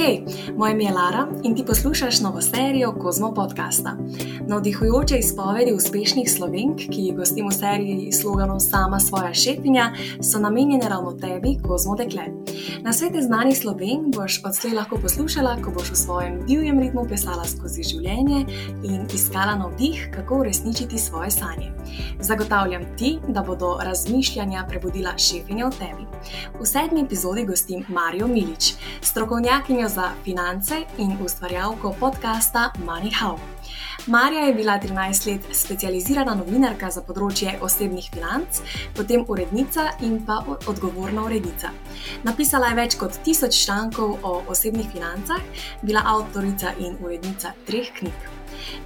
Hej, 0.00 0.24
moje 0.56 0.72
ime 0.72 0.84
je 0.84 0.92
Lara 0.92 1.28
in 1.42 1.54
ti 1.56 1.64
poslušaš 1.64 2.20
novo 2.20 2.40
serijo 2.40 2.92
Kozmo 2.92 3.34
podcasta. 3.34 3.96
Navdihujoče 4.46 5.16
izpovedi 5.18 5.72
uspešnih 5.72 6.30
slovenk, 6.32 6.76
ki 6.76 7.00
jih 7.02 7.16
gostim 7.16 7.48
v 7.48 7.52
seriji 7.52 8.12
s 8.12 8.20
sloganom 8.20 8.60
Sama 8.60 9.00
svoja 9.00 9.34
šefinja, 9.34 9.92
so 10.22 10.38
namenjene 10.38 10.88
ravno 10.88 11.12
tebi, 11.12 11.58
Kozmo 11.68 11.96
dekle. 11.96 12.22
Na 12.82 12.92
svete 12.92 13.22
znanih 13.22 13.58
slovenk 13.58 14.16
boš 14.16 14.40
odslej 14.44 14.72
lahko 14.74 14.96
poslušala, 15.02 15.56
ko 15.64 15.70
boš 15.70 15.90
v 15.90 15.96
svojem 15.96 16.40
divjem 16.46 16.80
ritmu 16.80 17.04
pisala 17.08 17.44
skozi 17.44 17.82
življenje 17.82 18.46
in 18.82 19.04
iskala 19.14 19.54
navdih, 19.54 20.08
kako 20.14 20.40
uresničiti 20.40 20.98
svoje 20.98 21.30
sanje. 21.30 21.72
Zagotavljam 22.20 22.82
ti, 22.98 23.18
da 23.28 23.42
bodo 23.42 23.76
razmišljanja 23.82 24.64
prebudila 24.68 25.12
šefinja 25.18 25.66
v 25.66 25.78
tebi. 25.78 26.04
V 26.60 26.66
sedmi 26.66 27.00
epizodi 27.00 27.44
gostim 27.44 27.84
Marijo 27.88 28.26
Milič, 28.26 28.74
strokovnjakinjo 29.02 29.89
za 29.90 30.10
finance 30.24 30.74
in 30.98 31.16
ustvarjalko 31.24 31.94
podcasta 32.00 32.72
Money 32.86 33.10
How. 33.20 33.38
Marija 34.06 34.42
je 34.42 34.54
bila 34.54 34.78
13 34.78 35.32
let 35.32 35.40
specializirana 35.52 36.34
novinarka 36.34 36.90
za 36.90 37.02
področje 37.02 37.56
osebnih 37.60 38.06
financ, 38.14 38.60
potem 38.96 39.24
urednica 39.28 39.88
in 40.06 40.20
pa 40.26 40.38
odgovorna 40.70 41.24
urednica. 41.26 41.72
Napisala 42.22 42.70
je 42.70 42.78
več 42.78 42.98
kot 43.00 43.18
tisoč 43.24 43.64
člankov 43.64 44.18
o 44.22 44.36
osebnih 44.48 44.92
financah, 44.92 45.42
bila 45.82 46.04
avtorica 46.14 46.76
in 46.78 46.94
urednica 47.02 47.52
treh 47.66 47.90
knjig. 47.98 48.30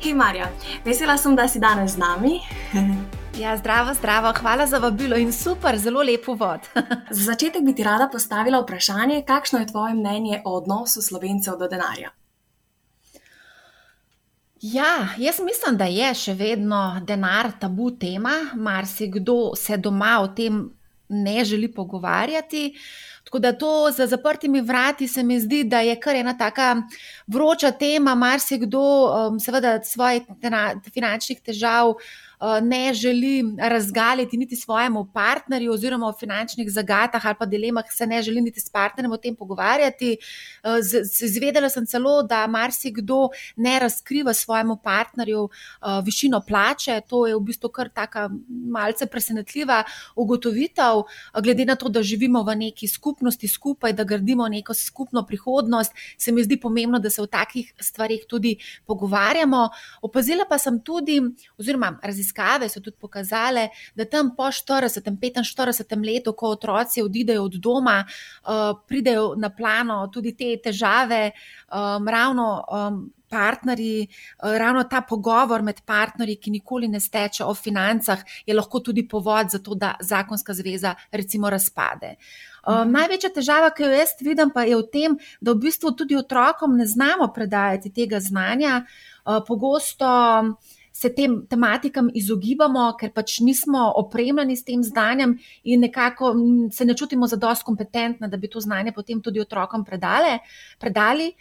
Hej, 0.01 0.15
Marija, 0.15 0.49
vesela 0.87 1.19
sem, 1.21 1.37
da 1.37 1.49
si 1.49 1.61
danes 1.61 1.99
z 1.99 2.03
nami. 2.07 2.41
Ja, 3.39 3.57
zdravo, 3.57 3.95
zdravo, 3.95 4.33
hvala 4.33 4.67
za 4.67 4.79
vabilo 4.79 5.17
in 5.17 5.33
super, 5.33 5.79
zelo 5.79 6.03
lepo 6.03 6.35
vod. 6.35 6.61
za 7.11 7.23
začetek 7.25 7.63
bi 7.65 7.75
ti 7.75 7.83
rada 7.83 8.09
postavila 8.13 8.61
vprašanje, 8.61 9.23
kakšno 9.27 9.59
je 9.59 9.67
tvoje 9.67 9.95
mnenje 9.95 10.43
o 10.45 10.53
odnosu 10.57 11.03
slovencev 11.03 11.57
do 11.59 11.69
denarja? 11.69 12.11
Ja, 14.61 15.09
jaz 15.19 15.41
mislim, 15.43 15.77
da 15.77 15.85
je 15.85 16.13
še 16.15 16.35
vedno 16.35 17.01
denar 17.03 17.51
tabu 17.61 17.91
tema. 17.91 18.33
Marsikdo 18.55 19.57
se 19.57 19.77
doma 19.77 20.21
o 20.23 20.29
tem 20.29 20.69
ne 21.09 21.45
želi 21.45 21.73
pogovarjati. 21.75 22.77
Tako 23.25 23.39
da 23.39 23.53
to 23.53 23.91
za 23.97 24.07
zaprtimi 24.07 24.61
vrati 24.61 25.09
se 25.09 25.23
mi 25.23 25.41
zdi, 25.41 25.65
da 25.65 25.81
je 25.81 25.97
kar 26.01 26.15
ena 26.15 26.37
taka 26.39 26.77
vroča 27.27 27.71
tema. 27.71 28.15
Marsikdo, 28.15 28.85
um, 29.11 29.41
seveda, 29.41 29.81
svojih 29.83 30.23
finančnih 30.95 31.41
težav. 31.41 31.97
Eh, 31.99 32.24
ne 32.63 32.95
želi 32.95 33.43
razgaliti 33.59 34.37
niti 34.37 34.57
svojemu 34.57 35.09
partnerju, 35.15 35.73
oziroma 35.73 36.07
o 36.07 36.13
finančnih 36.13 36.71
zagatah 36.73 37.27
ali 37.27 37.37
pa 37.39 37.47
dilemah, 37.47 37.85
se 37.91 38.07
ne 38.07 38.23
želi 38.23 38.41
niti 38.41 38.61
s 38.61 38.71
partnerjem 38.71 39.13
o 39.13 39.17
tem 39.17 39.37
pogovarjati. 39.37 40.17
Eh, 40.63 40.69
Zvedela 41.33 41.69
sem 41.69 41.87
celo, 41.87 42.23
da 42.23 42.47
marsikdo 42.47 43.29
ne 43.57 43.79
razkriva 43.79 44.35
svojemu 44.35 44.77
partnerju 44.77 45.49
eh, 45.49 45.87
višino 46.05 46.41
plače. 46.49 47.01
To 47.09 47.27
je 47.27 47.37
v 47.37 47.41
bistvu 47.41 47.69
kar 47.69 47.89
tako 47.89 48.29
malce 48.49 49.07
presenetljiva 49.07 49.83
ugotovitev, 50.17 51.03
glede 51.43 51.65
na 51.65 51.77
to, 51.77 51.89
da 51.89 52.03
živimo 52.03 52.43
v 52.43 52.57
neki 52.57 52.89
skupnosti 52.89 53.49
skupaj, 53.49 53.93
da 53.93 54.05
gradimo 54.05 54.49
neko 54.49 54.75
skupno 54.75 55.27
prihodnost. 55.27 55.93
Se 56.19 56.33
mi 56.33 56.45
zdi 56.45 56.61
pomembno, 56.61 56.99
da 56.99 57.11
se 57.11 57.23
o 57.23 57.27
takih 57.27 57.73
stvarih 57.81 58.25
tudi 58.29 58.57
pogovarjamo. 58.87 59.69
Opazila 60.03 60.45
pa 60.49 60.59
sem 60.59 60.81
tudi, 60.81 61.21
oziroma 61.59 61.99
raziskala, 62.03 62.24
raziskave 62.25 62.69
so 62.69 62.81
tudi 62.81 62.97
pokazale, 63.01 63.69
da 63.95 64.05
tam 64.05 64.35
po 64.37 64.45
40-45 64.45 66.05
letu, 66.05 66.33
ko 66.33 66.51
otroci 66.51 67.03
odidejo 67.03 67.45
od 67.45 67.55
doma, 67.55 68.05
uh, 68.05 68.81
pridejo 68.89 69.35
na 69.37 69.51
plano 69.51 70.09
tudi 70.13 70.35
te 70.37 70.57
težave, 70.63 71.33
um, 71.73 72.09
ravno. 72.09 72.65
Um, 72.71 73.13
Partnerji, 73.35 74.07
uh, 74.45 74.53
ravno 74.59 74.85
ta 74.85 75.01
pogovor 75.03 75.63
med 75.63 75.81
partnerji, 75.83 76.37
ki 76.37 76.51
nikoli 76.55 76.87
ne 76.89 77.01
steče 77.01 77.43
o 77.45 77.55
financah, 77.55 78.21
je 78.47 78.55
lahko 78.55 78.79
tudi 78.79 79.09
povod 79.09 79.51
za 79.51 79.59
to, 79.59 79.75
da 79.75 79.97
zakonska 80.01 80.55
zveza, 80.55 80.95
recimo, 81.11 81.51
razpade. 81.51 82.15
Um, 82.63 82.93
največja 82.93 83.33
težava, 83.35 83.73
ki 83.75 83.83
jo 83.83 83.91
jaz 83.91 84.15
vidim, 84.21 84.53
pa 84.55 84.63
je 84.69 84.77
v 84.77 84.87
tem, 84.93 85.19
da 85.41 85.51
v 85.51 85.65
bistvu 85.67 85.97
tudi 85.99 86.15
otrokom 86.15 86.77
ne 86.77 86.87
znamo 86.87 87.33
predajati 87.35 87.91
tega 87.91 88.21
znanja. 88.21 88.85
Uh, 89.25 89.43
pogosto 89.49 90.07
se 90.95 91.11
tem 91.11 91.41
tematikam 91.51 92.07
izogibamo, 92.15 92.85
ker 93.01 93.11
pač 93.11 93.41
nismo 93.43 93.81
opremljeni 93.99 94.55
s 94.57 94.63
tem 94.63 94.83
znanjem 94.83 95.33
in 95.67 95.81
nekako 95.83 96.31
se 96.73 96.85
ne 96.87 96.95
čutimo 96.95 97.27
za 97.27 97.37
dost 97.37 97.67
kompetentna, 97.67 98.29
da 98.31 98.39
bi 98.39 98.49
to 98.49 98.61
znanje 98.63 98.93
potem 98.95 99.23
tudi 99.23 99.43
otrokom 99.43 99.83
predale, 99.85 100.39
predali. 100.79 101.33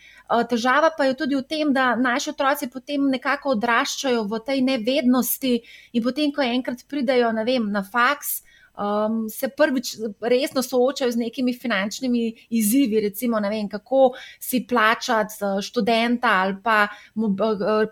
Težava 0.49 0.89
pa 0.97 1.05
je 1.05 1.17
tudi 1.19 1.37
v 1.37 1.43
tem, 1.45 1.73
da 1.73 1.93
naši 1.95 2.31
otroci 2.33 2.71
potem 2.73 3.05
nekako 3.13 3.53
odraščajo 3.53 4.25
v 4.25 4.41
tej 4.41 4.63
nevednosti 4.65 5.53
in 5.93 6.03
potem, 6.03 6.33
ko 6.33 6.41
enkrat 6.41 6.81
pridejo 6.89 7.29
vem, 7.45 7.69
na 7.69 7.83
faks, 7.85 8.41
um, 8.77 9.29
se 9.29 9.47
prvič 9.47 9.95
resno 10.21 10.61
soočajo 10.61 11.11
z 11.11 11.17
nekimi 11.17 11.53
finančnimi 11.53 12.33
izzivi, 12.49 12.99
recimo, 13.01 13.39
vem, 13.39 13.69
kako 13.69 14.13
si 14.39 14.65
plačati 14.69 15.33
študenta 15.61 16.27
ali 16.27 16.55
pa 16.63 16.87
uh, 17.15 17.33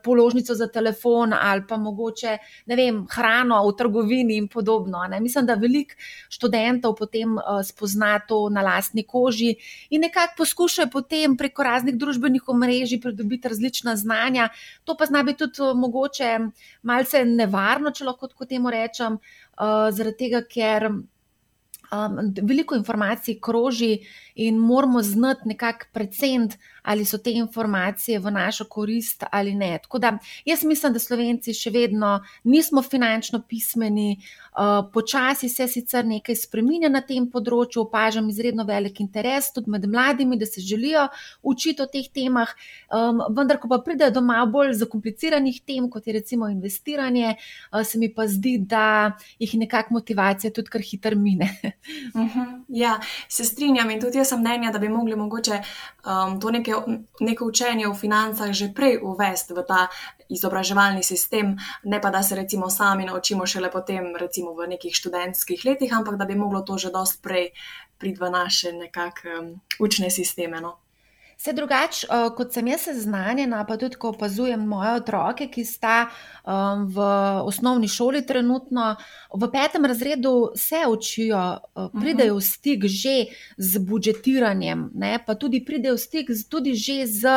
položnico 0.03 0.55
za 0.55 0.67
telefon 0.67 1.33
ali 1.33 1.63
pa 1.67 1.77
mogoče 1.77 2.37
vem, 2.65 3.05
hrano 3.09 3.61
v 3.67 3.75
trgovini 3.77 4.37
in 4.37 4.47
podobno. 4.47 5.05
Ne. 5.09 5.19
Mislim, 5.19 5.45
da 5.45 5.53
veliko 5.53 5.95
študentov 6.29 6.95
potem 6.95 7.37
uh, 7.37 7.61
spozna 7.65 8.19
to 8.19 8.49
na 8.49 8.61
lastni 8.61 9.03
koži 9.03 9.55
in 9.89 10.01
nekako 10.01 10.33
poskušajo 10.37 10.89
potem 10.91 11.37
preko 11.37 11.63
raznih 11.63 11.95
družbenih 11.95 12.47
omrežij 12.47 13.01
pridobiti 13.01 13.47
različna 13.47 13.95
znanja. 13.95 14.49
To 14.83 14.97
pa 14.97 15.05
zna 15.05 15.23
biti 15.23 15.37
tudi 15.37 15.61
uh, 15.61 15.77
mogoče 15.77 16.39
malce 16.81 17.25
nevarno, 17.25 17.91
če 17.91 18.05
lahko 18.05 18.27
tako 18.27 18.45
temu 18.45 18.69
rečem. 18.71 19.17
Uh, 19.59 19.89
zaradi 19.93 20.17
tega, 20.17 20.41
ker 20.47 20.87
um, 21.91 22.33
veliko 22.41 22.75
informacij 22.75 23.39
kroži 23.43 23.99
in 24.35 24.57
moramo 24.57 25.01
znati 25.01 25.47
nekako 25.51 25.85
preceniti, 25.93 26.57
ali 26.83 27.05
so 27.05 27.17
te 27.17 27.31
informacije 27.31 28.19
v 28.19 28.31
našo 28.31 28.65
korist 28.65 29.23
ali 29.31 29.55
ne. 29.55 29.79
Tako 29.83 29.99
da 29.99 30.17
jaz 30.45 30.63
mislim, 30.63 30.93
da 30.93 30.99
Slovenci 30.99 31.53
še 31.53 31.69
vedno 31.69 32.19
nismo 32.43 32.81
finančno 32.81 33.41
pismeni, 33.49 34.17
uh, 34.51 34.91
počasi 34.93 35.49
se 35.49 35.67
sicer 35.67 36.05
nekaj 36.05 36.35
spremenja 36.35 36.89
na 36.89 37.01
tem 37.01 37.27
področju, 37.31 37.85
opažam 37.85 38.29
izredno 38.29 38.65
velik 38.67 38.99
interes 39.03 39.51
tudi 39.53 39.71
med 39.71 39.85
mladimi, 39.89 40.37
da 40.37 40.45
se 40.45 40.61
želijo 40.61 41.07
učiti 41.41 41.81
o 41.81 41.87
teh 41.91 42.07
temah, 42.13 42.49
vendar, 43.31 43.59
ko 43.61 43.69
pa 43.71 43.79
pridejo 43.83 44.11
do 44.11 44.21
malo 44.25 44.49
bolj 44.51 44.73
zakompliciranih 44.81 45.61
tem, 45.65 45.89
kot 45.89 46.07
je 46.07 46.13
recimo 46.19 46.49
investiranje, 46.51 47.35
uh, 47.71 47.83
se 47.87 47.99
mi 47.99 48.11
pa 48.13 48.27
zdi, 48.27 48.57
da 48.57 49.17
jih 49.39 49.55
nekako 49.61 49.99
motivacija 49.99 50.51
tudi 50.51 50.71
kar 50.71 50.81
hitro 50.81 51.15
mine. 51.15 51.49
uh 52.15 52.21
mhm. 52.21 52.39
-huh. 52.39 52.61
Ja, 52.67 52.99
se 53.27 53.45
strinjam 53.45 53.89
in 53.89 54.01
tudi 54.01 54.17
jaz 54.17 54.29
sem 54.29 54.39
mnenja, 54.39 54.71
da 54.71 54.79
bi 54.79 54.89
mogli 54.89 55.15
mogoče 55.15 55.61
um, 56.05 56.39
to 56.39 56.51
neke, 56.71 57.03
neko 57.19 57.45
učenje 57.45 57.87
v 57.87 57.93
financah 57.93 58.51
že 58.51 58.71
prej 58.73 59.03
uvesti 59.03 59.53
v 59.53 59.63
ta 59.67 59.87
izobraževalni 60.31 61.03
sistem, 61.03 61.57
ne 61.83 62.01
pa 62.01 62.09
da 62.09 62.23
se 62.23 62.35
recimo 62.35 62.69
sami 62.69 63.05
naučimo 63.05 63.45
šele 63.45 63.71
potem, 63.71 64.15
recimo 64.15 64.55
v 64.55 64.67
nekih 64.67 64.95
študentskih 64.95 65.65
letih, 65.65 65.93
ampak 65.93 66.15
da 66.15 66.25
bi 66.25 66.35
moglo 66.35 66.61
to 66.61 66.77
že 66.77 66.91
dost 66.91 67.21
prej 67.21 67.51
priti 67.99 68.19
v 68.19 68.29
naše 68.31 68.71
nekakšne 68.73 69.39
um, 69.39 69.61
učne 69.79 70.09
sisteme. 70.09 70.61
No? 70.61 70.81
Vse 71.41 71.53
drugače, 71.57 72.05
uh, 72.05 72.27
kot 72.37 72.53
sem 72.53 72.67
jaz 72.69 72.83
seznanjena, 72.85 73.63
pa 73.65 73.73
tudi 73.81 73.97
ko 73.97 74.11
opazujem 74.11 74.61
moje 74.61 74.91
otroke, 74.99 75.47
ki 75.49 75.63
sta 75.65 75.95
um, 76.05 76.83
v 76.85 77.05
osnovni 77.49 77.87
šoli 77.89 78.21
trenutno, 78.29 78.91
v 79.33 79.49
petem 79.49 79.87
razredu 79.89 80.51
se 80.55 80.83
učijo, 80.85 81.39
uh, 81.73 81.87
pridejo 81.97 82.35
v 82.37 82.43
stik 82.45 82.85
že 82.85 83.15
z 83.57 83.81
budžetiranjem, 83.81 84.91
ne, 84.93 85.15
pa 85.25 85.33
tudi 85.33 85.63
pridejo 85.65 85.97
v 85.97 86.03
stik 86.03 86.29
z, 86.29 86.45
tudi 86.45 86.75
že 86.77 87.09
z 87.09 87.33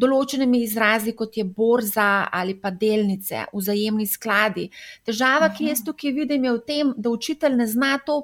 določenimi 0.00 0.62
izrazi, 0.64 1.12
kot 1.16 1.36
je 1.36 1.44
borza 1.44 2.26
ali 2.32 2.56
pa 2.60 2.70
delnice, 2.70 3.44
vzajemni 3.52 4.06
skladi. 4.08 4.68
Težava, 5.06 5.50
ki 5.54 5.70
jaz 5.70 5.82
tukaj 5.86 6.14
vidim, 6.16 6.46
je 6.48 6.54
v 6.56 6.62
tem, 6.66 6.92
da 6.96 7.12
učitelj 7.12 7.56
ne 7.58 7.66
zna 7.70 7.92
to 8.06 8.20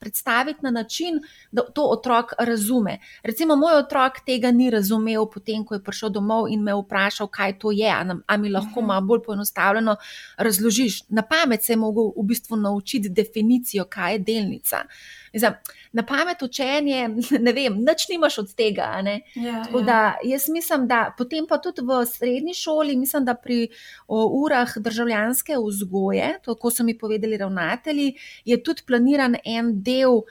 predstaviti 0.00 0.64
na 0.64 0.72
način, 0.74 1.20
da 1.52 1.64
to 1.64 1.86
otrok 1.96 2.34
razume. 2.38 2.98
Recimo, 3.22 3.56
moj 3.60 3.82
otrok 3.82 4.22
tega 4.26 4.52
ni 4.54 4.70
razumel, 4.72 5.26
potem, 5.32 5.64
ko 5.64 5.76
je 5.76 5.84
prišel 5.84 6.14
domov 6.14 6.48
in 6.52 6.62
me 6.64 6.74
vprašal, 6.78 7.30
kaj 7.32 7.58
to 7.62 7.74
je. 7.76 7.90
A 7.92 8.36
mi 8.36 8.50
lahko 8.50 8.80
uh 8.80 8.84
-huh. 8.84 8.86
malo 8.86 9.06
bolj 9.06 9.22
poenostavljeno 9.26 9.96
razložiš. 10.36 11.02
Na 11.08 11.22
pamet 11.22 11.64
se 11.64 11.72
je 11.72 11.76
mogel 11.76 12.12
v 12.16 12.26
bistvu 12.26 12.56
naučiti 12.56 13.08
definicijo, 13.08 13.84
kaj 13.84 14.12
je 14.12 14.18
delnica. 14.18 14.84
Zdaj, 15.34 15.52
na 15.92 16.02
pamet 16.06 16.42
učenje, 16.42 17.08
ne 17.46 17.52
vem, 17.52 17.78
nič 17.80 18.06
nimaš 18.10 18.38
od 18.38 18.54
tega. 18.54 18.90
Ja, 19.04 19.18
ja. 19.34 19.82
Da, 19.86 20.00
jaz 20.24 20.48
mislim, 20.48 20.86
da 20.88 21.14
potem 21.18 21.46
pa 21.48 21.58
tudi 21.58 21.82
v 21.82 22.04
srednji 22.06 22.54
šoli, 22.54 22.96
mislim, 22.96 23.24
da 23.24 23.34
pri 23.34 23.68
o, 24.06 24.26
urah 24.44 24.76
državljanske 24.76 25.56
vzgoje, 25.58 26.38
tako 26.44 26.70
so 26.70 26.84
mi 26.84 26.98
povedali 26.98 27.36
ravnatelji, 27.36 28.14
je 28.44 28.62
tudi 28.62 28.82
planiran 28.86 29.36
en 29.44 29.82
del 29.82 30.22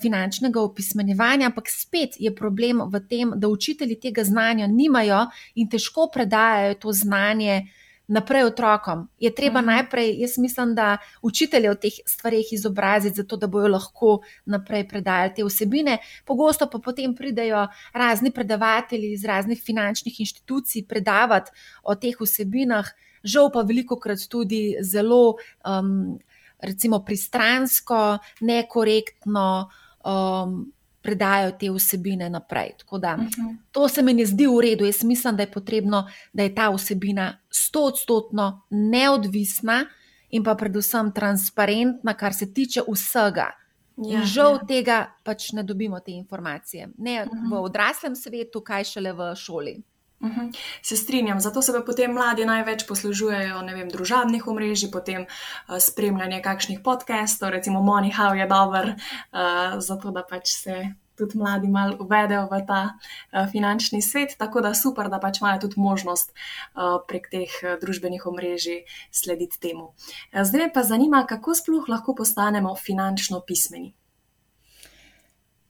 finančnega 0.00 0.60
opismenjevanja, 0.60 1.46
ampak 1.46 1.68
spet 1.68 2.16
je 2.18 2.34
problem 2.34 2.80
v 2.88 3.00
tem, 3.08 3.32
da 3.36 3.48
učitelji 3.48 3.98
tega 4.00 4.24
znanja 4.24 4.66
nimajo 4.66 5.26
in 5.54 5.68
težko 5.68 6.08
predajajo 6.12 6.74
to 6.74 6.92
znanje 6.92 7.66
naprej 8.08 8.44
otrokom. 8.48 9.08
Je 9.20 9.30
treba 9.34 9.60
mhm. 9.60 9.66
najprej, 9.66 10.14
jaz 10.20 10.38
mislim, 10.38 10.74
da 10.74 10.96
učitelje 11.22 11.70
o 11.70 11.74
teh 11.74 11.92
stvarih 12.06 12.52
izobraziti, 12.52 13.16
zato 13.16 13.36
da 13.36 13.46
bojo 13.46 13.68
lahko 13.68 14.20
naprej 14.44 14.88
predajali 14.88 15.34
te 15.36 15.44
vsebine. 15.44 15.98
Pogosto 16.24 16.68
pa 16.70 16.78
potem 16.78 17.14
pridejo 17.14 17.66
razni 17.92 18.30
predavatelji 18.30 19.12
iz 19.12 19.24
raznih 19.24 19.60
finančnih 19.64 20.20
inštitucij 20.20 20.86
predavati 20.88 21.50
o 21.82 21.94
teh 21.94 22.16
vsebinah. 22.20 22.86
Žal 23.24 23.52
pa 23.52 23.62
veliko 23.62 23.98
krat 24.00 24.24
tudi 24.30 24.76
zelo 24.80 25.36
um, 25.66 26.18
recimo 26.60 27.04
pristransko, 27.04 28.18
nekorektno 28.40 29.68
um, 30.04 30.72
predajo 31.02 31.52
te 31.60 31.70
vsebine 31.70 32.30
naprej. 32.30 32.74
Da, 33.00 33.14
uh 33.14 33.20
mhm. 33.20 33.28
-huh. 33.28 33.56
To 33.72 33.88
se 33.88 34.02
mi 34.02 34.14
ne 34.14 34.26
zdi 34.26 34.46
v 34.46 34.60
redu. 34.60 34.84
Jaz 34.84 35.02
mislim, 35.04 35.36
da 35.36 35.42
je 35.42 35.50
potrebno, 35.50 36.08
da 36.32 36.42
je 36.42 36.54
ta 36.54 36.70
vsebina 36.70 37.38
stotodstotno 37.50 38.62
neodvisna 38.70 39.84
in 40.30 40.44
pa 40.44 40.54
predvsem 40.54 41.12
transparentna, 41.12 42.14
kar 42.14 42.34
se 42.34 42.52
tiče 42.52 42.80
vsega. 42.92 43.50
Ja, 43.96 44.22
žal 44.22 44.52
ja. 44.52 44.66
tega 44.66 45.12
pač 45.24 45.52
ne 45.52 45.62
dobimo 45.62 46.00
te 46.00 46.12
informacije. 46.12 46.88
Ne 46.98 47.24
uh 47.24 47.28
-huh. 47.28 47.42
v 47.42 47.54
mhm. 47.54 47.64
odraslem 47.64 48.16
svetu, 48.16 48.60
kaj 48.60 48.84
šele 48.84 49.12
v 49.12 49.34
šoli. 49.34 49.82
Uhum, 50.20 50.52
se 50.82 50.96
strinjam, 50.96 51.40
zato 51.40 51.62
se 51.62 51.72
pa 51.72 51.80
potem 51.86 52.10
mladi 52.10 52.42
največ 52.46 52.88
poslužujejo 52.88 53.60
vem, 53.62 53.88
družabnih 53.88 54.46
omrežij, 54.50 54.90
potem 54.90 55.26
uh, 55.28 55.76
spremljanje 55.78 56.40
kakšnih 56.42 56.80
podcastov, 56.82 57.54
recimo 57.54 57.78
Money 57.86 58.10
How 58.10 58.34
je 58.34 58.46
dober, 58.50 58.96
uh, 58.98 59.78
zato 59.78 60.10
da 60.10 60.26
pač 60.26 60.50
se 60.58 60.80
tudi 61.18 61.38
mladi 61.38 61.68
malo 61.68 61.96
uvedejo 62.00 62.46
v 62.50 62.60
ta 62.66 62.80
uh, 62.94 63.46
finančni 63.50 64.02
svet. 64.02 64.34
Tako 64.38 64.62
da 64.62 64.74
super, 64.74 65.10
da 65.10 65.18
pač 65.22 65.38
imajo 65.42 65.66
tudi 65.66 65.80
možnost 65.82 66.34
uh, 66.34 66.98
prek 67.08 67.30
teh 67.30 67.54
uh, 67.62 67.78
družbenih 67.82 68.26
omrežij 68.26 68.84
slediti 69.10 69.58
temu. 69.62 69.92
Uh, 70.32 70.42
zdaj 70.42 70.72
pa 70.74 70.82
zanima, 70.82 71.26
kako 71.26 71.54
sploh 71.54 71.90
lahko 71.90 72.14
postanemo 72.14 72.74
finančno 72.74 73.42
pismeni. 73.46 73.97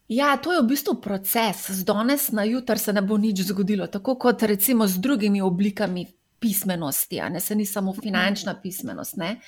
Ja, 0.09 0.37
to 0.37 0.53
je 0.53 0.63
v 0.63 0.67
bistvu 0.73 0.95
proces, 1.05 1.69
z 1.71 1.85
danes 1.85 2.31
na 2.33 2.45
jutr 2.49 2.79
se 2.81 2.93
ne 2.93 3.03
bo 3.03 3.19
nič 3.21 3.45
zgodilo, 3.45 3.87
tako 3.87 4.17
kot 4.17 4.43
recimo 4.43 4.87
z 4.89 4.97
drugimi 5.05 5.43
oblikami 5.45 6.07
pismenosti, 6.41 7.21
ne 7.31 7.41
se 7.41 7.55
ni 7.55 7.67
samo 7.67 7.93
finančna 7.93 8.55
pismenost. 8.63 9.17
Ne. 9.17 9.41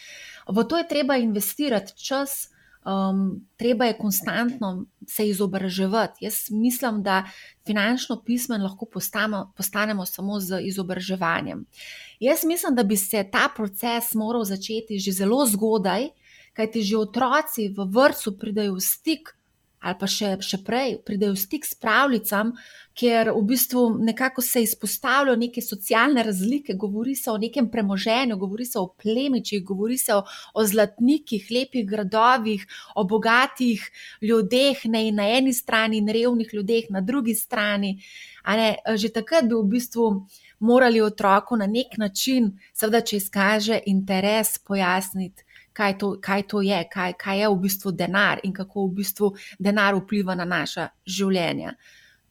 V 0.49 0.65
to 0.69 0.79
je 0.79 0.89
treba 0.89 1.17
investirati 1.17 1.97
čas, 1.97 2.51
um, 2.85 3.41
treba 3.57 3.85
je 3.85 3.97
konstantno 3.99 4.85
se 5.09 5.29
izobraževati. 5.29 6.25
Jaz 6.25 6.51
mislim, 6.51 7.03
da 7.03 7.25
finančno 7.67 8.23
pismen 8.25 8.63
lahko 8.63 8.87
postamo, 8.87 9.53
postanemo 9.57 10.07
samo 10.07 10.41
z 10.41 10.61
izobraževanjem. 10.61 11.67
Jaz 12.21 12.45
mislim, 12.45 12.75
da 12.75 12.83
bi 12.83 12.97
se 12.97 13.25
ta 13.33 13.49
proces 13.57 14.15
moral 14.15 14.45
začeti 14.45 14.99
že 14.99 15.13
zelo 15.13 15.47
zgodaj, 15.47 16.09
kajti 16.53 16.83
že 16.83 16.97
otroci 16.97 17.69
v 17.69 17.89
vrtu 17.89 18.39
pridejo 18.39 18.75
v 18.75 18.81
stik 18.81 19.40
ali 19.81 19.97
pa 20.01 20.07
še, 20.11 20.35
še 20.45 20.61
prej, 20.65 20.99
pridejo 21.07 21.33
v 21.33 21.41
stik 21.41 21.65
s 21.65 21.77
pravljicami, 21.81 22.53
ker 23.01 23.31
v 23.33 23.41
bistvu 23.49 23.85
nekako 24.05 24.43
se 24.45 24.61
izpostavljajo 24.67 25.39
neke 25.41 25.63
socialne 25.65 26.25
razlike, 26.27 26.75
govori 26.77 27.15
se 27.17 27.31
o 27.33 27.39
nekem 27.41 27.71
premoženju, 27.73 28.37
govori 28.37 28.67
se 28.69 28.79
o 28.79 28.91
plemičih, 28.93 29.63
govori 29.65 29.97
se 29.99 30.13
o, 30.15 30.21
o 30.55 30.65
zlatnikih, 30.67 31.47
lepih 31.55 31.87
gradovih, 31.89 32.67
o 32.95 33.07
bogatih 33.09 33.87
ljudeh, 34.21 34.85
ne 34.85 35.07
na 35.17 35.31
eni 35.39 35.55
strani 35.57 36.03
in 36.03 36.13
revnih 36.13 36.53
ljudeh 36.53 36.91
na 36.91 37.01
drugi 37.01 37.35
strani. 37.35 37.97
Ne, 38.45 38.75
že 38.97 39.13
takrat 39.15 39.49
bi 39.49 39.55
v 39.55 39.65
bistvu 39.71 40.11
morali 40.61 41.01
otroku 41.01 41.57
na 41.57 41.69
nek 41.71 41.97
način, 41.97 42.53
seveda, 42.77 43.01
če 43.01 43.17
izkaže 43.17 43.81
interes, 43.89 44.59
pojasniti 44.59 45.49
kaj 45.73 45.99
to, 45.99 46.11
kaj 46.23 46.43
to 46.51 46.61
je, 46.63 46.83
kaj, 46.93 47.15
kaj 47.21 47.41
je 47.41 47.49
v 47.49 47.59
bistvu 47.63 47.93
denar 47.93 48.41
in 48.45 48.53
kako 48.53 48.87
v 48.87 48.95
bistvu 49.01 49.33
denar 49.59 49.97
vpliva 50.01 50.35
na 50.35 50.45
naša 50.45 50.89
življenja. 51.07 51.75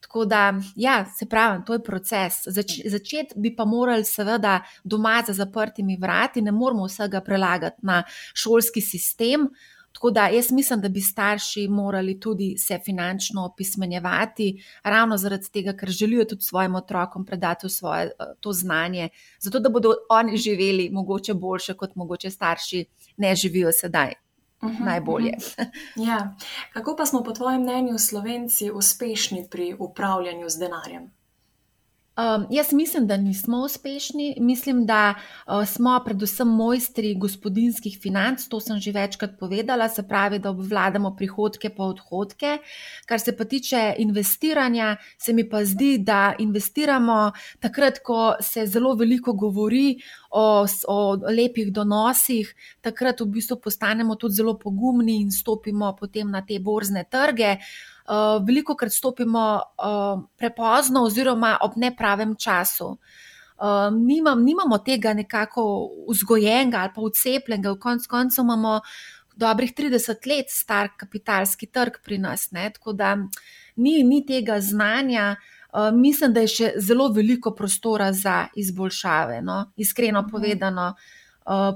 Tako 0.00 0.24
da, 0.24 0.54
ja, 0.76 1.04
se 1.18 1.26
pravi, 1.28 1.60
to 1.66 1.76
je 1.76 1.82
proces. 1.84 2.40
Zač, 2.46 2.78
začeti 2.88 3.36
bi 3.36 3.52
pa 3.56 3.64
morali, 3.68 4.04
seveda, 4.04 4.60
doma 4.84 5.20
za 5.26 5.32
zaprtimi 5.36 5.98
vrati, 6.00 6.42
ne 6.42 6.52
moramo 6.52 6.88
vsega 6.88 7.20
prelagati 7.20 7.86
na 7.86 8.02
šolski 8.34 8.80
sistem. 8.80 9.48
Tako 9.92 10.10
da 10.10 10.26
jaz 10.26 10.52
mislim, 10.52 10.80
da 10.80 10.88
bi 10.88 11.00
starši 11.00 11.68
morali 11.68 12.20
tudi 12.20 12.54
se 12.58 12.78
finančno 12.84 13.44
opismenjevati, 13.44 14.64
ravno 14.82 15.16
zaradi 15.16 15.50
tega, 15.52 15.72
ker 15.72 15.88
želijo 15.88 16.24
tudi 16.24 16.42
svojim 16.42 16.74
otrokom 16.74 17.26
predati 17.26 17.68
svoje, 17.68 18.04
eh, 18.06 18.24
to 18.40 18.52
znanje, 18.52 19.08
zato 19.38 19.60
da 19.60 19.68
bodo 19.68 19.94
oni 20.10 20.36
živeli 20.36 20.90
mogoče 20.92 21.34
boljše, 21.34 21.74
kot 21.74 21.94
mogoče 21.94 22.30
starši 22.30 22.84
ne 23.16 23.34
živijo 23.34 23.72
sedaj. 23.72 24.12
Uh 24.62 24.70
-huh, 24.70 24.84
Najbolje. 24.84 25.32
Uh 25.38 25.64
-huh. 25.64 26.08
ja. 26.08 26.36
Kako 26.72 26.96
pa 26.96 27.06
smo, 27.06 27.22
po 27.22 27.32
tvojem 27.32 27.62
mnenju, 27.62 27.98
slovenci 27.98 28.70
uspešni 28.70 29.46
pri 29.50 29.76
upravljanju 29.78 30.48
z 30.48 30.58
denarjem? 30.58 31.19
Um, 32.20 32.46
jaz 32.50 32.72
mislim, 32.72 33.06
da 33.06 33.16
nismo 33.16 33.58
uspešni. 33.58 34.36
Mislim, 34.40 34.86
da 34.86 35.14
uh, 35.46 35.68
smo 35.68 36.02
predvsem 36.04 36.48
mojstri 36.48 37.14
gospodinskih 37.14 37.98
financ, 38.02 38.48
to 38.48 38.60
sem 38.60 38.80
že 38.80 38.92
večkrat 38.92 39.38
povedala, 39.38 39.88
se 39.88 40.02
pravi, 40.08 40.38
da 40.38 40.50
obvladamo 40.50 41.14
prihodke 41.16 41.70
pa 41.70 41.84
odhodke. 41.84 42.58
Kar 43.06 43.20
se 43.20 43.36
pa 43.36 43.44
tiče 43.44 43.94
investiranja, 43.98 44.96
se 45.18 45.32
mi 45.32 45.48
pa 45.48 45.64
zdi, 45.64 45.98
da 45.98 46.34
investiramo 46.38 47.32
takrat, 47.60 48.02
ko 48.04 48.34
se 48.40 48.66
zelo 48.66 48.94
veliko 48.94 49.32
govori 49.32 49.96
o, 50.30 50.66
o 50.88 51.16
lepih 51.30 51.72
donosih, 51.72 52.54
takrat 52.80 53.20
v 53.20 53.26
bistvu 53.26 53.60
postanemo 53.60 54.14
tudi 54.14 54.34
zelo 54.34 54.58
pogumni 54.58 55.22
in 55.22 55.30
stopimo 55.30 55.96
potem 56.00 56.30
na 56.30 56.44
te 56.46 56.58
borzne 56.58 57.04
trge. 57.10 57.56
Uh, 57.56 57.90
veliko 58.46 58.74
krat 58.74 58.92
stopimo 58.92 59.60
uh, 59.60 60.22
prepozno, 60.36 61.04
oziroma 61.04 61.56
ob 61.62 61.76
nepravem 61.76 62.34
času. 62.36 62.96
Uh, 63.60 63.92
nimam, 63.92 64.44
nimamo 64.44 64.78
tega 64.78 65.12
nekako 65.14 65.90
vzgojenega 66.08 66.78
ali 66.78 66.92
pa 66.94 67.00
ucepljenega, 67.00 67.70
v 67.70 67.78
koncu 67.78 68.08
koncev 68.08 68.44
imamo 68.44 68.80
dobrih 69.36 69.74
30 69.76 70.26
let 70.26 70.46
star 70.48 70.88
kapitalski 70.96 71.66
trg 71.66 72.00
pri 72.04 72.18
nas, 72.18 72.50
ne? 72.50 72.70
tako 72.70 72.92
da 72.92 73.16
ni, 73.76 74.02
ni 74.02 74.24
tega 74.26 74.60
znanja. 74.60 75.36
Uh, 75.72 75.94
mislim, 75.94 76.32
da 76.32 76.40
je 76.40 76.48
še 76.48 76.72
zelo 76.82 77.08
veliko 77.14 77.54
prostora 77.54 78.12
za 78.12 78.46
izboljšave, 78.56 79.42
no? 79.42 79.72
iskreno 79.76 80.22
mhm. 80.22 80.30
povedano. 80.30 80.94
Uh, 80.96 80.96
Eh, 80.96 81.19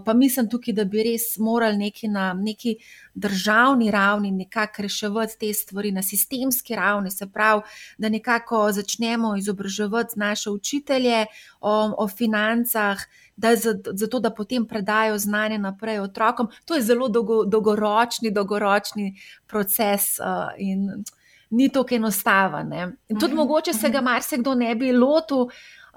pa 0.04 0.12
mislim 0.14 0.49
tukaj, 0.50 0.75
da 0.75 0.85
bi 0.85 1.02
res 1.02 1.38
morali 1.38 1.76
neki 1.76 2.09
na 2.09 2.33
neki 2.33 2.76
državni 3.14 3.90
ravni 3.90 4.30
nekako 4.30 4.83
reševati 4.83 5.38
te 5.38 5.52
stvari, 5.54 5.92
na 5.92 6.02
sistemski 6.02 6.75
ravni, 6.76 7.11
se 7.11 7.26
pravi, 7.26 7.62
da 7.99 8.09
nekako 8.09 8.73
začnemo 8.73 9.37
izobraževati 9.37 10.18
naše 10.18 10.50
učitelje 10.50 11.26
o, 11.61 11.94
o 11.99 12.09
financah. 12.09 12.99
Da 13.37 13.56
zato, 13.56 14.21
da 14.21 14.30
potem 14.30 14.66
predajo 14.66 15.18
znanje 15.18 15.59
naprej 15.59 15.99
otrokom. 15.99 16.49
To 16.64 16.75
je 16.75 16.83
zelo 16.83 17.09
dolgo, 17.09 17.44
dolgoročni, 17.44 18.30
dolgoročni 18.30 19.16
proces 19.47 20.18
uh, 20.18 20.52
in 20.59 21.04
ni 21.50 21.68
tako 21.68 21.94
enostaven. 21.94 22.71
Tudi, 22.71 22.94
uh 23.09 23.16
mhm, 23.16 23.33
-huh, 23.33 23.35
mogoče 23.35 23.73
se 23.73 23.88
ga 23.88 23.99
mhm. 23.99 24.04
marsikdo 24.04 24.54
ne 24.54 24.75
bi 24.75 24.92
lotil, 24.92 25.37
uh, 25.37 25.52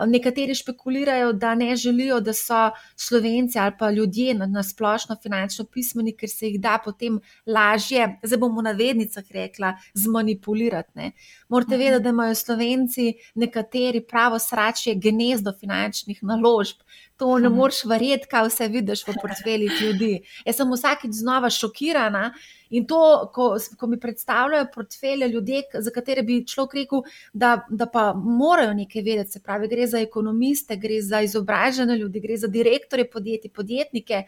Nekateri 0.05 0.55
špekulirajo, 0.55 1.33
da 1.33 1.55
ne 1.55 1.75
želijo, 1.75 2.19
da 2.19 2.33
so 2.33 2.71
slovenci 2.95 3.59
ali 3.59 3.73
pa 3.79 3.91
ljudje 3.91 4.33
na, 4.33 4.45
na 4.45 4.63
splošno 4.63 5.15
finančno 5.23 5.65
pismeni, 5.65 6.15
ker 6.17 6.29
se 6.29 6.47
jih 6.47 6.59
da 6.61 6.77
potem 6.85 7.19
lažje, 7.45 8.19
zdaj 8.23 8.37
bomo 8.37 8.61
na 8.61 8.71
vednicah 8.71 9.23
rekla, 9.31 9.73
zmanipulirati. 9.93 10.91
Ne. 10.95 11.11
Morate 11.49 11.75
mhm. 11.75 11.83
vedeti, 11.83 12.03
da 12.03 12.09
imajo 12.09 12.35
slovenci 12.35 13.13
nekateri 13.35 14.01
pravo 14.01 14.39
sračje 14.39 14.95
gnezdo 14.95 15.53
finančnih 15.59 16.23
naložb. 16.23 16.77
To 17.17 17.39
ne 17.39 17.49
mhm. 17.49 17.57
moreš 17.57 17.83
verjeti, 17.85 18.27
kaj 18.29 18.47
vse 18.47 18.67
vidiš 18.67 19.07
v 19.07 19.17
portfeljih 19.21 19.81
ljudi. 19.81 20.13
Jaz 20.45 20.55
sem 20.55 20.71
vsakeč 20.71 21.11
znova 21.11 21.49
šokirana, 21.49 22.31
In 22.69 22.87
to, 22.87 23.29
ko, 23.33 23.55
ko 23.77 23.87
mi 23.87 23.99
predstavljajo 23.99 24.67
portfelje 24.73 25.27
ljudi, 25.27 25.61
za 25.73 25.91
katere 25.91 26.23
bi 26.23 26.45
človek 26.47 26.73
rekel, 26.73 27.01
da, 27.33 27.65
da 27.69 27.85
pa 27.85 28.13
morajo 28.13 28.73
nekaj 28.73 29.01
vedeti, 29.01 29.31
se 29.31 29.43
pravi, 29.43 29.67
gre 29.67 29.87
za 29.87 29.99
ekonomiste, 29.99 30.75
gre 30.75 31.01
za 31.01 31.21
izobražene 31.21 31.97
ljudi, 31.97 32.19
gre 32.19 32.37
za 32.37 32.47
direktore 32.47 33.07
podjetij, 33.09 33.51
podjetnike. 33.51 34.23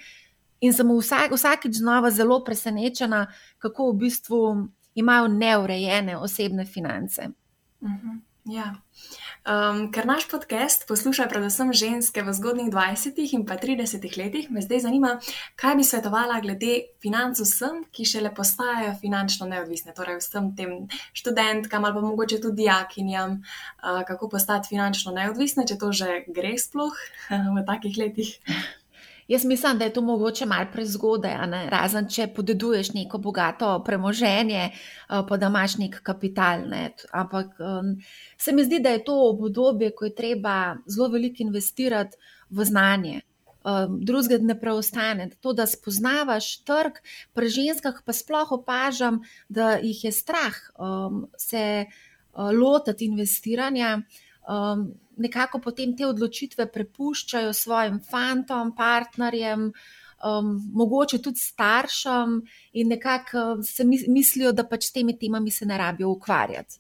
In 0.62 0.74
sem 0.74 0.90
vsak, 0.92 1.32
vsakeč 1.32 1.78
znova 1.80 2.12
zelo 2.12 2.42
presenečena, 2.44 3.28
kako 3.58 3.92
v 3.92 4.00
bistvu 4.06 4.42
imajo 4.96 5.28
neurejene 5.28 6.18
osebne 6.18 6.66
finance. 6.66 7.30
Uh. 7.82 7.90
-huh. 7.90 8.20
Ja. 8.46 8.76
Um, 9.50 9.88
ker 9.90 10.06
naš 10.06 10.28
podcast 10.30 10.84
poslušajo 10.86 11.26
predvsem 11.30 11.72
ženske 11.74 12.22
v 12.22 12.34
zgodnjih 12.38 12.68
20 12.70 13.18
in 13.34 13.46
pa 13.50 13.56
30 13.58 14.04
letih, 14.18 14.52
me 14.54 14.62
zdaj 14.62 14.84
zanima, 14.86 15.16
kaj 15.58 15.74
bi 15.76 15.84
svetovala 15.84 16.38
glede 16.44 16.76
financ 17.02 17.42
vsem, 17.42 17.80
ki 17.90 18.06
šele 18.06 18.30
postajajo 18.30 18.94
finančno 19.02 19.48
neodvisne, 19.50 19.96
torej 19.98 20.20
vsem 20.22 20.52
tem 20.54 20.76
študentkam 21.18 21.82
ali 21.82 21.98
pa 21.98 22.02
mogoče 22.06 22.38
tudi 22.44 22.62
dijakinjam, 22.62 23.40
uh, 23.42 24.04
kako 24.06 24.30
postati 24.30 24.70
finančno 24.70 25.16
neodvisne, 25.18 25.66
če 25.66 25.82
to 25.82 25.90
že 25.98 26.24
gre 26.30 26.54
sploh 26.54 26.94
v 27.58 27.66
takih 27.66 27.98
letih. 27.98 28.38
Jaz 29.30 29.46
mislim, 29.46 29.78
da 29.78 29.86
je 29.86 29.94
to 29.94 30.02
mogoče 30.02 30.46
malo 30.46 30.66
prezgodaj, 30.74 31.36
razen 31.70 32.08
če 32.10 32.28
podeduješ 32.34 32.94
neko 32.94 33.18
bogato 33.22 33.76
premoženje, 33.86 34.64
eh, 34.64 35.22
pa 35.30 35.38
da 35.38 35.52
imaš 35.54 35.76
nek 35.78 36.00
kapital. 36.04 36.64
Ne. 36.70 36.96
Ampak 37.12 37.60
um, 37.60 37.92
se 38.38 38.52
mi 38.52 38.66
zdi, 38.66 38.80
da 38.80 38.90
je 38.90 39.04
to 39.04 39.18
obdobje, 39.30 39.92
ko 39.96 40.06
je 40.06 40.16
treba 40.16 40.76
zelo 40.88 41.12
veliko 41.14 41.44
investirati 41.46 42.18
v 42.50 42.66
znanje. 42.66 43.22
Um, 43.60 44.00
Drugega 44.02 44.42
ne 44.42 44.56
preostane. 44.60 45.30
To, 45.42 45.54
da 45.54 45.68
spoznavaš 45.68 46.64
trg, 46.66 46.98
pri 47.34 47.50
ženskah 47.54 48.02
pa 48.06 48.14
sploh 48.14 48.52
opažam, 48.58 49.22
da 49.50 49.76
jih 49.78 50.04
je 50.08 50.12
strah 50.12 50.58
um, 50.74 51.28
se 51.38 51.86
uh, 51.86 52.50
lotiti 52.50 53.06
investiranja. 53.06 54.00
Um, 54.50 54.88
nekako 55.18 55.60
potem 55.62 55.92
te 55.98 56.08
odločitve 56.08 56.66
prepuščajo 56.74 57.54
svojim 57.54 58.00
fantom, 58.02 58.72
partnerjem, 58.76 59.68
um, 60.26 60.54
mogoče 60.74 61.20
tudi 61.22 61.40
staršem, 61.40 62.40
in 62.74 62.90
nekako 62.90 63.44
um, 63.54 63.64
se 63.64 63.86
mislijo, 63.86 64.52
da 64.52 64.66
pač 64.66 64.90
s 64.90 64.96
temi 64.96 65.18
temami 65.20 65.52
se 65.52 65.68
ne 65.70 65.78
rabijo 65.78 66.10
ukvarjati. 66.16 66.80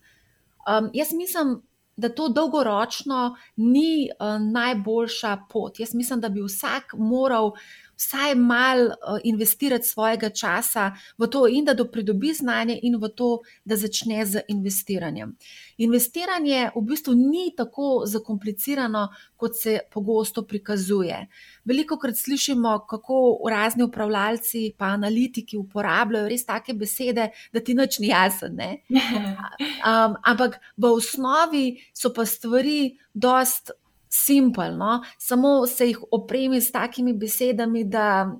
Um, 0.65 0.89
jaz 0.93 1.13
mislim, 1.13 1.59
da 1.99 2.09
to 2.09 2.29
dolgoročno 2.31 3.35
ni 3.55 4.09
uh, 4.09 4.39
najboljša 4.41 5.37
pot. 5.51 5.79
Jaz 5.79 5.93
mislim, 5.93 6.21
da 6.23 6.29
bi 6.29 6.41
vsak 6.41 6.95
moral 6.97 7.51
vsaj 7.99 8.35
malo 8.35 8.85
uh, 8.85 9.19
investirati 9.23 9.87
svojega 9.87 10.29
časa 10.29 10.91
v 11.17 11.27
to, 11.27 11.47
in 11.47 11.65
da 11.65 11.75
pridobi 11.91 12.33
znanje, 12.33 12.79
in 12.83 12.95
v 12.95 13.09
to, 13.15 13.39
da 13.65 13.75
začne 13.75 14.25
z 14.25 14.41
investiranjem. 14.47 15.35
Investiranje 15.77 16.69
v 16.75 16.81
bistvu 16.81 17.13
ni 17.13 17.51
tako 17.57 18.03
zakomplicirano, 18.05 19.07
kot 19.35 19.59
se 19.61 19.79
pogosto 19.91 20.45
prikazuje. 20.47 21.27
Veliko 21.65 21.97
krat 21.99 22.17
slišimo, 22.17 22.85
kako 22.89 23.39
razni 23.49 23.83
upravljalci 23.83 24.65
in 24.65 24.73
analitiki 24.79 25.57
uporabljajo 25.57 26.27
res 26.27 26.45
take 26.45 26.73
besede, 26.73 27.29
da 27.53 27.59
ti 27.59 27.73
noč 27.73 27.99
ni 27.99 28.07
jasno. 28.07 28.49
Um, 28.49 30.15
ampak 30.31 30.59
v 30.77 30.91
osnovi 30.93 31.65
so 31.93 32.13
pa 32.13 32.25
stvari 32.25 32.97
dost 33.13 33.71
simpel, 34.09 34.77
no? 34.77 35.03
samo 35.17 35.67
se 35.67 35.87
jih 35.87 35.99
opremi 36.11 36.61
s 36.61 36.71
takimi 36.71 37.13
besedami, 37.13 37.83
da, 37.83 38.31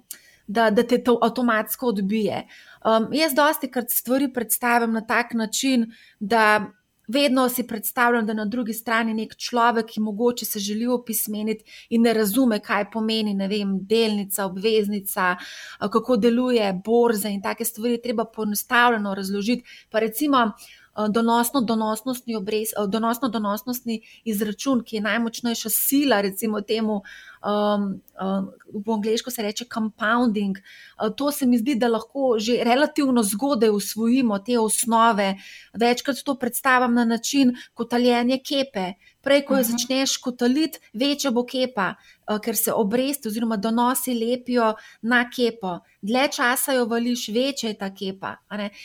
da, 0.48 0.70
da 0.70 0.84
te 0.84 1.04
to 1.04 1.20
avtomatsko 1.22 1.88
odbije. 1.88 2.48
Um, 2.86 3.08
jaz 3.14 3.34
dosti 3.34 3.72
krat 3.72 3.92
stvari 3.92 4.34
predstavim 4.34 4.94
na 4.94 5.06
tak 5.06 5.34
način, 5.34 5.92
da 6.20 6.72
vedno 7.10 7.50
si 7.50 7.68
predstavljam, 7.68 8.26
da 8.26 8.34
na 8.34 8.46
drugi 8.46 8.74
strani 8.74 9.14
nek 9.14 9.36
človek, 9.36 9.86
ki 9.86 10.02
mogoče 10.02 10.46
se 10.46 10.60
želi 10.60 10.88
opismeniti 10.88 11.86
in 11.90 12.02
ne 12.02 12.14
razume, 12.14 12.60
kaj 12.60 12.92
pomeni, 12.92 13.34
vem, 13.48 13.78
delnica, 13.82 14.46
obveznica, 14.46 15.36
kako 15.80 16.18
deluje 16.18 16.74
borza 16.86 17.30
in 17.30 17.42
take 17.42 17.66
stvari, 17.66 18.02
treba 18.02 18.26
poenostavljeno 18.26 19.16
razložiti. 19.16 19.64
Pa 19.90 20.00
recimo, 20.00 20.52
Eh, 21.00 21.10
donosno 21.10 21.62
donosnostni, 21.62 22.36
obrez, 22.36 22.70
eh, 22.70 22.88
donosno 22.88 23.30
donosnostni 23.30 24.02
izračun, 24.24 24.84
ki 24.84 24.96
je 24.96 25.02
najmočnejša 25.02 25.70
sila, 25.70 26.22
recimo 26.22 26.62
temu, 26.62 27.02
um, 27.44 28.02
um, 28.22 28.52
v 28.86 28.92
angliško 28.92 29.32
se 29.32 29.42
reče 29.42 29.66
compounding. 29.74 30.58
Uh, 30.58 31.16
to 31.16 31.32
se 31.32 31.46
mi 31.46 31.58
zdi, 31.58 31.76
da 31.76 31.88
lahko 31.88 32.36
že 32.40 32.60
relativno 32.64 33.24
zgodaj 33.24 33.70
usvojimo 33.70 34.40
te 34.40 34.60
osnove. 34.60 35.36
Večkrat 35.74 36.24
to 36.24 36.36
predstavljam 36.36 36.94
na 36.94 37.06
način 37.06 37.56
kot 37.74 37.90
taljenje 37.90 38.40
kepe. 38.44 38.94
Prej, 39.22 39.46
ko 39.46 39.54
jo 39.54 39.62
mhm. 39.62 39.72
začneš 39.72 40.18
kotaliti, 40.18 40.80
večja 40.94 41.32
bo 41.32 41.44
kepa, 41.46 41.94
uh, 42.28 42.40
ker 42.40 42.58
se 42.58 42.74
obresti 42.74 43.28
oziroma 43.28 43.58
donosi 43.58 44.14
lepijo 44.14 44.74
na 45.02 45.26
kepo. 45.30 45.80
Dlje 46.02 46.28
časa 46.36 46.74
jo 46.74 46.86
vališ, 46.86 47.28
večja 47.28 47.70
je 47.70 47.78
ta 47.78 47.94
kepa. 47.96 48.36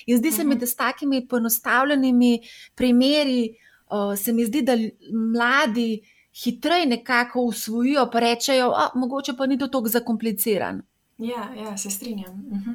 In 0.06 0.18
zdi 0.18 0.32
se 0.32 0.44
mi, 0.44 0.54
mhm. 0.54 0.60
da 0.60 0.66
s 0.66 0.76
takimi 0.76 1.26
poenostavljenimi 1.28 2.40
primeri 2.74 3.54
uh, 3.90 4.18
se 4.18 4.32
mi 4.32 4.44
zdi, 4.44 4.62
da 4.62 4.76
mladi 5.12 6.13
hitreje 6.42 6.86
nekako 6.86 7.40
usvojijo, 7.40 8.10
pa 8.12 8.20
rečejo, 8.20 8.68
da 8.68 8.90
mogoče 8.94 9.36
pa 9.36 9.46
ni 9.46 9.58
to 9.58 9.68
tako 9.68 9.88
zakompliciran. 9.88 10.82
Ja, 11.18 11.48
ja, 11.64 11.76
se 11.76 11.90
strinjam. 11.90 12.34
Mhm. 12.52 12.70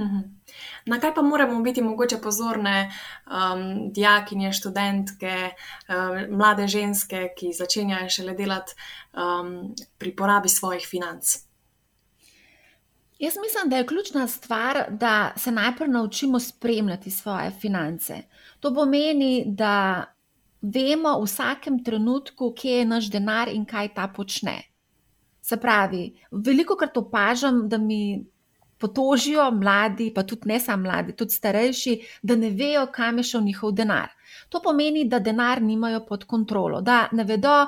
Mhm. 0.00 0.18
Na 0.86 1.00
kaj 1.00 1.14
pa 1.14 1.22
moramo 1.22 1.60
biti 1.62 1.82
mogoče 1.82 2.16
pozorne, 2.22 2.92
um, 3.26 3.92
dijakinje, 3.92 4.52
študentke, 4.52 5.50
um, 5.88 6.36
mlade 6.38 6.68
ženske, 6.68 7.28
ki 7.36 7.52
začenjajo 7.52 8.08
šele 8.08 8.34
delati 8.34 8.72
um, 9.12 9.74
pri 9.98 10.16
porabi 10.16 10.48
svojih 10.48 10.86
financ? 10.90 11.36
Jaz 13.18 13.34
mislim, 13.44 13.70
da 13.70 13.76
je 13.76 13.86
ključna 13.86 14.26
stvar, 14.28 14.84
da 14.90 15.32
se 15.36 15.52
najprej 15.52 15.88
naučimo 15.88 16.40
spremljati 16.40 17.10
svoje 17.10 17.50
finance. 17.50 18.22
To 18.60 18.74
pomeni, 18.74 19.44
da 19.46 20.04
vemo 20.62 21.18
v 21.20 21.24
vsakem 21.24 21.84
trenutku, 21.84 22.52
kje 22.56 22.80
je 22.80 22.84
naš 22.84 23.10
denar 23.10 23.48
in 23.48 23.64
kaj 23.64 23.94
ta 23.94 24.08
počne. 24.08 24.62
Se 25.42 25.56
pravi, 25.56 26.12
veliko 26.30 26.76
krat 26.76 26.96
opažam, 26.96 27.68
da 27.68 27.78
mi 27.78 28.24
potožijo 28.80 29.50
mladi, 29.50 30.08
pa 30.14 30.22
tudi 30.22 30.48
ne 30.48 30.60
samo 30.60 30.82
mladi, 30.82 31.12
tudi 31.16 31.36
starejši, 31.36 31.94
da 32.22 32.36
ne 32.36 32.50
vejo, 32.50 32.86
kam 32.92 33.18
je 33.18 33.24
šel 33.32 33.42
njihov 33.44 33.72
denar. 33.76 34.08
To 34.48 34.60
pomeni, 34.64 35.04
da 35.04 35.18
denar 35.18 35.62
nimajo 35.62 36.04
pod 36.08 36.24
kontrolo, 36.24 36.80
da 36.80 37.08
ne 37.12 37.24
vedo, 37.24 37.66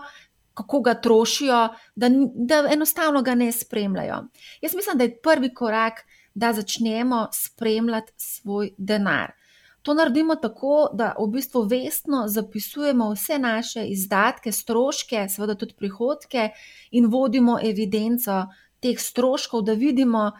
kako 0.54 0.80
ga 0.80 0.94
trošijo, 0.94 1.60
da, 1.94 2.08
da 2.34 2.64
enostavno 2.72 3.22
ga 3.22 3.34
ne 3.34 3.52
spremljajo. 3.52 4.24
Jaz 4.60 4.74
mislim, 4.74 4.98
da 4.98 5.04
je 5.04 5.20
prvi 5.22 5.54
korak, 5.54 6.04
da 6.34 6.52
začnemo 6.52 7.26
spremljati 7.32 8.12
svoj 8.16 8.74
denar. 8.78 9.32
To 9.82 9.94
naredimo 9.94 10.34
tako, 10.34 10.90
da 10.94 11.14
v 11.18 11.26
bistvu 11.26 11.62
vestno 11.62 12.28
zapisujemo 12.28 13.10
vse 13.12 13.38
naše 13.38 13.86
izdatke, 13.90 14.52
stroške, 14.52 15.26
seveda 15.28 15.54
tudi 15.58 15.74
prihodke, 15.74 16.50
in 16.90 17.06
vodimo 17.10 17.58
evidenco 17.62 18.44
teh 18.80 19.00
stroškov, 19.00 19.62
da 19.62 19.72
vidimo, 19.72 20.30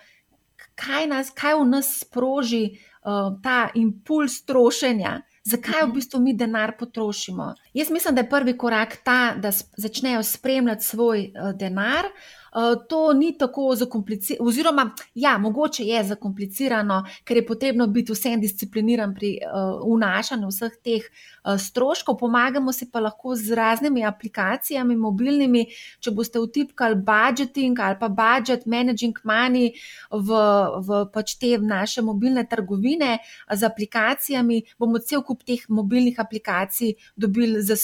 kaj, 0.75 1.07
nas, 1.07 1.31
kaj 1.35 1.59
v 1.59 1.67
nas 1.67 1.91
sproži 2.05 2.65
uh, 2.71 3.35
ta 3.43 3.69
impuls 3.75 4.45
trošenja. 4.47 5.21
Zakaj 5.45 5.83
v 5.83 5.87
mhm. 5.89 5.95
bistvu 5.95 6.21
mi 6.23 6.37
denar 6.39 6.77
potrošimo? 6.79 7.55
Jaz 7.75 7.91
mislim, 7.91 8.15
da 8.15 8.23
je 8.23 8.31
prvi 8.31 8.59
korak 8.59 8.97
ta, 9.05 9.35
da 9.35 9.51
začnejo 9.77 10.23
spremljati 10.23 10.85
svoj 10.85 11.33
uh, 11.35 11.51
denar, 11.59 12.07
uh, 12.07 12.42
to 12.89 13.13
ni 13.13 13.33
tako 13.39 13.75
zakomplicirano, 13.75 14.49
oziroma, 14.49 14.91
ja, 15.15 15.39
mogoče 15.39 15.85
je 15.85 16.05
zakomplicirano, 16.05 17.05
ker 17.25 17.37
je 17.37 17.47
potrebno 17.47 17.87
biti 17.87 18.13
vsem 18.13 18.41
discipliniran 18.41 19.15
pri 19.15 19.39
uh, 19.41 19.81
vnašanju 19.81 20.51
vseh 20.51 20.77
teh 20.85 21.07
uh, 21.09 21.57
stroškov. 21.57 22.19
Pomagamo 22.21 22.73
si 22.73 22.91
pa 22.91 23.01
lahko 23.01 23.35
z 23.37 23.57
raznimi 23.57 24.05
aplikacijami, 24.05 24.97
mobilnimi. 24.97 25.65
Če 26.01 26.13
boste 26.13 26.43
vtipkali 26.43 27.01
budgeting 27.01 27.81
ali 27.81 27.97
pa 28.01 28.09
budget 28.13 28.67
managing 28.67 29.17
money 29.25 29.73
v, 30.11 30.43
v 30.85 31.03
pač 31.13 31.37
te 31.41 31.57
naše 31.59 32.05
mobilne 32.05 32.45
trgovine 32.45 33.17
z 33.49 33.65
aplikacijami, 33.65 34.63
bomo 34.79 35.01
cel 35.01 35.25
kup 35.25 35.41
teh 35.47 35.65
mobilnih 35.69 36.21
aplikacij 36.21 36.95
dobili 37.17 37.63
za 37.65 37.81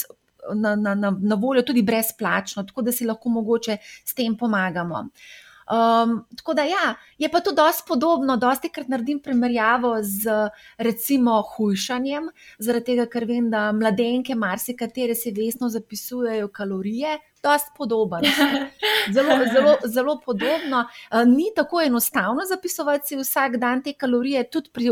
na, 0.55 0.75
na, 0.75 0.95
na, 0.95 1.11
na 1.19 1.35
voljo 1.35 1.63
tudi 1.63 1.81
brezplačno, 1.81 2.63
tako 2.63 2.81
da 2.81 2.91
si 2.91 3.05
lahko 3.05 3.29
mogoče 3.29 3.77
s 4.05 4.13
tem 4.13 4.37
pomagamo. 4.37 5.09
Um, 5.69 6.25
tako 6.35 6.53
da, 6.53 6.63
ja, 6.63 6.95
je 7.17 7.29
pa 7.29 7.39
to 7.39 7.51
dosti 7.53 7.83
podobno, 7.87 8.37
dosti 8.37 8.69
krat 8.73 8.87
naredim 8.87 9.19
primerjavo 9.21 9.99
z 10.01 10.49
recimo 10.77 11.41
hujšanjem, 11.41 12.31
zaradi 12.57 12.85
tega, 12.85 13.05
ker 13.05 13.27
vem, 13.29 13.51
da 13.53 13.67
mladenke, 13.71 14.33
marsikatere 14.35 15.15
si 15.15 15.31
vesno 15.31 15.69
zapisujejo 15.69 16.47
kalorije, 16.47 17.19
dosti 17.43 17.71
podoben. 17.77 18.21
Zelo, 19.13 19.35
zelo, 19.53 19.75
zelo 19.85 20.19
podobno. 20.25 20.79
Uh, 21.11 21.27
ni 21.27 21.45
tako 21.55 21.81
enostavno 21.81 22.41
zapisovati 22.49 23.15
vsak 23.15 23.57
dan 23.57 23.83
te 23.83 23.93
kalorije, 23.93 24.49
tudi 24.49 24.69
pri 24.73 24.89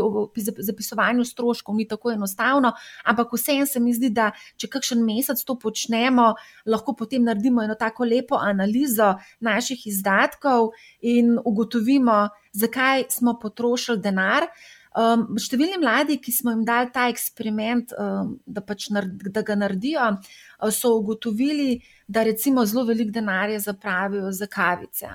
zapisovanju 0.56 1.24
stroškov 1.24 1.76
ni 1.76 1.88
tako 1.88 2.10
enostavno, 2.10 2.72
ampak 3.04 3.32
vseeno 3.32 3.66
se 3.66 3.80
mi 3.80 3.92
zdi, 3.94 4.10
da 4.10 4.30
če 4.56 4.68
kakšen 4.68 5.04
mesec 5.04 5.44
to 5.44 5.58
počnemo, 5.58 6.32
lahko 6.66 6.94
potem 6.96 7.24
naredimo 7.24 7.62
eno 7.62 7.74
tako 7.74 8.04
lepo 8.04 8.40
analizo 8.40 9.14
naših 9.40 9.86
izdatkov 9.86 10.72
in 11.00 11.36
ugotovimo, 11.44 12.28
zakaj 12.52 13.04
smo 13.10 13.38
potrošili 13.38 13.98
denar. 13.98 14.48
Um, 14.98 15.36
številni 15.38 15.78
mladi, 15.78 16.16
ki 16.18 16.32
smo 16.34 16.50
jim 16.50 16.64
dali 16.66 16.90
ta 16.90 17.04
eksperiment, 17.12 17.92
um, 18.02 18.32
da, 18.46 18.62
pač 18.66 18.88
nar 18.90 19.06
da 19.06 19.44
ga 19.46 19.54
naredijo, 19.54 20.08
so 20.74 20.96
ugotovili, 20.98 21.76
da 22.08 22.24
recimo 22.26 22.64
zelo 22.66 22.82
veliko 22.88 23.14
denarja 23.14 23.60
zapravijo 23.62 24.32
za 24.34 24.48
kavice. 24.50 25.10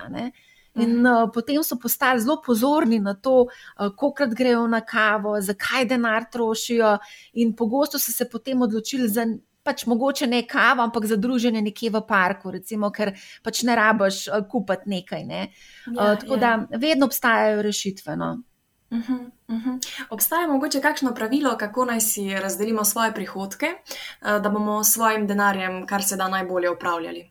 In 0.80 1.04
uh, 1.06 1.26
potem 1.34 1.60
so 1.62 1.76
postali 1.76 2.22
zelo 2.22 2.38
pozorni 2.42 2.98
na 2.98 3.12
to, 3.14 3.44
uh, 3.44 3.90
koliko 3.96 4.30
grejo 4.32 4.64
na 4.66 4.80
kavo, 4.80 5.36
zakaj 5.40 5.84
denar 5.90 6.30
trošijo, 6.32 6.96
in 7.34 7.52
pogosto 7.52 8.00
so 8.00 8.12
se 8.12 8.28
potem 8.30 8.62
odločili 8.64 9.08
za 9.08 9.26
pač 9.64 9.86
mogoče 9.88 10.26
ne 10.28 10.42
kavo, 10.48 10.82
ampak 10.84 11.06
za 11.08 11.16
druženje 11.16 11.60
nekje 11.64 11.90
v 11.90 12.02
parku, 12.08 12.50
recimo, 12.52 12.90
ker 12.92 13.14
pač 13.44 13.62
ne 13.68 13.76
rabiš 13.76 14.24
uh, 14.28 14.48
kupiti 14.48 14.96
nekaj. 14.96 15.28
Ne? 15.28 15.44
Ja, 15.92 15.92
uh, 15.92 16.18
tako 16.24 16.40
ja. 16.40 16.42
da 16.42 16.78
vedno 16.78 17.12
obstajajo 17.12 17.62
rešitve. 17.62 18.16
No? 18.16 18.32
Uh 18.90 18.98
-huh, 18.98 19.30
uh 19.48 19.56
-huh. 19.56 20.06
Obstaja 20.10 20.46
mogoče 20.46 20.80
kakšno 20.80 21.14
pravilo, 21.14 21.56
kako 21.58 21.84
naj 21.84 22.00
si 22.00 22.34
razdelimo 22.34 22.84
svoje 22.84 23.14
prihodke, 23.14 23.66
da 24.20 24.48
bomo 24.48 24.84
s 24.84 24.92
svojim 24.92 25.26
denarjem 25.26 25.86
kar 25.86 26.04
se 26.04 26.16
da 26.16 26.28
najbolje 26.28 26.70
upravljali? 26.70 27.30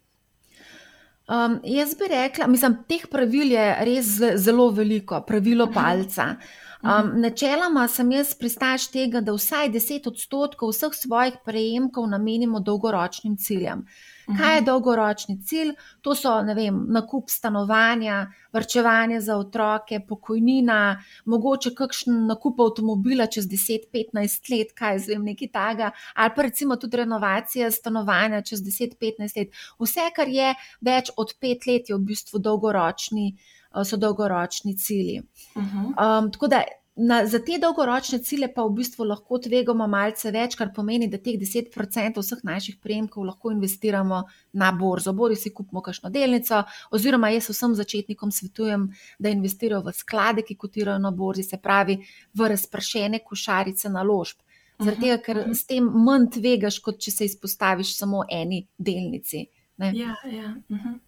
Um, 1.28 1.60
jaz 1.64 1.96
bi 1.96 2.08
rekla, 2.10 2.48
mislim, 2.48 2.84
teh 2.88 3.08
pravil 3.08 3.52
je 3.52 3.78
res 3.80 4.06
zelo 4.36 4.70
veliko, 4.70 5.22
pravilo 5.22 5.70
palca. 5.72 6.36
Um, 6.84 7.14
načeloma 7.22 7.88
sem 7.88 8.12
jaz 8.12 8.34
pristaš 8.36 8.90
tega, 8.92 9.22
da 9.22 9.32
vsaj 9.32 9.70
10 9.72 10.10
odstotkov 10.10 10.74
vseh 10.74 10.92
svojih 10.92 11.38
prejemkov 11.46 12.10
namenimo 12.12 12.60
dolgoročnim 12.60 13.38
ciljem. 13.38 13.86
Kaj 14.26 14.56
je 14.56 14.62
dolgoročni 14.62 15.38
cilj? 15.44 15.74
To 16.02 16.16
so 16.16 16.34
vem, 16.56 16.80
nakup 16.90 17.30
stanovanja, 17.30 18.28
vrčevanje 18.54 19.22
za 19.22 19.38
otroke, 19.38 20.00
pokojnina, 20.08 21.02
mogoče 21.26 21.74
kakšen 21.76 22.26
nakup 22.28 22.60
avtomobila 22.60 23.28
čez 23.28 23.48
10-15 23.52 24.52
let, 24.52 24.76
kaj 24.78 25.00
zvem, 25.08 25.26
nekaj 25.32 25.52
takega, 25.52 25.92
ali 26.16 26.36
pa 26.36 26.48
recimo 26.50 26.76
tudi 26.76 26.98
renovacija 26.98 27.72
stanovanja 27.72 28.42
čez 28.42 28.64
10-15 28.64 29.38
let. 29.38 29.66
Vse, 29.80 30.08
kar 30.16 30.30
je 30.30 30.54
več 30.82 31.12
od 31.18 31.36
5 31.42 31.68
let, 31.72 31.90
je 31.90 31.98
v 31.98 32.06
bistvu 32.14 32.40
dolgoročni. 32.40 33.34
Eh, 33.74 33.86
so 33.86 33.98
dolgoročni 33.98 34.78
cilji. 34.78 35.22
Uh 35.56 35.64
-huh. 35.64 36.24
um, 36.24 36.32
tako 36.32 36.48
da 36.48 36.62
na, 36.96 37.26
za 37.26 37.40
te 37.40 37.58
dolgoročne 37.62 38.20
cilje 38.20 38.48
pa 38.54 38.64
v 38.68 38.76
bistvu 38.78 39.06
lahko 39.10 39.40
tvegamo 39.42 39.88
malce 39.90 40.30
več, 40.32 40.54
kar 40.60 40.70
pomeni, 40.76 41.08
da 41.10 41.18
teh 41.18 41.40
10% 41.42 42.22
vseh 42.22 42.44
naših 42.46 42.78
prejemkov 42.82 43.26
lahko 43.26 43.52
investiramo 43.52 44.20
na 44.62 44.72
borzo. 44.78 45.14
Bori 45.14 45.36
si 45.36 45.50
kupimo 45.54 45.82
kakšno 45.82 46.12
delnico, 46.14 46.62
oziroma 46.94 47.32
jaz 47.34 47.50
vsem 47.50 47.74
začetnikom 47.80 48.32
svetujem, 48.32 48.88
da 49.20 49.34
investirajo 49.34 49.88
v 49.88 49.96
sklade, 49.98 50.46
ki 50.46 50.58
kotirajo 50.60 51.00
na 51.02 51.12
borzi, 51.12 51.48
se 51.48 51.58
pravi 51.58 51.98
v 52.34 52.52
razpršene 52.54 53.24
košarice 53.26 53.90
naložb. 53.90 54.44
Zaradi 54.84 55.08
tega, 55.08 55.18
ker 55.26 55.42
s 55.54 55.66
tem 55.70 55.86
manj 56.06 56.30
tvegaš, 56.38 56.78
kot 56.84 57.02
če 57.02 57.12
se 57.14 57.26
izpostaviš 57.30 57.96
samo 57.98 58.24
eni 58.30 58.66
delnici. 58.78 59.48
Ne? 59.82 59.92
Ja, 59.98 60.14
ja. 60.30 60.54
Uh 60.70 60.78
-huh. 60.78 61.00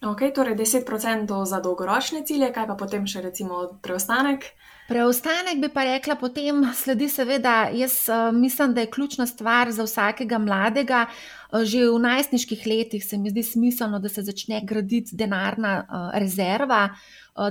Ok, 0.00 0.20
torej 0.34 0.56
10% 0.56 1.44
za 1.44 1.60
dolgoročne 1.60 2.22
cilje, 2.24 2.48
kaj 2.54 2.66
pa 2.70 2.74
potem 2.74 3.04
še 3.04 3.20
recimo 3.20 3.66
preostanek? 3.84 4.46
Preostanek 4.88 5.60
bi 5.60 5.68
pa 5.68 5.84
rekla, 5.84 6.16
potem 6.16 6.62
sledi 6.74 7.04
seveda, 7.12 7.68
jaz 7.76 8.08
uh, 8.08 8.30
mislim, 8.32 8.72
da 8.74 8.80
je 8.80 8.90
ključna 8.90 9.26
stvar 9.28 9.68
za 9.76 9.84
vsakega 9.84 10.38
mladega. 10.40 11.02
Uh, 11.52 11.66
že 11.68 11.84
v 11.92 12.00
najstniških 12.00 12.64
letih 12.64 13.04
se 13.04 13.18
mi 13.20 13.28
zdi 13.28 13.44
smiselno, 13.44 14.00
da 14.00 14.08
se 14.08 14.24
začne 14.24 14.62
graditi 14.64 15.16
denarna 15.20 15.76
uh, 15.84 16.08
rezerva. 16.16 16.88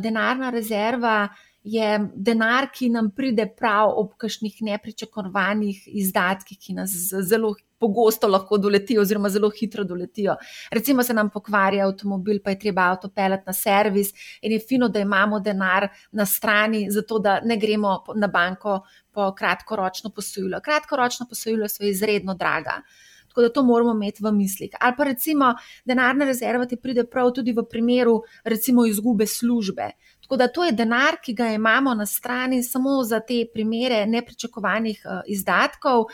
Denarna 0.01 0.49
rezerva 0.49 1.29
je 1.63 1.99
denar, 2.15 2.71
ki 2.73 2.89
nam 2.89 3.13
pride 3.15 3.45
prav 3.57 3.93
ob 3.93 4.17
kakšnih 4.17 4.57
nepričakovanih 4.65 5.85
izdatkih, 6.01 6.57
ki 6.57 6.75
nas 6.81 6.97
zelo 7.29 7.53
pogosto 7.79 8.27
lahko 8.27 8.57
doletijo, 8.57 9.01
oziroma 9.01 9.29
zelo 9.29 9.49
hitro 9.49 9.83
doletijo. 9.83 10.35
Recimo, 10.71 11.03
se 11.03 11.13
nam 11.13 11.29
pokvari 11.29 11.81
avtomobil, 11.81 12.41
pa 12.43 12.53
je 12.53 12.59
treba 12.59 12.89
avto 12.91 13.09
pelati 13.09 13.43
na 13.47 13.53
servis, 13.53 14.13
in 14.41 14.51
je 14.51 14.59
fino, 14.59 14.89
da 14.89 14.99
imamo 14.99 15.39
denar 15.39 15.87
na 16.11 16.25
strani, 16.25 16.87
zato 16.91 17.19
da 17.19 17.39
ne 17.41 17.57
gremo 17.57 18.03
na 18.15 18.27
banko 18.27 18.81
po 19.11 19.31
kratkoročno 19.35 20.09
posojilo. 20.15 20.59
Kratkoročno 20.63 21.27
posojilo 21.29 21.67
so 21.67 21.83
izredno 21.83 22.35
draga. 22.35 22.81
Tako 23.29 23.41
da 23.41 23.49
to 23.53 23.63
moramo 23.63 23.91
imeti 23.91 24.23
v 24.23 24.31
mislih. 24.31 24.69
Ali 24.79 24.93
pa 24.97 25.03
recimo, 25.03 25.53
denarna 25.85 26.25
rezerva 26.25 26.65
ti 26.65 26.75
pride 26.75 27.03
prav 27.05 27.31
tudi 27.31 27.53
v 27.53 27.63
primeru, 27.69 28.21
recimo, 28.43 28.85
izgube 28.85 29.27
službe. 29.27 29.91
Tako 30.21 30.37
da 30.37 30.47
to 30.47 30.65
je 30.65 30.71
denar, 30.71 31.17
ki 31.23 31.33
ga 31.33 31.47
imamo 31.53 31.93
na 31.93 32.05
strani 32.05 32.63
samo 32.63 33.03
za 33.03 33.19
te 33.19 33.45
primere 33.53 34.05
nepričakovanih 34.05 35.01
uh, 35.05 35.21
izdatkov. 35.27 36.05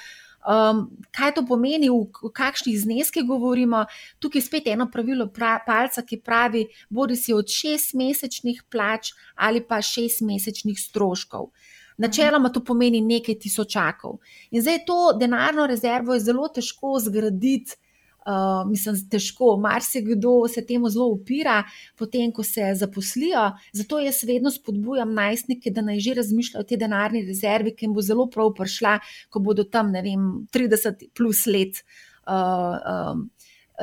Um, 0.45 0.83
kaj 1.09 1.31
to 1.39 1.41
pomeni, 1.49 1.89
v, 1.89 2.05
v 2.21 2.29
kakšnih 2.29 2.77
zneskih 2.77 3.25
govorimo? 3.25 3.85
Tukaj 4.21 4.39
je 4.39 4.45
spet 4.45 4.67
eno 4.69 4.85
pravilo 4.93 5.25
pra, 5.33 5.55
palca, 5.65 6.03
ki 6.05 6.21
pravi, 6.21 6.65
bodi 6.89 7.17
si 7.17 7.33
od 7.33 7.49
šestmesečnih 7.49 8.61
plač 8.69 9.15
ali 9.35 9.63
pa 9.65 9.81
šestmesečnih 9.81 10.77
stroškov. 10.79 11.49
Načeloma 11.97 12.51
to 12.51 12.61
pomeni 12.63 13.01
nekaj 13.01 13.39
tisočakov. 13.39 14.19
In 14.51 14.61
zdaj 14.61 14.83
to 14.85 14.99
denarno 15.17 15.65
rezervo 15.67 16.13
je 16.13 16.25
zelo 16.27 16.47
težko 16.53 16.99
zgraditi 16.99 17.79
uh, 18.25 18.69
mislim, 18.69 18.97
težko. 19.09 19.57
Marsikdo 19.61 20.47
se 20.51 20.65
temu 20.65 20.89
zelo 20.89 21.07
upira, 21.13 21.63
potem, 21.97 22.31
ko 22.31 22.43
se 22.43 22.73
zaposlijo. 22.75 23.51
Zato 23.73 23.99
jaz 23.99 24.23
vedno 24.27 24.51
spodbujam 24.51 25.13
najstnike, 25.13 25.71
da 25.71 25.81
naj 25.85 25.99
že 25.99 26.17
razmišljajo 26.21 26.63
o 26.63 26.69
tej 26.69 26.81
denarni 26.81 27.25
rezervi, 27.25 27.75
ki 27.75 27.85
jim 27.85 27.93
bo 27.93 28.01
zelo 28.05 28.27
prav 28.31 28.53
prišla, 28.57 28.99
ko 29.29 29.39
bodo 29.39 29.63
tam, 29.63 29.91
ne 29.91 30.01
vem, 30.05 30.25
30 30.53 31.09
plus 31.15 31.45
let. 31.45 31.83
Uh, 32.25 33.13
um, 33.13 33.29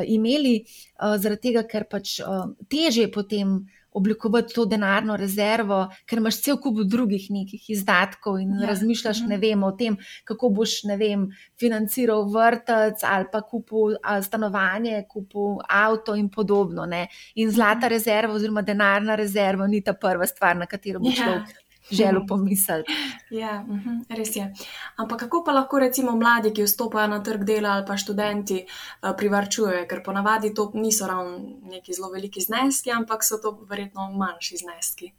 Imeli, 0.08 0.62
uh, 0.64 1.18
zaradi 1.20 1.50
tega, 1.50 1.66
ker 1.68 1.84
pač 1.84 2.16
uh, 2.24 2.46
teže 2.72 3.10
potem 3.12 3.58
oblikovati 3.92 4.54
to 4.54 4.64
denarno 4.66 5.16
rezervo, 5.16 5.82
ker 6.08 6.18
imaš 6.18 6.40
cel 6.42 6.56
kup 6.60 6.80
drugih 6.88 7.26
nekih 7.30 7.70
izdatkov 7.70 8.38
in 8.40 8.54
ja. 8.60 8.68
razmišljaš 8.72 9.22
mhm. 9.22 9.40
vem, 9.40 9.64
o 9.64 9.72
tem, 9.76 9.96
kako 10.24 10.48
boš 10.48 10.78
vem, 10.98 11.28
financiral 11.60 12.24
vrtec 12.32 13.04
ali 13.04 13.28
pa 13.32 13.42
kupil 13.46 13.96
stanovanje, 14.22 15.04
kupil 15.08 15.58
avto 15.68 16.16
in 16.16 16.30
podobno. 16.30 16.86
Ne? 16.86 17.06
In 17.34 17.50
zlata 17.50 17.86
mhm. 17.86 17.94
rezerva 17.94 18.34
oziroma 18.34 18.62
denarna 18.62 19.14
rezerva 19.14 19.66
ni 19.66 19.82
ta 19.82 19.92
prva 19.92 20.26
stvar, 20.26 20.56
na 20.56 20.66
katero 20.66 21.00
bo 21.00 21.12
ja. 21.12 21.42
Želel 21.90 22.26
pomisliti. 22.28 22.92
Ja, 23.30 23.64
uh 23.68 23.76
-huh, 23.76 24.16
res 24.16 24.36
je. 24.36 24.52
Ampak 24.96 25.20
kako 25.20 25.42
pa 25.44 25.52
lahko 25.52 25.78
recimo 25.78 26.16
mladi, 26.16 26.52
ki 26.52 26.62
vstopajo 26.62 27.08
na 27.08 27.22
trg 27.22 27.44
dela 27.44 27.70
ali 27.70 27.86
pa 27.86 27.96
študenti, 27.96 28.66
uh, 29.02 29.10
privarčujejo, 29.16 29.86
ker 29.88 30.02
ponavadi 30.04 30.54
to 30.54 30.70
niso 30.74 31.06
ravno 31.06 31.38
neki 31.62 31.92
zelo 31.92 32.10
veliki 32.10 32.40
zneski, 32.40 32.90
ampak 32.90 33.24
so 33.24 33.38
to 33.38 33.66
verjetno 33.68 34.10
manjši 34.10 34.56
zneski. 34.56 35.12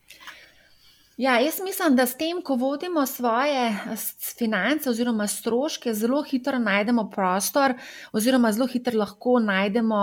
Ja, 1.18 1.40
jaz 1.40 1.60
mislim, 1.64 1.96
da 1.96 2.06
s 2.06 2.18
tem, 2.18 2.42
ko 2.42 2.56
vodimo 2.56 3.06
svoje 3.06 3.78
finance 4.40 4.90
oziroma 4.90 5.28
stroške, 5.28 5.94
zelo 5.94 6.24
hitro 6.24 6.60
najdemo 6.60 7.10
prostor, 7.10 7.74
oziroma 8.12 8.52
zelo 8.52 8.68
hitro 8.68 8.98
lahko 8.98 9.38
najdemo 9.40 10.00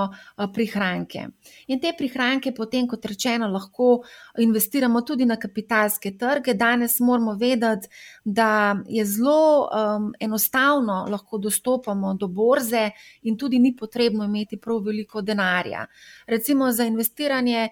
prihranke. 0.54 1.24
In 1.66 1.80
te 1.80 1.90
prihranke 1.98 2.52
potem, 2.54 2.86
kot 2.86 3.04
rečeno, 3.10 3.48
lahko 3.50 4.04
investiramo 4.38 5.02
tudi 5.02 5.26
na 5.26 5.36
kapitalske 5.36 6.14
trge. 6.18 6.54
Danes 6.54 7.00
moramo 7.00 7.34
vedeti, 7.34 7.88
da 8.24 8.76
je 8.86 9.04
zelo 9.04 9.66
um, 9.66 10.12
enostavno 10.20 11.06
lahko 11.10 11.38
dostopamo 11.38 12.14
do 12.14 12.28
borze 12.28 12.90
in 13.22 13.38
tudi 13.38 13.58
ni 13.58 13.74
potrebno 13.76 14.24
imeti 14.24 14.60
prav 14.62 14.78
veliko 14.78 15.22
denarja. 15.22 15.86
Recimo 16.26 16.72
za 16.72 16.84
investiranje 16.84 17.68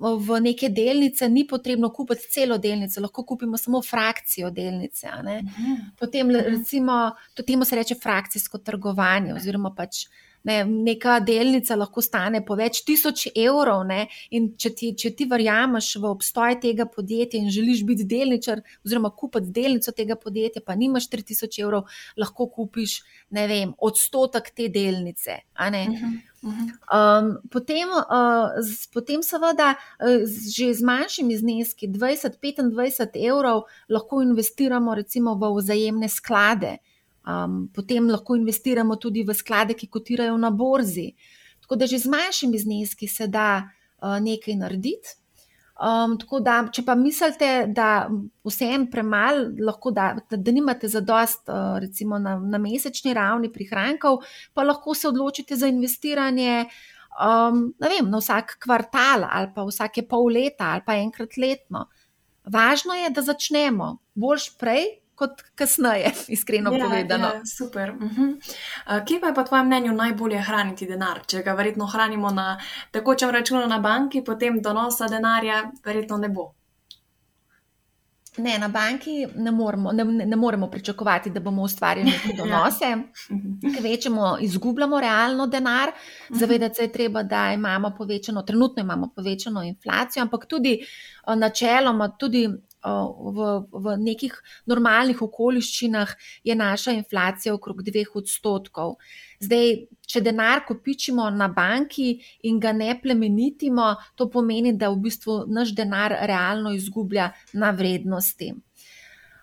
v 0.00 0.40
neke 0.40 0.68
delnice, 0.68 1.28
ni 1.28 1.44
potrebno 1.46 1.90
kupiti 1.92 2.30
celo 2.32 2.58
delnico, 2.58 3.00
lahko 3.00 3.24
kupimo 3.24 3.56
samo 3.56 3.82
frakcijo 3.82 4.50
delnice. 4.50 5.08
Mhm. 5.22 5.74
Potem, 5.98 6.26
mhm. 6.26 6.56
recimo, 6.56 7.12
to 7.34 7.42
temu 7.42 7.64
se 7.64 7.76
reče 7.76 7.94
frakcijsko 7.94 8.58
trgovanje, 8.58 9.34
oziroma 9.34 9.74
pač. 9.76 10.06
Ne, 10.48 10.62
neka 10.64 11.18
delnica 11.20 11.76
lahko 11.76 12.00
stane 12.00 12.40
po 12.46 12.56
več 12.56 12.80
tisoč 12.88 13.26
evrov, 13.34 13.82
ne, 13.88 14.06
in 14.32 14.50
če 14.60 14.70
ti, 14.76 14.92
če 14.96 15.12
ti 15.18 15.26
verjameš 15.28 15.90
v 16.00 16.08
obstoj 16.08 16.56
tega 16.62 16.86
podjetja 16.88 17.40
in 17.40 17.50
želiš 17.52 17.82
biti 17.88 18.06
delničar, 18.08 18.62
oziroma 18.86 19.12
kupiti 19.12 19.52
delnico 19.60 19.92
tega 19.92 20.16
podjetja, 20.16 20.64
pa 20.64 20.78
nimaš 20.80 21.10
3000 21.12 21.60
evrov, 21.60 21.90
lahko 22.16 22.48
kupiš 22.54 23.00
vem, 23.30 23.74
odstotek 23.78 24.50
te 24.56 24.68
delnice. 24.72 25.40
Um, 26.40 27.34
potem, 27.52 27.90
uh, 27.92 28.56
z, 28.64 28.88
potem, 28.94 29.20
seveda, 29.22 29.74
uh, 30.00 30.24
že 30.24 30.72
z 30.72 30.80
manjšimi 30.80 31.36
zneski, 31.36 31.90
20-25 31.92 33.20
evrov, 33.20 33.66
lahko 33.92 34.22
investiramo 34.24 34.96
recimo 34.96 35.36
v 35.36 35.52
vzajemne 35.60 36.08
sklade, 36.08 36.78
um, 37.30 37.68
potem 37.74 38.10
lahko 38.10 38.36
investiramo 38.36 38.96
tudi 38.96 39.24
v 39.26 39.34
sklade, 39.34 39.74
ki 39.78 39.88
kotirajo 39.88 40.36
na 40.38 40.50
borzi. 40.50 41.12
Tako 41.62 41.78
da 41.78 41.86
že 41.86 41.98
z 41.98 42.10
manjšimi 42.10 42.58
zneski 42.58 43.08
se 43.08 43.26
da 43.26 43.62
uh, 43.62 44.18
nekaj 44.20 44.56
narediti. 44.56 45.16
Um, 45.80 46.18
tako 46.20 46.42
da, 46.44 46.58
če 46.68 46.82
pa 46.84 46.92
mislite, 46.92 47.46
da 47.72 48.10
vsem 48.44 48.84
premalo, 48.92 49.46
da, 49.96 50.10
da, 50.28 50.36
da 50.36 50.52
nimate 50.52 50.90
za 50.92 51.00
dost, 51.00 51.48
uh, 51.48 51.78
recimo 51.80 52.18
na, 52.20 52.34
na 52.36 52.58
mesečni 52.60 53.14
ravni 53.16 53.48
prihrankov, 53.52 54.18
pa 54.52 54.66
lahko 54.66 54.94
se 54.94 55.08
odločite 55.08 55.56
za 55.56 55.70
investiranje 55.72 56.66
um, 57.16 57.62
vem, 57.80 58.10
na 58.10 58.20
vsak 58.20 58.58
kvartal 58.60 59.24
ali 59.24 59.50
pa 59.54 59.64
vsake 59.64 60.04
pol 60.08 60.28
leta 60.32 60.74
ali 60.74 60.84
pa 60.86 60.98
enkrat 61.00 61.36
letno. 61.36 61.86
Važno 62.44 62.96
je, 62.96 63.10
da 63.10 63.22
začnemo 63.22 63.96
boljš 64.14 64.50
prej, 64.58 64.86
kot 65.20 65.42
kasneje, 65.54 66.12
iskreno 66.36 66.72
ja, 66.72 66.84
povedano. 66.84 67.32
Ja, 67.34 67.46
super. 67.46 67.90
Uh 67.90 67.96
-huh. 67.96 68.30
uh, 68.34 69.04
kje 69.04 69.20
pa 69.20 69.26
je 69.26 69.34
po 69.34 69.42
tvojem 69.42 69.66
mnenju 69.66 69.92
najbolje 69.92 70.38
hraniti 70.38 70.86
denar? 70.86 71.20
Če 71.26 71.42
ga 71.42 71.52
verjetno 71.52 71.86
hranimo 71.86 72.30
na 72.30 72.60
tekočem 72.90 73.30
računu 73.30 73.66
na 73.66 73.78
banki, 73.78 74.24
potem 74.24 74.62
donosa 74.62 75.08
denarja 75.08 75.70
verjetno 75.84 76.16
ne 76.16 76.28
bo. 76.28 76.54
Ne, 78.36 78.58
na 78.58 78.68
banki 78.68 79.26
ne 79.36 79.50
moremo, 79.50 79.92
ne, 79.92 80.04
ne 80.04 80.36
moremo 80.36 80.70
pričakovati, 80.70 81.30
da 81.30 81.40
bomo 81.40 81.62
ustvarili 81.62 82.10
neke 82.10 82.28
ja. 82.28 82.36
donose. 82.36 82.84
ja. 82.84 83.80
Večemo, 83.82 84.36
izgubljamo 84.40 85.00
realno 85.00 85.46
denar, 85.46 85.88
mhm. 86.30 86.38
zavedati 86.38 86.74
se 86.74 86.82
je 86.82 86.92
treba, 86.92 87.22
da 87.22 87.52
imamo 87.52 87.94
povečano, 87.98 88.42
trenutno 88.42 88.82
imamo 88.82 89.12
povečano 89.16 89.62
inflacijo, 89.62 90.22
ampak 90.22 90.46
tudi 90.46 90.78
načeloma, 91.36 92.08
tudi 92.08 92.48
v, 92.84 93.48
v 93.72 93.96
nekih 94.00 94.34
normalnih 94.66 95.22
okoliščinah 95.22 96.14
je 96.44 96.54
naša 96.56 96.94
inflacija 96.96 97.54
okrog 97.54 97.82
dveh 97.84 98.14
odstotkov. 98.16 98.96
Zdaj, 99.40 99.74
če 100.06 100.22
denar 100.24 100.64
kopičimo 100.68 101.28
na 101.30 101.48
banki 101.48 102.14
in 102.48 102.60
ga 102.60 102.72
ne 102.72 102.94
plemenitimo, 103.02 103.94
to 104.16 104.30
pomeni, 104.30 104.72
da 104.72 104.90
v 104.90 105.00
bistvu 105.06 105.44
naš 105.48 105.74
denar 105.76 106.16
realno 106.28 106.72
izgublja 106.76 107.30
na 107.52 107.70
vrednosti. 107.70 108.54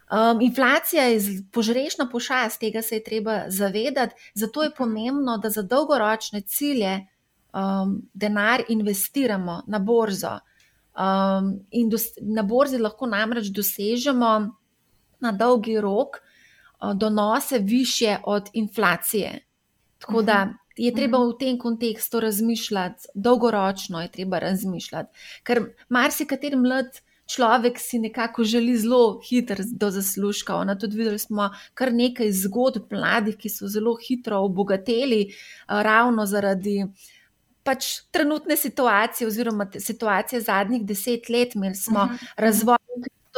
Um, 0.07 0.39
inflacija 0.41 1.03
je 1.03 1.43
požrešna 1.51 2.07
pošast, 2.09 2.59
tega 2.59 2.81
se 2.81 2.95
je 2.95 3.03
treba 3.03 3.41
zavedati, 3.51 4.15
zato 4.33 4.63
je 4.63 4.71
pomembno, 4.71 5.37
da 5.37 5.49
za 5.49 5.61
dolgoročne 5.61 6.41
cilje 6.41 6.93
um, 7.53 8.01
denar 8.13 8.63
investiramo 8.69 9.63
na 9.67 9.79
borzo. 9.79 10.37
Um, 10.97 11.59
in 11.69 11.89
dos, 11.89 12.07
na 12.21 12.41
borzi 12.41 12.79
lahko 12.81 13.05
namreč 13.05 13.51
dosežemo 13.53 14.29
na 15.21 15.31
dolgi 15.31 15.75
rok 15.77 16.17
uh, 16.17 16.93
donose 16.97 17.59
više 17.59 18.17
od 18.25 18.49
inflacije. 18.53 19.45
Tako 19.99 20.21
da 20.21 20.45
mhm. 20.45 20.55
je 20.77 20.93
treba 20.95 21.17
v 21.17 21.35
tem 21.39 21.59
kontekstu 21.59 22.19
razmišljati, 22.19 23.07
dolgoročno 23.13 24.01
je 24.01 24.11
treba 24.11 24.39
razmišljati, 24.39 25.17
ker 25.43 25.61
marsikateri 25.89 26.55
mlad. 26.55 26.89
Človek 27.27 27.75
si 27.79 27.99
nekako 27.99 28.43
želi 28.43 28.77
zelo 28.77 29.19
hitro 29.29 29.63
do 29.75 29.89
zaslužka. 29.91 30.55
Ona 30.55 30.77
tudi 30.79 30.97
videli 30.97 31.19
smo 31.19 31.49
kar 31.73 31.91
nekaj 31.93 32.31
zgodb 32.31 32.87
mladih, 32.91 33.35
ki 33.35 33.49
so 33.51 33.67
zelo 33.67 33.97
hitro 33.99 34.39
obogateli, 34.47 35.25
uh, 35.27 35.81
ravno 35.83 36.25
zaradi 36.25 36.77
uh, 36.85 37.16
pač 37.67 37.87
trenutne 38.15 38.55
situacije, 38.55 39.27
oziroma 39.27 39.67
situacije 39.75 40.41
zadnjih 40.41 40.85
deset 40.87 41.29
let, 41.29 41.55
imeli 41.55 41.75
smo 41.75 41.99
uh 41.99 42.05
mhm. 42.05 42.15
-huh. 42.15 42.33
razvoj 42.37 42.77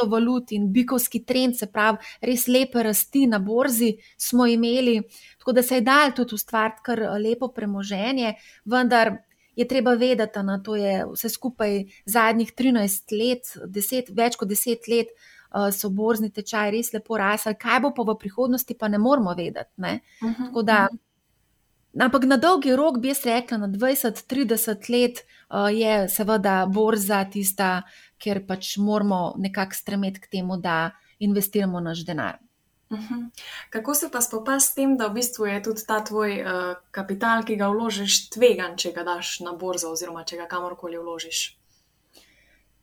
kriptovalut 0.00 0.52
in 0.52 0.72
bikovski 0.72 1.24
trend, 1.24 1.56
se 1.58 1.66
pravi, 1.66 1.98
res 2.22 2.46
lepe 2.46 2.82
rasti 2.82 3.26
na 3.26 3.38
borzi 3.38 3.96
smo 4.16 4.46
imeli, 4.46 5.02
tako 5.38 5.52
da 5.52 5.62
se 5.62 5.74
je 5.74 5.80
dal 5.80 6.14
tudi 6.16 6.34
ustvariti 6.34 6.80
kar 6.82 7.00
lepo 7.20 7.48
premoženje, 7.48 8.34
vendar. 8.64 9.16
Je 9.56 9.66
treba 9.68 9.92
vedeti, 9.94 10.38
da 10.42 10.58
to 10.62 10.76
je 10.76 11.04
vse 11.12 11.28
skupaj 11.28 11.84
zadnjih 12.06 12.52
13 12.58 13.12
let, 13.18 13.50
10, 13.66 14.12
več 14.16 14.36
kot 14.36 14.48
10 14.48 14.86
let, 14.88 15.08
uh, 15.50 15.66
so 15.74 15.90
borzni 15.90 16.30
tečaji 16.30 16.70
res 16.70 16.92
lepo 16.94 17.18
rasli. 17.18 17.54
Kaj 17.58 17.80
bo 17.80 17.90
pa 17.94 18.02
v 18.02 18.14
prihodnosti, 18.18 18.74
pa 18.78 18.88
ne 18.88 18.98
moramo 18.98 19.34
vedeti. 19.34 19.70
Uh 19.76 19.86
mhm, 19.86 19.98
-huh, 20.22 20.46
Tako 20.46 20.62
da 20.62 20.88
uh 20.90 20.96
-huh. 20.96 21.09
Ampak 21.98 22.24
na 22.24 22.36
dolgi 22.36 22.76
rok 22.76 23.00
bi 23.02 23.08
jaz 23.10 23.24
rekla, 23.26 23.58
na 23.58 23.68
20-30 23.68 24.90
let 24.92 25.24
uh, 25.50 25.66
je 25.74 26.08
seveda 26.08 26.66
borza 26.70 27.24
tista, 27.24 27.82
kjer 28.18 28.44
pač 28.46 28.76
moramo 28.78 29.34
nekako 29.38 29.74
stremeti 29.74 30.20
k 30.20 30.30
temu, 30.30 30.56
da 30.56 30.90
investiramo 31.18 31.80
naš 31.80 32.04
denar. 32.06 32.38
Uh 32.90 32.98
mhm. 32.98 33.14
-huh. 33.14 33.30
Kako 33.70 33.94
se 33.94 34.10
pa 34.12 34.20
spopasti 34.20 34.70
s 34.70 34.74
tem, 34.74 34.96
da 34.96 35.06
v 35.06 35.14
bistvu 35.14 35.46
je 35.46 35.62
tudi 35.62 35.86
ta 35.86 36.04
tvoj 36.04 36.42
uh, 36.42 36.76
kapital, 36.90 37.44
ki 37.44 37.56
ga 37.56 37.68
vložiš, 37.68 38.30
tvegan, 38.30 38.76
če 38.76 38.92
ga 38.92 39.02
daš 39.04 39.40
na 39.40 39.52
borzo, 39.52 39.90
oziroma 39.90 40.24
če 40.24 40.36
ga 40.36 40.46
kamorkoli 40.46 40.98
vložiš? 40.98 41.60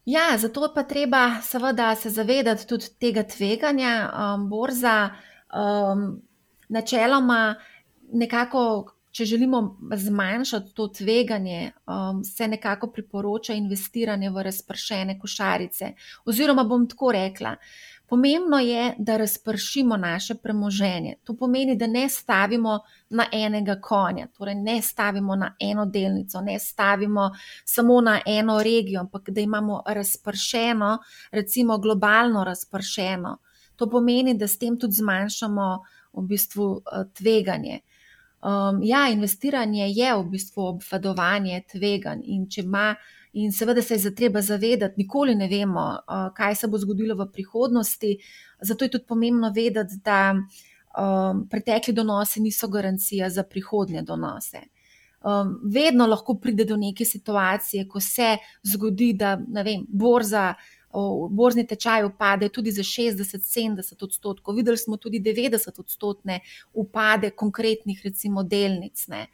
Ja, 0.06 0.38
zato 0.38 0.63
je 0.63 0.70
pa 0.76 0.84
treba 0.84 1.41
seveda 1.41 1.96
se 1.96 2.10
zavedati 2.10 2.67
tudi 2.67 2.86
tega 3.00 3.24
tveganja. 3.24 4.12
Um, 4.13 4.50
borza 4.50 5.10
um, 5.54 6.22
načeloma 6.70 7.56
nekako 8.13 8.97
če 9.17 9.25
želimo 9.25 9.60
zmanjšati 9.95 10.73
to 10.77 10.88
tveganje, 10.88 11.71
um, 11.89 12.23
se 12.23 12.47
nekako 12.47 12.91
priporoča 12.93 13.56
investiranje 13.58 14.30
v 14.30 14.43
razpršene 14.45 15.15
košarice. 15.19 15.91
Oziroma, 16.30 16.63
bom 16.69 16.86
tako 16.89 17.10
rekla, 17.15 17.56
pomembno 18.06 18.60
je, 18.62 18.91
da 18.97 19.17
razpršimo 19.17 19.97
naše 19.97 20.36
premoženje. 20.36 21.15
To 21.23 21.34
pomeni, 21.38 21.75
da 21.75 21.88
ne 21.88 22.06
stavimo 22.10 22.77
na 23.10 23.25
enega 23.34 23.80
konja, 23.82 24.27
torej 24.38 24.56
ne 24.62 24.77
stavimo 24.82 25.36
na 25.36 25.56
eno 25.60 25.86
delnico, 25.86 26.41
ne 26.41 26.60
stavimo 26.60 27.32
samo 27.65 28.01
na 28.01 28.19
eno 28.25 28.62
regijo, 28.63 29.01
ampak 29.01 29.30
da 29.30 29.41
imamo 29.41 29.82
razpršeno, 29.88 30.97
recimo 31.32 31.77
globalno 31.77 32.43
razpršeno. 32.43 33.38
To 33.75 33.89
pomeni, 33.89 34.38
da 34.38 34.47
s 34.47 34.62
tem 34.62 34.77
tudi 34.77 35.01
zmanjšamo 35.01 35.77
v 36.13 36.30
bistvu 36.30 36.73
tveganje. 37.17 37.82
Um, 38.48 38.80
ja, 38.84 39.10
investiranje 39.12 39.90
je 39.92 40.14
v 40.16 40.24
bistvu 40.32 40.64
obvladovanje 40.64 41.64
tveganj 41.72 42.22
in 42.24 42.46
če 42.48 42.62
ima. 42.64 42.94
In 43.38 43.52
seveda 43.52 43.82
se 43.84 43.98
je 44.00 44.14
treba 44.16 44.42
zavedati, 44.42 45.02
nikoli 45.04 45.36
ne 45.36 45.50
vemo, 45.52 45.84
uh, 46.00 46.30
kaj 46.34 46.56
se 46.56 46.68
bo 46.72 46.80
zgodilo 46.80 47.16
v 47.20 47.28
prihodnosti. 47.32 48.16
Zato 48.62 48.86
je 48.86 48.94
tudi 48.94 49.06
pomembno 49.06 49.52
vedeti, 49.56 50.00
da 50.04 50.32
um, 50.34 51.44
pretekli 51.50 51.94
donosi 51.94 52.42
niso 52.42 52.68
garancija 52.68 53.30
za 53.30 53.44
prihodnje 53.44 54.02
donose. 54.02 54.64
Um, 55.28 55.60
vedno 55.64 56.08
lahko 56.08 56.38
pride 56.40 56.66
do 56.66 56.78
neke 56.78 57.06
situacije, 57.06 57.88
ko 57.88 58.00
se 58.00 58.38
zgodi, 58.64 59.12
da 59.14 59.36
vem, 59.64 59.86
borza 59.90 60.54
borzni 61.30 61.67
tečaj 61.67 62.06
upade 62.06 62.50
tudi 62.50 62.71
za 62.71 62.84
60-70 62.84 64.04
odstotkov. 64.04 64.56
Videli 64.56 64.78
smo 64.78 64.97
tudi 64.97 65.19
90 65.19 65.80
odstotne 65.80 66.39
upade 66.73 67.30
konkretnih, 67.30 68.02
recimo, 68.04 68.43
delnic. 68.43 69.08
Ne. 69.08 69.28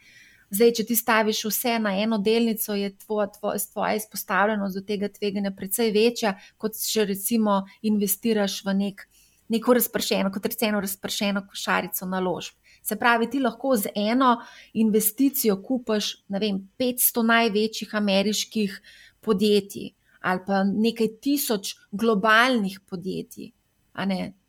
Zdaj, 0.50 0.72
če 0.78 0.84
ti 0.86 0.96
staviš 0.96 1.44
vse 1.48 1.78
na 1.82 1.94
eno 1.98 2.18
delnico, 2.18 2.74
je 2.74 2.92
tvoja, 2.98 3.26
tvoja, 3.38 3.58
tvoja 3.72 3.94
izpostavljenost 3.98 4.76
do 4.76 4.82
tega 4.86 5.08
tveganja 5.08 5.50
precej 5.56 5.90
večja, 5.94 6.34
kot 6.58 6.76
če 6.78 7.08
recimo 7.08 7.62
investiraš 7.82 8.60
v 8.66 8.76
nek, 8.78 9.06
neko 9.48 9.74
razpršeno, 9.74 10.30
kot 10.34 10.46
rečeno, 10.46 10.82
razpršeno 10.84 11.46
košarico 11.48 12.06
naložb. 12.06 12.60
Se 12.84 12.98
pravi, 13.00 13.30
ti 13.32 13.40
lahko 13.40 13.76
z 13.80 13.94
eno 13.96 14.36
investicijo 14.76 15.56
kupaš, 15.64 16.10
vem, 16.28 16.60
500 16.78 17.22
največjih 17.24 17.94
ameriških 17.96 18.80
podjetij 19.24 19.94
ali 20.24 20.40
pa 20.46 20.62
nekaj 20.64 21.08
tisoč 21.20 21.74
globalnih 21.92 22.80
podjetij. 22.88 23.52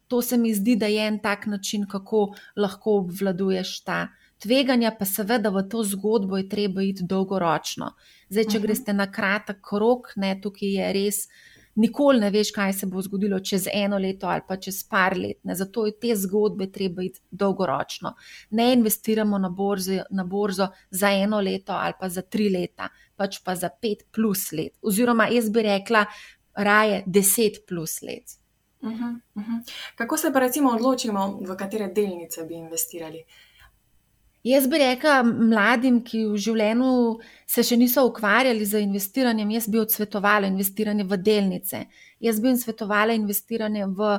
To 0.08 0.22
se 0.22 0.38
mi 0.38 0.54
zdi, 0.54 0.76
da 0.76 0.88
je 0.88 1.08
en 1.08 1.18
tak 1.20 1.46
način, 1.46 1.88
kako 1.90 2.28
lahko 2.56 3.00
obvladuješ 3.02 3.80
ta 3.84 4.08
tveganja, 4.40 4.92
pa 5.00 5.06
seveda 5.06 5.50
v 5.50 5.64
to 5.70 5.84
zgodbo 5.84 6.38
je 6.38 6.50
treba 6.50 6.84
iti 6.86 7.04
dolgoročno. 7.04 7.92
Zdaj, 8.30 8.44
če 8.44 8.50
uh 8.50 8.54
-huh. 8.54 8.62
greste 8.68 8.94
na 8.94 9.12
kratek 9.12 9.72
rok, 9.72 10.14
ne, 10.16 10.40
tukaj 10.42 10.70
je 10.70 10.94
res. 10.94 11.28
Nikoli 11.76 12.20
ne 12.20 12.30
veš, 12.30 12.52
kaj 12.52 12.74
se 12.74 12.86
bo 12.86 13.02
zgodilo 13.02 13.40
čez 13.40 13.68
eno 13.74 13.98
leto 13.98 14.28
ali 14.28 14.42
pa 14.48 14.58
čez 14.58 14.84
par 14.90 15.18
let. 15.18 15.38
Ne. 15.44 15.56
Zato 15.56 15.86
je 15.86 16.00
te 16.00 16.16
zgodbe 16.16 16.72
treba 16.72 17.04
iti 17.04 17.20
dolgoročno. 17.32 18.14
Ne 18.50 18.74
investiramo 18.74 19.38
na, 19.38 19.50
borzi, 19.50 20.00
na 20.12 20.24
borzo 20.24 20.68
za 20.90 21.12
eno 21.12 21.42
leto 21.42 21.74
ali 21.74 21.94
pa 22.00 22.10
za 22.10 22.22
tri 22.22 22.50
leta 22.50 22.90
pač 23.16 23.40
pa 23.44 23.56
za 23.56 23.70
pet 23.70 24.06
plus 24.12 24.52
let, 24.52 24.76
oziroma 24.84 25.28
jaz 25.32 25.50
bi 25.50 25.64
rekla, 25.66 26.06
raje 26.56 27.04
deset 27.06 27.64
plus 27.68 28.02
let. 28.02 28.38
Uh 28.82 28.92
-huh, 28.92 29.20
uh 29.36 29.44
-huh. 29.44 29.74
Kako 29.96 30.18
se 30.18 30.34
pa 30.34 30.40
recimo 30.40 30.72
odločimo, 30.72 31.40
v 31.42 31.56
katere 31.58 31.88
delnice 31.88 32.44
bi 32.44 32.54
investirali? 32.54 33.24
Jaz 34.46 34.68
bi 34.70 34.78
rekla 34.78 35.24
mladim, 35.26 36.04
ki 36.06 36.20
v 36.30 36.38
življenju 36.38 36.90
se 37.50 37.64
še 37.66 37.80
niso 37.82 38.04
ukvarjali 38.06 38.66
z 38.70 38.84
investiranjem, 38.86 39.56
jaz 39.56 39.66
bi 39.74 39.80
odsvetovala 39.82 40.46
investiranje 40.52 41.06
v 41.10 41.18
delnice. 41.18 41.80
Jaz 42.22 42.38
bi 42.44 42.52
jim 42.52 42.60
svetovala 42.62 43.16
investiranje 43.18 43.88
v 43.98 44.12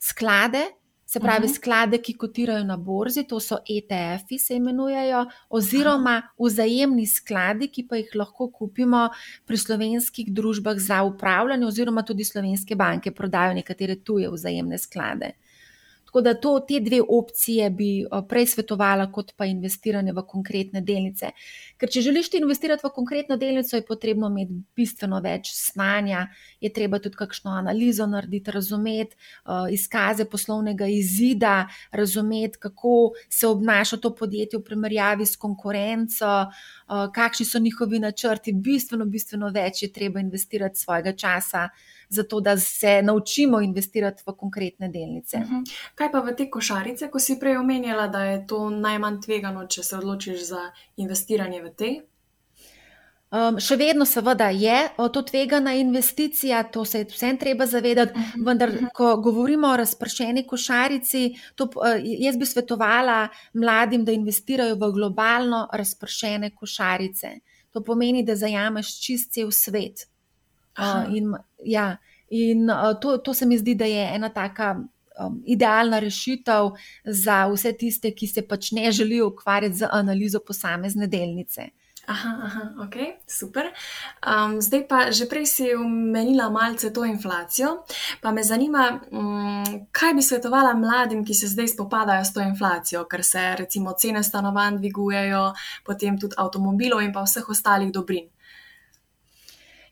sklade, 0.00 0.62
se 1.04 1.20
pravi 1.20 1.44
uh 1.44 1.50
-huh. 1.50 1.54
sklade, 1.54 1.98
ki 1.98 2.16
kotirajo 2.16 2.64
na 2.64 2.76
borzi, 2.76 3.26
to 3.28 3.40
so 3.40 3.58
ETF-i, 3.68 4.38
se 4.38 4.56
imenujejo, 4.56 5.26
oziroma 5.50 6.22
vzajemni 6.38 7.06
skladi, 7.06 7.68
ki 7.68 7.86
pa 7.88 7.96
jih 7.96 8.08
lahko 8.14 8.48
kupimo 8.50 9.08
pri 9.44 9.56
slovenskih 9.56 10.32
družbah 10.32 10.78
za 10.78 11.02
upravljanje, 11.02 11.66
oziroma 11.66 12.02
tudi 12.02 12.24
slovenske 12.24 12.74
banke 12.74 13.10
prodajo 13.10 13.54
nekatere 13.54 13.96
tuje 13.96 14.30
vzajemne 14.30 14.78
sklade. 14.78 15.30
Tako 16.14 16.22
da 16.22 16.34
to, 16.34 16.60
te 16.68 16.78
dve 16.80 17.00
opcije 17.08 17.70
bi 17.70 17.88
eh, 18.00 18.20
prej 18.28 18.46
svetovala, 18.46 19.08
kot 19.12 19.32
pa 19.36 19.48
investiranje 19.50 20.12
v 20.14 20.22
konkretne 20.22 20.78
delnice. 20.80 21.32
Ker 21.74 21.90
če 21.90 22.04
želiš 22.06 22.28
investirati 22.38 22.86
v 22.86 22.90
konkretno 22.94 23.34
delnico, 23.36 23.74
je 23.74 23.82
potrebno 23.82 24.28
imeti 24.30 24.54
bistveno 24.78 25.18
več 25.24 25.50
znanja, 25.50 26.28
je 26.62 26.70
treba 26.72 27.00
tudi 27.02 27.18
kakšno 27.18 27.56
analizo 27.58 28.06
narediti, 28.06 28.54
razumeti 28.54 29.16
uh, 29.16 29.66
izkaze 29.74 30.28
poslovnega 30.30 30.86
izida, 30.86 31.66
razumeti, 31.90 32.62
kako 32.62 32.94
se 33.28 33.50
obnaša 33.50 33.98
to 33.98 34.14
podjetje 34.14 34.60
v 34.60 34.68
primerjavi 34.70 35.26
s 35.26 35.36
konkurenco, 35.36 36.30
uh, 36.46 37.10
kakšni 37.14 37.46
so 37.46 37.58
njihovi 37.58 37.98
načrti. 37.98 38.54
Bistveno, 38.54 39.10
bistveno 39.10 39.50
več 39.50 39.82
je 39.82 39.90
treba 39.92 40.22
investirati 40.22 40.78
svojega 40.78 41.16
časa 41.18 41.68
zato 42.14 42.40
da 42.40 42.56
se 42.60 43.02
naučimo 43.02 43.60
investirati 43.60 44.22
v 44.26 44.36
konkretne 44.36 44.88
delnice. 44.88 45.36
Uh 45.36 45.42
mhm. 45.42 45.54
-huh. 45.54 45.92
Kaj 45.94 46.12
pa 46.12 46.20
v 46.20 46.36
te 46.36 46.50
košarice, 46.50 47.10
ko 47.10 47.18
si 47.18 47.38
prej 47.40 47.56
omenjala, 47.56 48.08
da 48.08 48.24
je 48.24 48.46
to 48.46 48.70
najmanj 48.70 49.20
tvegano, 49.20 49.66
če 49.66 49.82
se 49.82 49.96
odločiš 49.96 50.46
za 50.46 50.70
investiranje 50.96 51.62
v 51.62 51.70
te? 51.74 52.00
Um, 53.34 53.56
še 53.58 53.74
vedno, 53.74 54.04
seveda, 54.06 54.46
je 54.54 54.76
to 55.10 55.22
tvegana 55.26 55.72
investicija, 55.74 56.60
to 56.70 56.84
se 56.86 57.00
je 57.00 57.06
vsem 57.10 57.38
treba 57.38 57.66
zavedati, 57.66 58.14
mhm. 58.18 58.44
vendar, 58.46 58.70
mhm. 58.70 58.92
ko 58.94 59.16
govorimo 59.16 59.72
o 59.72 59.76
razpršeni 59.76 60.44
košarici, 60.46 61.24
to, 61.54 61.66
jaz 61.98 62.36
bi 62.36 62.46
svetovala 62.46 63.28
mladim, 63.52 64.04
da 64.04 64.14
investirajo 64.14 64.76
v 64.78 64.92
globalno 64.94 65.64
razpršene 65.72 66.52
košarice. 66.54 67.32
To 67.74 67.82
pomeni, 67.82 68.22
da 68.22 68.36
zajameš 68.38 68.92
čist 69.02 69.32
cel 69.34 69.50
svet. 69.50 70.06
Uh, 70.78 71.16
in 71.16 71.34
ja, 71.64 71.96
in 72.28 72.70
uh, 72.70 73.00
to, 73.00 73.18
to 73.18 73.34
se 73.34 73.46
mi 73.46 73.58
zdi, 73.58 73.74
da 73.74 73.84
je 73.84 74.08
ena 74.14 74.28
taka 74.28 74.74
um, 75.18 75.42
idealna 75.46 75.98
rešitev 75.98 76.72
za 77.04 77.44
vse 77.46 77.72
tiste, 77.72 78.10
ki 78.10 78.26
se 78.26 78.42
pač 78.48 78.72
ne 78.72 78.92
želijo 78.92 79.28
ukvarjati 79.28 79.74
z 79.74 79.88
analizo 79.90 80.40
posamezne 80.40 81.06
delnice. 81.06 81.70
Aha, 82.06 82.30
aha, 82.44 82.62
ok, 82.84 82.96
super. 83.26 83.70
Um, 84.20 84.60
zdaj 84.60 84.82
pa 84.88 85.08
že 85.08 85.24
prej 85.24 85.46
si 85.48 85.64
omenila 85.72 86.50
malce 86.52 86.92
to 86.92 87.04
inflacijo, 87.04 87.84
pa 88.20 88.32
me 88.32 88.44
zanima, 88.44 89.00
um, 89.10 89.64
kaj 89.88 90.12
bi 90.14 90.22
svetovala 90.22 90.74
mladim, 90.76 91.24
ki 91.24 91.34
se 91.34 91.48
zdaj 91.48 91.68
spopadajo 91.72 92.24
s 92.24 92.32
to 92.32 92.44
inflacijo, 92.44 93.06
ker 93.08 93.24
se 93.24 93.56
recimo 93.56 93.96
cene 93.96 94.22
stanovanj 94.22 94.76
dvigujejo, 94.82 95.52
potem 95.84 96.20
tudi 96.20 96.36
avtomobilov 96.36 97.00
in 97.00 97.12
pa 97.12 97.24
vseh 97.24 97.48
ostalih 97.48 97.92
dobrin. 97.92 98.28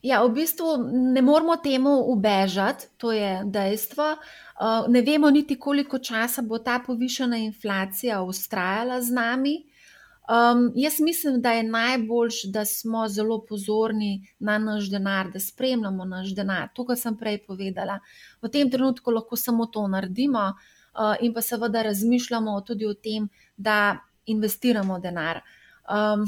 Ja, 0.03 0.19
v 0.25 0.33
bistvu 0.35 0.77
ne 0.91 1.21
moramo 1.21 1.55
temu 1.63 1.93
ubežati, 2.11 2.87
to 2.97 3.11
je 3.11 3.41
dejstvo. 3.45 4.03
Uh, 4.13 4.91
ne 4.91 5.01
vemo 5.01 5.29
niti, 5.31 5.55
koliko 5.59 5.99
časa 5.99 6.41
bo 6.41 6.59
ta 6.59 6.81
povišena 6.85 7.37
inflacija 7.37 8.21
ustrajala 8.21 9.01
z 9.01 9.13
nami. 9.15 9.55
Um, 10.27 10.71
jaz 10.75 10.99
mislim, 10.99 11.41
da 11.41 11.51
je 11.51 11.63
najboljš, 11.63 12.43
da 12.43 12.65
smo 12.65 13.07
zelo 13.07 13.45
pozorni 13.45 14.27
na 14.39 14.57
naš 14.57 14.91
denar, 14.91 15.31
da 15.31 15.39
spremljamo 15.39 16.05
naš 16.05 16.35
denar. 16.35 16.67
To, 16.75 16.85
kar 16.85 16.99
sem 16.99 17.15
prej 17.17 17.45
povedala. 17.47 17.99
V 18.41 18.51
tem 18.51 18.71
trenutku 18.71 19.11
lahko 19.11 19.39
samo 19.39 19.65
to 19.65 19.87
naredimo, 19.87 20.49
uh, 20.51 21.15
in 21.21 21.33
pa 21.33 21.41
seveda 21.41 21.81
razmišljamo 21.81 22.61
tudi 22.61 22.85
o 22.85 22.93
tem, 22.93 23.29
da 23.57 23.97
investiramo 24.25 24.99
denar. 24.99 25.41
Um, 25.87 26.27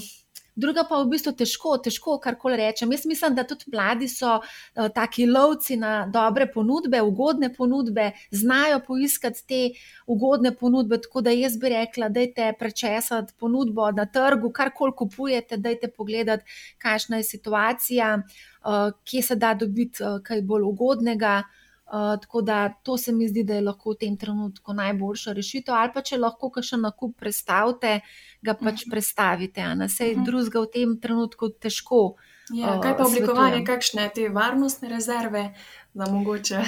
druga 0.56 0.84
pa 0.90 1.02
v 1.04 1.10
bistvu 1.12 1.34
težko, 1.38 1.76
težko 1.84 2.18
karkoli 2.24 2.58
rečem. 2.60 2.92
Jaz 2.92 3.06
mislim, 3.06 3.36
da 3.36 3.44
tudi 3.48 3.70
mladi 3.74 4.08
so 4.12 4.38
uh, 4.40 4.88
taki 4.96 5.28
lovci 5.28 5.78
na 5.80 6.06
dobre 6.12 6.48
ponudbe, 6.52 7.02
ugodne 7.02 7.52
ponudbe, 7.54 8.12
znajo 8.32 8.80
poiskati 8.88 9.44
te 9.48 9.62
ugodne 10.08 10.56
ponudbe. 10.56 11.02
Tako 11.02 11.26
da 11.26 11.36
jaz 11.36 11.58
bi 11.60 11.74
rekla, 11.76 12.10
da 12.10 12.24
je 12.26 12.54
prečesati 12.60 13.34
ponudbo 13.40 13.92
na 13.92 14.06
trgu, 14.06 14.52
karkoli 14.52 14.96
kupujete, 14.98 15.58
da 15.58 15.70
je 15.70 15.92
pogledati, 15.98 16.44
kakšna 16.78 17.18
je 17.18 17.30
situacija, 17.36 18.16
uh, 18.18 18.92
kje 19.04 19.22
se 19.22 19.36
da 19.36 19.54
dobiti 19.54 20.04
uh, 20.04 20.20
kaj 20.24 20.42
bolj 20.42 20.72
ugodnega. 20.72 21.44
Tako 22.22 22.42
da 22.42 22.70
to 22.84 22.98
se 22.98 23.12
mi 23.12 23.28
zdi, 23.28 23.44
da 23.44 23.56
je 23.56 23.62
lahko 23.62 23.94
v 23.94 24.00
tem 24.00 24.18
trenutku 24.18 24.74
najboljša 24.74 25.34
rešitev. 25.34 25.76
Ali 25.76 25.94
pa 25.94 26.02
če 26.02 26.18
lahko 26.18 26.52
še 26.62 26.78
nakup 26.78 27.16
predstavite, 27.20 28.00
ga 28.42 28.54
pač 28.54 28.82
uh 28.82 28.88
-huh. 28.88 28.92
predstavite. 28.92 29.62
Sej 29.90 30.14
uh 30.14 30.20
-huh. 30.20 30.26
drugega 30.26 30.60
v 30.60 30.72
tem 30.74 31.00
trenutku 31.00 31.50
težko. 31.50 32.16
Ja, 32.54 32.80
kaj 32.82 32.98
pa 32.98 33.06
oblikovanje, 33.06 33.62
uh, 33.62 33.66
kakšne 33.66 34.10
te 34.16 34.30
varnostne 34.30 34.90
rezerve, 34.90 35.54
da 35.94 36.06
mogoče. 36.12 36.62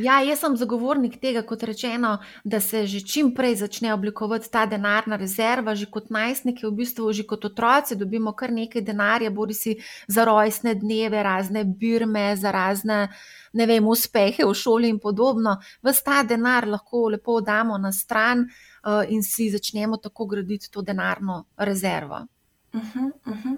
Ja, 0.00 0.20
jaz 0.24 0.40
sem 0.40 0.56
zagovornik 0.56 1.18
tega, 1.20 1.42
kot 1.46 1.62
rečeno, 1.68 2.18
da 2.44 2.60
se 2.60 2.86
že 2.86 3.00
čim 3.04 3.34
prej 3.34 3.56
začne 3.60 3.92
oblikovati 3.94 4.48
ta 4.50 4.64
denarna 4.66 5.16
rezerva. 5.20 5.74
Že 5.74 5.90
kot 5.92 6.10
najstniki, 6.10 6.66
v 6.66 6.72
bistvu 6.72 7.12
že 7.12 7.26
kot 7.28 7.44
otroci, 7.44 7.96
dobimo 7.96 8.32
kar 8.32 8.52
nekaj 8.52 8.82
denarja, 8.82 9.30
bodi 9.30 9.54
si 9.54 9.76
za 10.08 10.24
rojstne 10.24 10.74
dneve, 10.74 11.22
razne 11.22 11.64
birme, 11.64 12.36
za 12.36 12.50
razne 12.50 13.08
ne 13.52 13.66
vem, 13.66 13.86
uspehe 13.86 14.44
v 14.46 14.54
šoli 14.54 14.88
in 14.88 14.98
podobno. 14.98 15.58
Ves 15.82 16.02
ta 16.02 16.22
denar 16.22 16.68
lahko 16.68 17.08
lepo 17.10 17.40
damo 17.40 17.78
na 17.78 17.92
stran 17.92 18.46
uh, 18.46 19.04
in 19.08 19.22
si 19.22 19.50
začnemo 19.50 19.96
tako 19.96 20.26
graditi 20.26 20.70
to 20.70 20.82
denarno 20.82 21.44
rezervo. 21.56 22.26
Uh 22.72 22.80
-huh, 22.80 23.10
uh 23.26 23.36
-huh. 23.44 23.56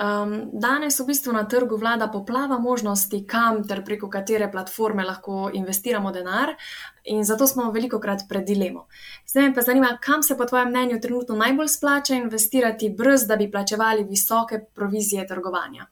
Um, 0.00 0.48
danes 0.52 0.96
v 1.00 1.04
bistvu 1.10 1.32
na 1.32 1.42
trgu 1.44 1.76
vlada 1.76 2.06
poplava 2.08 2.56
možnosti, 2.58 3.18
kam 3.28 3.58
ter 3.68 3.82
preko 3.84 4.08
katere 4.08 4.46
platforme 4.52 5.04
lahko 5.04 5.50
investiramo 5.52 6.12
denar, 6.12 6.54
in 7.04 7.20
zato 7.24 7.46
smo 7.46 7.68
veliko 7.70 8.00
krat 8.00 8.24
pred 8.28 8.46
dilemo. 8.48 8.86
Zdaj 9.28 9.48
me 9.48 9.54
pa 9.54 9.60
zanima, 9.62 9.98
kam 10.00 10.22
se 10.22 10.38
po 10.38 10.48
tvojem 10.48 10.72
mnenju 10.72 11.00
trenutno 11.00 11.36
najbolj 11.36 11.68
splača 11.68 12.14
investirati, 12.14 12.94
brez 12.98 13.26
da 13.28 13.36
bi 13.36 13.50
plačevali 13.50 14.04
visoke 14.04 14.64
provizije 14.74 15.26
trgovanja. 15.26 15.86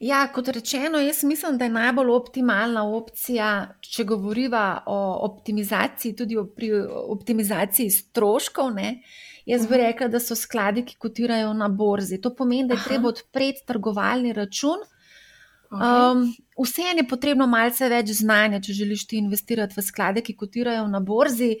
Ja, 0.00 0.26
kot 0.32 0.48
rečeno, 0.48 0.98
jaz 1.00 1.24
mislim, 1.24 1.58
da 1.58 1.64
je 1.64 1.70
najbolj 1.70 2.10
optimalna 2.10 2.84
opcija, 2.84 3.78
če 3.80 4.04
govoriva 4.04 4.82
o 4.86 4.98
optimizaciji, 5.24 6.16
tudi 6.16 6.36
o, 6.36 6.44
pri 6.44 6.70
optimizaciji 7.16 7.90
stroškov. 7.90 8.74
Ne, 8.76 9.00
Jaz 9.46 9.66
bi 9.70 9.78
rekla, 9.78 10.08
da 10.10 10.18
so 10.20 10.34
skladi, 10.34 10.82
ki 10.86 10.96
kotirajo 10.98 11.52
na 11.54 11.68
borzi. 11.68 12.18
To 12.22 12.32
pomeni, 12.34 12.66
da 12.68 12.74
je 12.74 12.80
Aha. 12.80 12.88
treba 12.88 13.08
odpreti 13.08 13.62
trgovalni 13.66 14.32
račun. 14.34 14.82
Um, 15.70 16.34
Vseeno 16.58 17.02
je 17.02 17.08
potrebno 17.08 17.46
malce 17.50 17.88
več 17.90 18.10
znanja, 18.20 18.60
če 18.62 18.74
želiš 18.74 19.06
ti 19.06 19.18
investirati 19.18 19.74
v 19.76 19.84
sklade, 19.86 20.22
ki 20.22 20.36
kotirajo 20.38 20.86
na 20.90 21.00
borzi. 21.00 21.56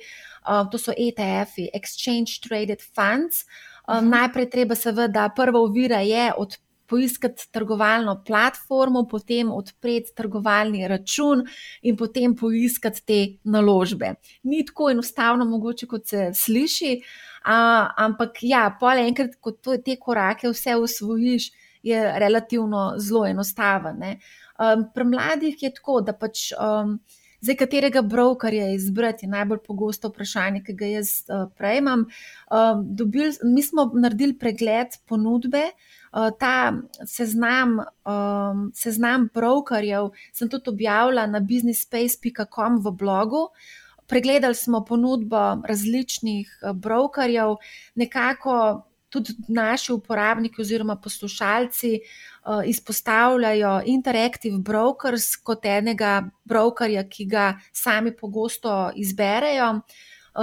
Uh, 0.46 0.64
to 0.70 0.78
so 0.78 0.94
ETF-i, 0.94 1.68
Exchange 1.74 2.40
Traded 2.42 2.82
Funds. 2.82 3.44
Um, 3.86 3.96
mhm. 3.96 4.10
Najprej 4.14 4.50
treba, 4.50 4.78
seveda, 4.78 5.28
prva 5.36 5.62
ovira 5.62 6.02
je 6.02 6.30
od, 6.36 6.58
poiskati 6.88 7.48
trgovalno 7.52 8.22
platformo, 8.26 9.04
potem 9.10 9.50
odpreti 9.52 10.14
trgovalni 10.16 10.88
račun 10.88 11.44
in 11.82 11.96
potem 11.96 12.34
poiskati 12.36 13.04
te 13.06 13.20
naložbe. 13.44 14.14
Ni 14.42 14.64
tako 14.66 14.90
enostavno, 14.90 15.44
mogoče 15.44 15.86
kot 15.86 16.06
se 16.06 16.30
sliši. 16.34 17.00
A, 17.46 17.58
ampak 18.06 18.42
ja, 18.42 18.66
pol 18.80 18.98
enkrat, 18.98 19.36
ko 19.40 19.52
to, 19.52 19.76
te 19.78 19.96
korake 20.00 20.50
vse 20.50 20.74
usvojiš, 20.76 21.52
je 21.86 22.00
relativno 22.18 22.94
zelo 22.98 23.26
enostaven. 23.26 24.02
Um, 24.02 24.88
pri 24.94 25.04
mladih 25.04 25.62
je 25.62 25.70
tako, 25.74 26.00
da 26.00 26.16
pač. 26.16 26.50
Um, 26.58 26.98
Zdaj, 27.40 27.56
katerega 27.60 28.00
brokerja 28.02 28.70
izbrati, 28.72 29.26
je 29.26 29.30
najbolj 29.30 29.58
pogosto 29.66 30.08
vprašanje, 30.08 30.62
ki 30.66 30.72
ga 30.74 30.86
jaz 30.88 31.10
uh, 31.28 31.44
prejemam. 31.54 32.06
Uh, 32.48 32.80
dobil, 32.80 33.28
mi 33.44 33.62
smo 33.62 33.84
naredili 33.94 34.34
pregled 34.40 34.96
ponudbe, 35.06 35.60
uh, 35.68 35.95
ta 36.38 36.72
seznam, 37.04 37.78
um, 38.04 38.70
seznam 38.74 39.28
brokerjev 39.34 40.10
sem 40.32 40.48
tudi 40.48 40.70
objavila 40.70 41.26
na 41.26 41.40
businessspace.com 41.40 42.80
v 42.84 42.92
blogu. 42.92 43.48
Uh, 43.48 43.84
pregledali 44.06 44.54
smo 44.54 44.84
ponudbo 44.84 45.62
različnih 45.68 46.58
eh, 46.62 46.72
brokerjev, 46.72 47.56
nekako 47.94 48.82
tudi 49.08 49.32
naši 49.48 49.92
uporabniki 49.92 50.60
oziroma 50.60 50.96
poslušalci 50.96 52.00
uh, 52.00 52.66
izpostavljajo 52.66 53.82
Interactive 53.86 54.58
Brokers 54.58 55.36
kot 55.36 55.64
enega 55.64 56.22
brokerja, 56.44 57.04
ki 57.08 57.24
ga 57.24 57.54
sami 57.72 58.16
pogosto 58.16 58.90
izberejo. 58.94 59.70
Um, 59.70 59.80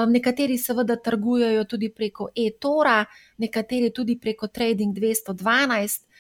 nekateri 0.08 0.58
seveda 0.58 0.96
trgujejo 0.96 1.64
tudi 1.70 1.90
preko 1.90 2.30
e-tora, 2.36 3.06
nekateri 3.38 3.92
tudi 3.94 4.20
preko 4.20 4.48
Trading 4.48 4.96
212. 4.96 6.14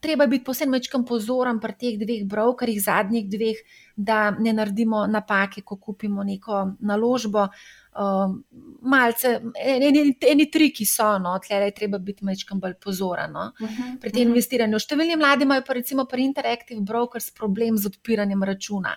treba 0.00 0.26
biti 0.26 0.44
posebno 0.44 0.76
večkrat 0.76 1.06
pozoren 1.08 1.60
pri 1.60 1.74
teh 1.78 1.98
dveh 1.98 2.24
brokerjih, 2.26 2.80
zadnjih 2.82 3.26
dveh, 3.30 3.58
da 3.96 4.30
ne 4.30 4.52
naredimo 4.52 5.06
napake, 5.06 5.62
ko 5.62 5.76
kupimo 5.76 6.24
neko 6.24 6.62
naložbo. 6.80 7.48
Um, 7.96 8.42
malce, 8.82 9.40
eni, 9.56 10.02
eni 10.20 10.48
triki 10.52 10.84
so, 10.86 11.14
no, 11.18 11.38
tle 11.40 11.62
je 11.64 11.74
treba 11.74 11.98
biti 11.98 12.26
večkrat 12.26 12.60
bolj 12.60 12.74
pozoren 12.82 13.32
no, 13.32 13.52
uh 13.60 13.68
-huh, 13.68 14.00
pri 14.00 14.10
tem 14.10 14.20
uh 14.20 14.26
-huh. 14.26 14.28
investiranju. 14.28 14.78
Številni 14.78 15.16
mladi 15.16 15.42
imajo 15.44 15.62
pa 15.66 15.72
recimo 15.72 16.04
pri 16.04 16.24
Interactive 16.24 16.80
Brokers 16.80 17.30
problem 17.30 17.78
z 17.78 17.86
odpiranjem 17.86 18.42
računa. 18.42 18.96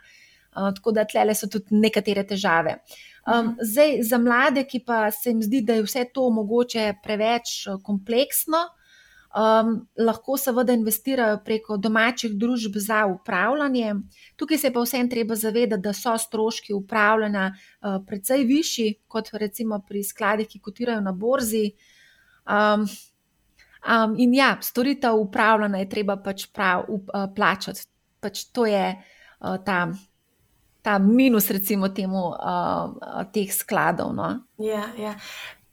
Uh, 0.56 0.74
tako 0.76 0.92
da 0.92 1.06
tle 1.06 1.36
so 1.36 1.48
tudi 1.48 1.66
nekatere 1.72 2.24
težave. 2.24 2.78
Um, 3.30 3.56
zdaj, 3.62 4.04
za 4.04 4.18
mlade, 4.18 4.64
ki 4.64 4.80
pa 4.86 5.12
se 5.12 5.30
jim 5.30 5.42
zdi, 5.44 5.62
da 5.62 5.74
je 5.74 5.84
vse 5.84 6.06
to 6.14 6.30
mogoče 6.34 6.94
preveč 7.04 7.68
kompleksno, 7.84 8.64
um, 9.36 9.74
lahko 9.98 10.38
seveda 10.38 10.74
investirajo 10.74 11.38
preko 11.46 11.78
domačih 11.78 12.34
družb 12.40 12.80
za 12.82 13.04
upravljanje. 13.06 13.94
Tukaj 14.36 14.58
se 14.58 14.74
pa 14.74 14.82
vsem 14.82 15.10
treba 15.10 15.36
zavedati, 15.36 15.82
da 15.82 15.94
so 15.94 16.18
stroški 16.18 16.74
upravljanja 16.74 17.52
uh, 17.52 18.00
precej 18.08 18.44
višji 18.44 18.96
kot 19.08 19.30
recimo 19.34 19.82
pri 19.88 20.04
skladih, 20.04 20.48
ki 20.48 20.60
kotirajo 20.60 21.02
na 21.02 21.12
borzi. 21.12 21.72
Um, 22.50 22.88
um, 23.86 24.16
in 24.18 24.34
ja, 24.34 24.56
storitev 24.62 25.22
upravljanja 25.22 25.84
je 25.84 25.90
treba 25.90 26.18
pač 26.18 26.48
prav 26.54 26.86
up, 26.88 27.14
uh, 27.14 27.30
plačati. 27.36 27.86
Pač 28.20 28.48
to 28.52 28.66
je 28.66 28.96
uh, 28.96 29.58
ta. 29.66 29.86
Ta 30.82 30.98
minus, 31.00 31.50
recimo, 31.52 31.90
temu, 31.90 32.30
uh, 32.32 33.24
teh 33.34 33.52
skladov. 33.54 34.14
No? 34.16 34.30
Ja, 34.58 34.88
ja. 34.98 35.16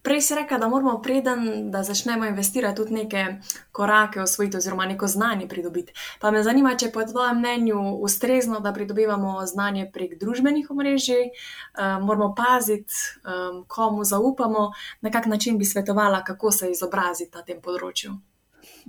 Prej 0.06 0.20
si 0.20 0.34
rekel, 0.38 0.60
da 0.62 0.68
moramo 0.68 1.00
preden, 1.02 1.70
da 1.70 1.82
začnemo 1.82 2.24
investirati, 2.24 2.76
tudi 2.76 2.94
neke 2.94 3.24
korake 3.72 4.20
osvojiti, 4.22 4.56
oziroma 4.56 4.86
neko 4.86 5.06
znanje 5.06 5.48
pridobiti. 5.48 5.92
Pa 6.20 6.30
me 6.30 6.42
zanima, 6.42 6.76
če 6.78 6.92
po 6.94 7.02
tvojem 7.02 7.38
mnenju 7.38 7.80
ustrezno, 8.06 8.60
da 8.60 8.72
pridobivamo 8.72 9.46
znanje 9.46 9.88
prek 9.92 10.14
družbenih 10.20 10.70
omrežij, 10.70 11.24
um, 11.26 12.06
moramo 12.06 12.34
paziti, 12.38 12.94
um, 13.26 13.64
komu 13.68 14.04
zaupamo, 14.04 14.70
na 15.00 15.10
kak 15.10 15.26
način 15.26 15.58
bi 15.58 15.64
svetovala, 15.64 16.22
kako 16.24 16.52
se 16.52 16.70
izobraziti 16.70 17.34
na 17.34 17.42
tem 17.42 17.58
področju. 17.60 18.14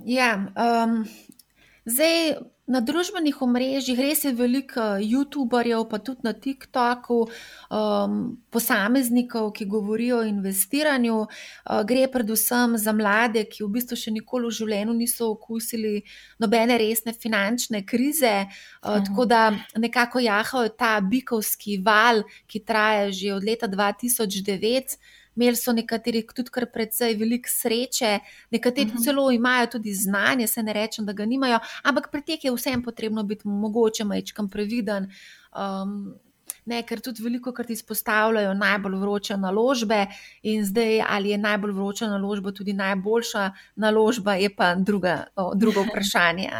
Ja, 0.06 0.36
um, 0.38 1.02
zdaj. 1.88 2.38
Na 2.68 2.82
družbenih 2.84 3.38
omrežjih 3.40 3.96
res 3.96 4.26
je 4.26 4.30
veliko 4.36 4.82
YouTuberjev, 5.00 5.86
pa 5.88 5.96
tudi 6.04 6.20
na 6.20 6.34
TikToku, 6.36 7.22
um, 7.72 8.18
posameznikov, 8.52 9.54
ki 9.56 9.64
govorijo 9.64 10.18
o 10.20 10.26
investiranju. 10.28 11.14
Uh, 11.24 11.80
gre 11.88 12.02
predvsem 12.12 12.76
za 12.76 12.92
mlade, 12.92 13.46
ki 13.48 13.64
v 13.64 13.70
bistvu 13.72 13.96
še 13.96 14.12
nikoli 14.12 14.50
v 14.50 14.56
življenju 14.58 14.98
niso 14.98 15.30
okusili 15.32 16.02
nobene 16.44 16.76
resne 16.76 17.16
finančne 17.16 17.86
krize. 17.88 18.34
Uh, 18.84 19.00
tako 19.00 19.24
da 19.24 19.46
nekako 19.80 20.20
jahajo 20.28 20.68
ta 20.76 20.98
bikovski 21.00 21.80
val, 21.80 22.20
ki 22.44 22.60
traja 22.68 23.08
že 23.08 23.32
od 23.32 23.48
leta 23.48 23.64
2009 23.64 25.00
imeli 25.38 25.56
so 25.56 25.72
nekateri 25.72 26.24
tudi 26.34 26.50
kar 26.50 26.66
precej 26.72 27.14
veliko 27.14 27.48
sreče, 27.48 28.18
nekateri 28.50 28.86
uh 28.86 28.94
mhm. 28.94 28.98
-huh. 28.98 29.04
celo 29.04 29.30
imajo 29.30 29.66
tudi 29.66 29.94
znanje, 29.94 30.46
se 30.46 30.62
ne 30.62 30.72
rečem, 30.72 31.06
da 31.06 31.12
ga 31.12 31.26
nimajo, 31.26 31.58
ampak 31.82 32.10
pri 32.10 32.22
teh 32.22 32.44
je 32.44 32.52
vsem 32.52 32.82
potrebno 32.82 33.22
biti 33.22 33.48
mogoče 33.48 34.04
majčkam 34.04 34.48
previden. 34.48 35.12
Um, 35.56 36.14
Ne, 36.64 36.82
ker 36.82 37.00
tudi 37.00 37.22
veliko 37.22 37.52
krat 37.52 37.70
izpostavljajo 37.70 38.54
najbolj 38.54 38.96
vroče 39.00 39.36
naložbe, 39.36 40.06
in 40.42 40.64
zdaj 40.64 41.00
ali 41.08 41.30
je 41.30 41.38
najbolj 41.38 41.72
vroča 41.72 42.08
naložba 42.08 42.52
tudi 42.52 42.72
najboljša 42.72 43.50
naložba, 43.76 44.34
je 44.34 44.50
pa 44.56 44.74
druga, 44.74 45.24
o, 45.36 45.54
drugo 45.54 45.82
vprašanje. 45.88 46.50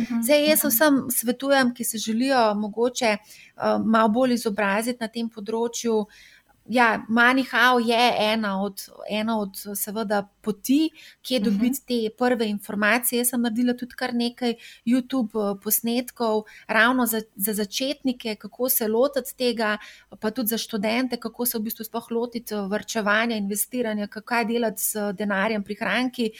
Mhm. 0.00 0.22
Zdaj, 0.22 0.48
jaz 0.48 0.64
vsem 0.64 1.00
svetujem, 1.10 1.74
ki 1.74 1.84
se 1.84 1.98
želijo 1.98 2.54
mogoče 2.54 3.16
uh, 3.16 3.62
malo 3.84 4.08
bolj 4.08 4.34
izobraziti 4.34 4.98
na 5.00 5.08
tem 5.08 5.28
področju, 5.28 5.98
uh, 5.98 6.39
ja, 6.68 7.04
Manihau 7.08 7.80
je 7.80 8.14
ena 8.18 8.62
od, 8.62 8.80
ena 9.10 9.38
od 9.40 9.56
seveda, 9.74 10.28
poti, 10.40 10.90
kje 11.22 11.40
mhm. 11.40 11.44
dobiti 11.44 11.80
te 11.86 12.14
prve 12.18 12.48
informacije. 12.48 13.18
Jaz 13.18 13.32
sem 13.34 13.42
naredila 13.42 13.74
tudi 13.74 13.96
kar 13.98 14.14
nekaj 14.14 14.54
YouTube 14.86 15.34
eh, 15.34 15.58
posnetkov, 15.62 16.44
ravno 16.66 17.06
za, 17.06 17.22
za 17.34 17.54
začetnike, 17.54 18.34
kako 18.34 18.68
se 18.68 18.88
lotiti 18.88 19.36
tega, 19.36 19.76
pa 20.20 20.30
tudi 20.30 20.48
za 20.48 20.58
študente, 20.58 21.16
kako 21.16 21.46
se 21.46 21.58
v 21.58 21.62
bistvu 21.68 21.84
sploh 21.84 22.10
lotiti 22.10 22.54
eh, 22.54 22.66
vrčevanja, 22.70 23.36
investiranja, 23.36 24.06
kaj 24.06 24.44
delati 24.44 24.82
z 24.82 25.12
denarjem, 25.12 25.64
prihranki. 25.64 26.30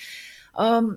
Um, 0.58 0.96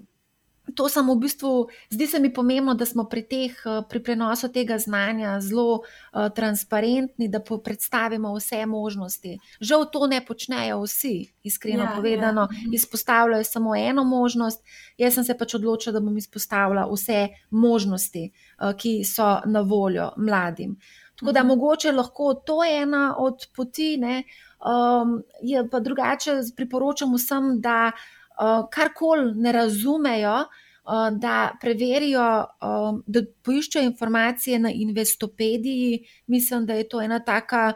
to 0.76 0.88
sem 0.88 1.04
v 1.04 1.16
bistvu, 1.20 1.68
zdi 1.92 2.08
se 2.08 2.20
mi 2.20 2.34
pomembno, 2.34 2.74
da 2.74 2.86
smo 2.86 3.04
pri, 3.04 3.24
teh, 3.28 3.52
eh, 3.52 3.82
pri 3.90 4.00
prenosu 4.00 4.48
tega 4.48 4.78
znanja 4.80 5.36
zelo 5.44 5.84
uh, 5.84 6.30
transparentni, 6.36 7.28
da 7.28 7.42
predstavimo 7.44 8.32
vse 8.36 8.66
možnosti. 8.66 9.38
Žal 9.60 9.86
to 9.92 10.08
ne 10.08 10.22
počnejo 10.26 10.80
vsi, 10.86 11.34
iskreno 11.44 11.84
ja, 11.84 11.92
povedano, 11.96 12.48
ja. 12.52 12.72
izpostavljajo 12.74 13.44
samo 13.44 13.76
eno 13.76 14.04
možnost. 14.04 14.64
Jaz 14.98 15.20
sem 15.20 15.24
se 15.24 15.38
pač 15.38 15.56
odločila, 15.60 16.00
da 16.00 16.00
bom 16.00 16.18
izpostavila 16.18 16.88
vse 16.88 17.28
možnosti, 17.52 18.30
uh, 18.32 18.72
ki 18.78 19.04
so 19.04 19.42
na 19.46 19.62
voljo 19.62 20.14
mladim. 20.18 20.78
Tako 21.20 21.32
da 21.32 21.44
mhm. 21.44 21.48
mogoče 21.48 21.92
lahko 21.92 22.34
to 22.34 22.64
je 22.64 22.82
ena 22.82 23.16
od 23.20 23.48
poti, 23.56 24.00
um, 24.00 25.22
je 25.42 25.70
pa 25.70 25.80
drugače 25.80 26.40
priporočam 26.56 27.14
vsem, 27.14 27.60
da 27.62 27.92
uh, 27.92 28.23
karkoli 28.72 29.34
ne 29.36 29.52
razumejo, 29.52 30.38
uh, 30.40 31.10
da 31.20 31.52
preverijo, 31.62 32.46
uh, 32.62 33.00
da 33.06 33.22
poiščejo 33.44 33.84
informacije 33.86 34.60
na 34.60 34.72
Investopediji. 34.72 36.04
Mislim, 36.28 36.66
da 36.66 36.74
je 36.74 36.90
to 36.90 37.02
ena 37.02 37.20
taka. 37.20 37.74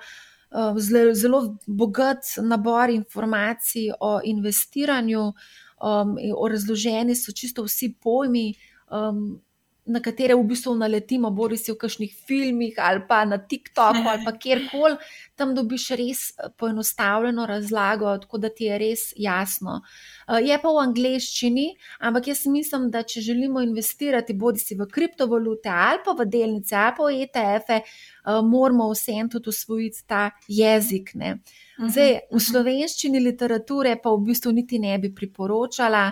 Zelo, 0.79 1.13
zelo 1.13 1.39
bogat 1.67 2.23
nabor 2.39 2.89
informacij 2.89 3.89
o 3.99 4.21
investiranju, 4.23 5.25
um, 5.83 6.13
o 6.37 6.47
razloženi 6.47 7.15
so 7.15 7.33
čisto 7.35 7.65
vsi 7.65 7.89
pojmi, 8.01 8.53
um, 8.87 9.41
na 9.87 10.01
katere 10.03 10.35
v 10.35 10.43
bistvu 10.43 10.75
naletimo, 10.75 11.31
bori 11.31 11.57
se 11.57 11.71
v 11.71 11.77
kakšnih 11.79 12.13
filmih 12.27 12.75
ali 12.83 13.01
pa 13.07 13.23
na 13.25 13.37
TikToku 13.37 14.03
ali 14.03 14.23
pa 14.25 14.33
kjerkoli, 14.43 14.97
tam 15.35 15.53
dobiš 15.55 15.89
res 15.99 16.21
eh, 16.31 16.49
poenostavljeno 16.57 17.45
razlago, 17.45 18.17
tako 18.17 18.37
da 18.37 18.49
ti 18.49 18.67
je 18.67 18.77
res 18.77 19.05
jasno. 19.15 19.81
Eh, 20.27 20.41
je 20.49 20.59
pa 20.61 20.73
v 20.73 20.83
angleščini, 20.83 21.67
ampak 21.99 22.27
jaz 22.33 22.45
mislim, 22.51 22.89
da 22.91 23.03
če 23.03 23.21
želimo 23.21 23.63
investirati 23.63 24.33
bodi 24.33 24.59
si 24.59 24.75
v 24.75 24.89
kriptovalute 24.91 25.71
ali 25.71 26.03
pa 26.05 26.15
v 26.17 26.27
delnice 26.27 26.75
ali 26.75 26.95
pa 26.97 27.07
v 27.07 27.21
ETF-e, 27.27 27.81
eh, 27.81 28.41
moramo 28.43 28.91
vsem 28.91 29.29
tudi 29.29 29.49
usvojiti 29.49 30.03
ta 30.07 30.29
jezik. 30.47 31.15
Ne. 31.15 31.39
Mhm, 31.79 31.89
Zdaj, 31.89 32.11
v 32.31 32.35
mhm. 32.35 32.45
slovenščini 32.49 33.21
literature 33.23 33.95
pa 34.03 34.11
v 34.11 34.25
bistvu 34.31 34.51
niti 34.51 34.79
ne 34.79 34.97
bi 34.99 35.13
priporočala. 35.13 36.11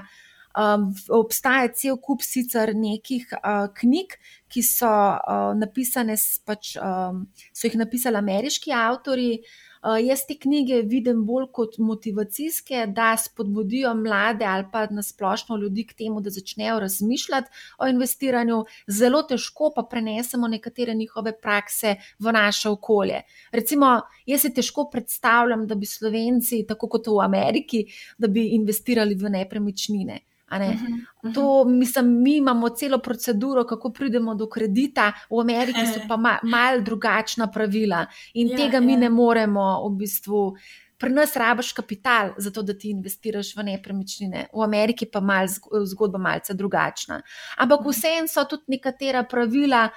Um, 0.56 0.94
obstaja 1.10 1.68
cel 1.76 1.98
kup 2.00 2.22
sicer 2.24 2.72
nekih 2.76 3.28
uh, 3.42 3.66
knjig, 3.76 4.14
ki 4.48 4.62
so 4.64 4.88
uh, 4.88 5.52
napisane, 5.58 6.16
pač, 6.48 6.78
um, 6.80 7.26
so 7.52 7.68
jih 7.68 7.76
napisali 7.82 8.22
ameriški 8.22 8.72
avtori. 8.72 9.42
Uh, 9.86 9.98
jaz 10.00 10.24
te 10.26 10.38
knjige 10.40 10.78
vidim 10.88 11.26
bolj 11.28 11.50
kot 11.54 11.76
motivacijske, 11.78 12.86
da 12.96 13.12
spodbudijo 13.20 13.92
mlade 14.00 14.46
ali 14.48 14.64
pa 14.72 14.86
nasplošno 14.90 15.58
ljudi 15.62 15.84
k 15.90 15.94
temu, 16.00 16.22
da 16.24 16.32
začnejo 16.32 16.80
razmišljati 16.80 17.52
o 17.78 17.90
investiranju. 17.92 18.62
Zelo 18.88 19.22
težko 19.28 19.74
pa 19.76 19.84
prenesemo 19.92 20.48
nekatere 20.48 20.96
njihove 20.96 21.34
prakse 21.42 21.98
v 22.20 22.34
naše 22.34 22.70
okolje. 22.70 23.22
Recimo, 23.52 23.92
jaz 24.26 24.48
si 24.48 24.54
težko 24.54 24.88
predstavljam, 24.92 25.68
da 25.68 25.76
bi 25.76 25.86
Slovenci, 25.86 26.64
tako 26.68 26.90
kot 26.96 27.12
v 27.12 27.20
Ameriki, 27.28 27.84
da 28.18 28.32
bi 28.32 28.48
investirali 28.56 29.20
v 29.20 29.36
nepremičnine. 29.36 30.20
Uh 30.52 30.58
-huh, 30.58 30.74
uh 30.74 30.80
-huh. 31.24 31.34
To, 31.34 31.66
mislim, 31.66 32.22
mi 32.22 32.38
imamo 32.38 32.70
celo 32.70 32.98
proceduro, 32.98 33.64
kako 33.64 33.90
pridemo 33.90 34.36
do 34.36 34.48
kredita, 34.48 35.14
v 35.30 35.40
Ameriki 35.42 35.80
so 35.94 36.00
pa 36.08 36.18
ma, 36.18 36.40
malo 36.44 36.82
drugačna 36.82 37.48
pravila 37.48 38.06
in 38.34 38.48
ja, 38.48 38.58
tega 38.58 38.80
mi 38.80 38.94
ja. 38.94 39.00
ne 39.00 39.10
moremo 39.10 39.90
v 39.90 39.96
bistvu. 39.98 40.56
Pri 40.98 41.10
nas 41.10 41.36
rabiš 41.36 41.74
kapital, 41.74 42.30
zato 42.38 42.62
da 42.62 42.74
ti 42.78 42.90
investiraš 42.90 43.56
v 43.58 43.64
nepremičnine, 43.64 44.48
v 44.54 44.64
Ameriki 44.64 45.06
pa 45.06 45.20
je 45.42 45.48
zgodba 45.86 46.18
malce 46.18 46.54
drugačna. 46.54 47.22
Ampak 47.58 47.80
mhm. 47.80 47.90
vseeno 47.90 48.28
so 48.28 48.46
tudi 48.46 48.64
nekatera 48.68 49.24
pravila 49.24 49.90
eh, 49.90 49.92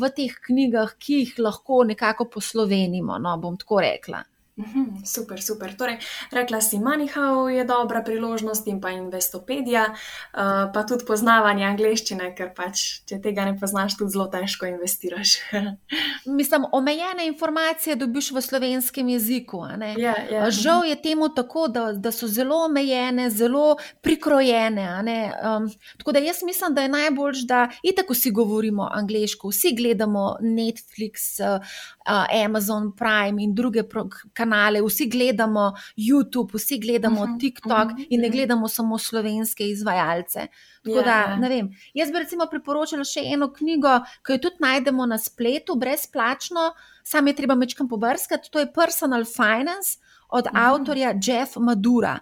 v 0.00 0.10
teh 0.16 0.32
knjigah, 0.46 0.94
ki 0.98 1.14
jih 1.14 1.38
lahko 1.38 1.84
nekako 1.84 2.24
poslovenimo. 2.24 3.18
No, 3.18 3.38
bom 3.38 3.56
tako 3.56 3.80
rekla. 3.80 4.22
Mhm, 4.56 5.04
super, 5.04 5.42
super. 5.42 5.76
Torej, 5.76 5.98
rekla 6.32 6.60
si, 6.60 6.78
Manihau 6.78 7.48
je 7.48 7.64
dobra 7.64 8.00
priložnost 8.02 8.66
in 8.66 8.80
pa 8.80 8.90
Investopedija, 8.90 9.84
uh, 9.92 10.72
pa 10.72 10.84
tudi 10.88 11.04
poznavanje 11.04 11.66
angleščine, 11.68 12.30
ker 12.32 12.54
pač, 12.56 13.04
če 13.04 13.18
tega 13.20 13.44
ne 13.44 13.52
poznaš, 13.60 13.98
tudi 14.00 14.14
zelo 14.14 14.24
težko 14.32 14.64
investiraš. 14.70 15.34
Mislim, 16.38 16.64
omejene 16.72 17.26
informacije 17.28 17.98
dobiš 18.00 18.30
v 18.32 18.42
slovenskem 18.46 19.10
jeziku. 19.12 19.60
Ja, 20.00 20.14
ja. 20.24 20.48
Žal 20.50 20.88
je 20.88 20.96
temu 21.04 21.28
tako, 21.28 21.66
da, 21.68 21.90
da 21.92 22.12
so 22.12 22.24
zelo 22.24 22.62
omejene, 22.64 23.28
zelo 23.30 23.76
prikrojene. 24.00 24.88
Um, 24.96 25.68
tako 26.00 26.16
da 26.16 26.24
jaz 26.24 26.40
mislim, 26.48 26.72
da 26.74 26.86
je 26.86 26.94
najbolj, 26.96 27.44
da 27.44 27.68
itak 27.84 28.08
vsi 28.10 28.32
govorimo 28.32 28.88
angliško, 28.88 29.52
vsi 29.52 29.76
gledamo 29.76 30.38
Netflix, 30.40 31.36
uh, 31.44 31.60
Amazon 32.46 32.96
Prime 32.96 33.42
in 33.42 33.54
druge 33.54 33.84
kanale, 34.32 34.45
vsi 34.86 35.06
gledamo 35.08 35.72
YouTube, 35.96 36.54
vsi 36.54 36.78
gledamo 36.78 37.20
uh 37.20 37.28
mhm, 37.28 37.36
-huh, 37.36 37.40
TikTok 37.40 37.90
uh 37.90 37.98
-huh, 37.98 38.06
in 38.10 38.20
ne 38.20 38.28
mhm. 38.28 38.36
gledamo 38.36 38.68
samo 38.68 38.98
slovenske 38.98 39.68
izvajalce. 39.68 40.46
Tako 40.84 41.02
da. 41.02 41.10
Ja. 41.10 41.36
ne 41.36 41.48
vem. 41.48 41.70
Jaz 41.94 42.10
bi 42.10 42.18
recimo 42.18 42.46
priporočila 42.50 43.04
še 43.04 43.20
eno 43.24 43.52
knjigo, 43.52 44.00
ki 44.26 44.32
jo 44.32 44.38
tudi 44.38 44.56
najdemo 44.58 45.06
na 45.06 45.18
spletu, 45.18 45.74
brezplačno, 45.74 46.72
sam 47.04 47.26
je 47.26 47.34
treba 47.34 47.54
mečkam 47.54 47.88
pobrskati. 47.88 48.50
To 48.50 48.58
je 48.58 48.72
Personal 48.72 49.24
Finance 49.24 49.98
od 50.28 50.46
uh 50.46 50.52
mhm. 50.52 50.60
-huh. 50.60 50.74
avtorja 50.74 51.14
Jeff 51.26 51.56
Madura. 51.56 52.18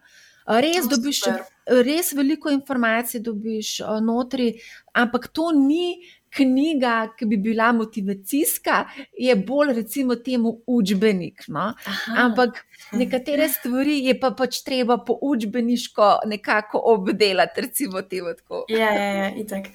Res 0.46 0.84
dobiš, 0.88 1.22
res 1.66 2.12
veliko 2.12 2.50
informacij 2.52 3.20
dobiš 3.24 3.78
notri, 4.04 4.60
ampak 4.92 5.28
to 5.32 5.52
ni 5.52 6.04
knjiga, 6.36 7.08
ki 7.18 7.26
bi 7.26 7.36
bila 7.36 7.72
motivacijska, 7.72 8.84
je 9.18 9.36
bolj 9.36 9.72
recimo 9.74 10.16
temu 10.16 10.60
učbenik. 10.66 11.44
No? 11.48 11.72
Ampak 12.16 12.64
nekatere 12.92 13.48
stvari 13.48 13.98
je 14.04 14.16
pa 14.20 14.30
pač 14.30 14.62
treba 14.66 14.98
po 14.98 15.18
učbeniško 15.22 16.08
nekako 16.26 16.80
obdelati, 16.94 17.60
recimo 17.60 18.02
temu 18.02 18.34
tako. 18.36 18.64
Ja, 18.68 18.90
ja, 18.92 19.12
ja, 19.14 19.30
itak. 19.36 19.70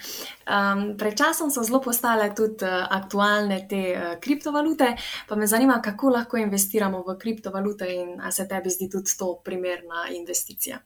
Um, 0.50 0.98
pred 0.98 1.18
časom 1.18 1.52
so 1.52 1.64
zelo 1.64 1.82
postale 1.82 2.32
tudi 2.36 2.66
uh, 2.66 2.86
aktualne 2.90 3.62
te 3.70 3.82
uh, 3.96 4.14
kriptovalute, 4.22 4.94
pa 5.28 5.36
me 5.36 5.48
zanima, 5.48 5.82
kako 5.82 6.10
lahko 6.10 6.38
investiramo 6.38 7.04
v 7.08 7.18
kriptovalute 7.20 7.90
in 7.94 8.16
ali 8.22 8.32
se 8.32 8.48
tebi 8.48 8.70
zdi 8.70 8.90
tudi 8.90 9.18
to 9.18 9.36
primerna 9.44 10.08
investicija. 10.16 10.80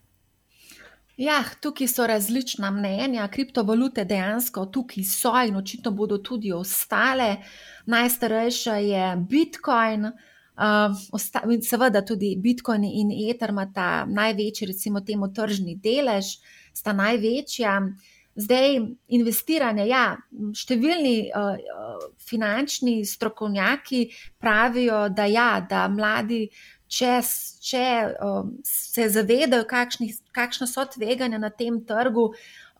Ja, 1.18 1.44
tukaj 1.62 1.88
so 1.88 2.08
različna 2.08 2.72
mnenja. 2.72 3.28
Kriptovalute 3.28 4.06
dejansko 4.06 4.66
tukaj 4.66 5.04
so 5.04 5.34
in 5.48 5.56
očitno 5.56 5.92
bodo 5.92 6.18
tudi 6.18 6.52
ostale. 6.52 7.36
Najstarejša 7.86 8.76
je 8.76 9.16
Bitcoin, 9.30 10.06
uh, 10.06 11.62
seveda 11.70 12.02
tudi 12.06 12.36
Bitcoin 12.38 12.84
in 12.84 13.12
Ether 13.30 13.50
imata 13.50 14.06
največji, 14.10 14.68
recimo, 14.68 15.02
temu 15.02 15.30
tržni 15.34 15.76
delež, 15.76 16.26
sta 16.74 16.94
največja. 16.94 17.78
Zdaj, 18.36 18.80
investiranje. 19.14 19.84
Ja, 19.86 20.16
številni 20.58 21.30
uh, 21.30 22.08
finančni 22.18 23.04
strokovnjaki 23.06 24.08
pravijo, 24.42 25.04
da, 25.14 25.30
ja, 25.30 25.60
da 25.70 25.86
mladi 25.94 26.48
če, 26.94 27.14
če 27.64 27.86
um, 28.22 28.52
se 28.68 29.08
zavedajo, 29.14 29.66
kakšne 29.70 30.68
so 30.70 30.86
tveganja 30.94 31.40
na 31.42 31.50
tem 31.50 31.80
trgu, 31.88 32.30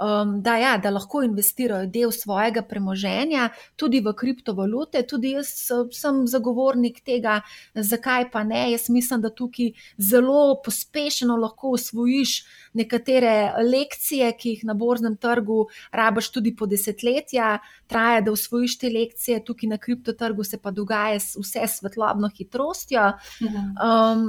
um, 0.04 0.42
da, 0.42 0.58
ja, 0.58 0.78
da 0.78 0.92
lahko 0.94 1.24
investirajo 1.24 1.88
del 1.88 2.12
svojega 2.12 2.64
premoženja 2.68 3.50
tudi 3.80 4.02
v 4.04 4.14
kriptovalute. 4.18 5.04
Tudi 5.08 5.34
jaz 5.38 5.52
sem 5.96 6.24
zagovornik 6.28 7.02
tega, 7.06 7.40
zakaj 7.76 8.30
pa 8.32 8.44
ne. 8.44 8.66
Jaz 8.74 8.90
mislim, 8.90 9.22
da 9.24 9.32
tukaj 9.34 9.72
zelo 9.98 10.62
pospešeno 10.66 11.38
lahko 11.40 11.74
usvojiš 11.78 12.36
nekatere 12.74 13.54
lekcije, 13.64 14.32
ki 14.38 14.56
jih 14.56 14.66
na 14.66 14.74
borznem 14.74 15.16
trgu 15.18 15.68
rabaš 15.92 16.32
tudi 16.34 16.56
po 16.56 16.66
desetletja, 16.66 17.60
traja, 17.88 18.22
da 18.22 18.32
usvojiš 18.32 18.78
te 18.82 18.90
lekcije, 18.90 19.44
tukaj 19.46 19.70
na 19.70 19.78
kriptotrgu 19.78 20.44
se 20.44 20.58
pa 20.58 20.72
dogaja 20.72 21.20
vse 21.20 21.68
svetlobno 21.68 22.30
hitrostjo. 22.38 23.12
Um, 23.44 24.26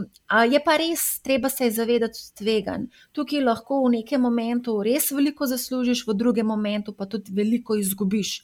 je 0.50 0.60
pa 0.64 0.76
res, 0.80 1.06
treba 1.24 1.48
se 1.48 1.64
je 1.64 1.76
zavedati 1.78 2.20
tvegan. 2.38 2.88
Tukaj 3.12 3.40
lahko 3.44 3.82
v 3.86 3.94
nekem 3.98 4.20
momentu 4.20 4.76
res 4.84 5.10
veliko 5.14 5.46
zaslužiš, 5.46 5.63
v 5.70 6.14
drugem 6.14 6.46
momentu 6.46 6.92
pa 6.92 7.06
tudi 7.06 7.32
veliko 7.32 7.76
izgubiš. 7.76 8.40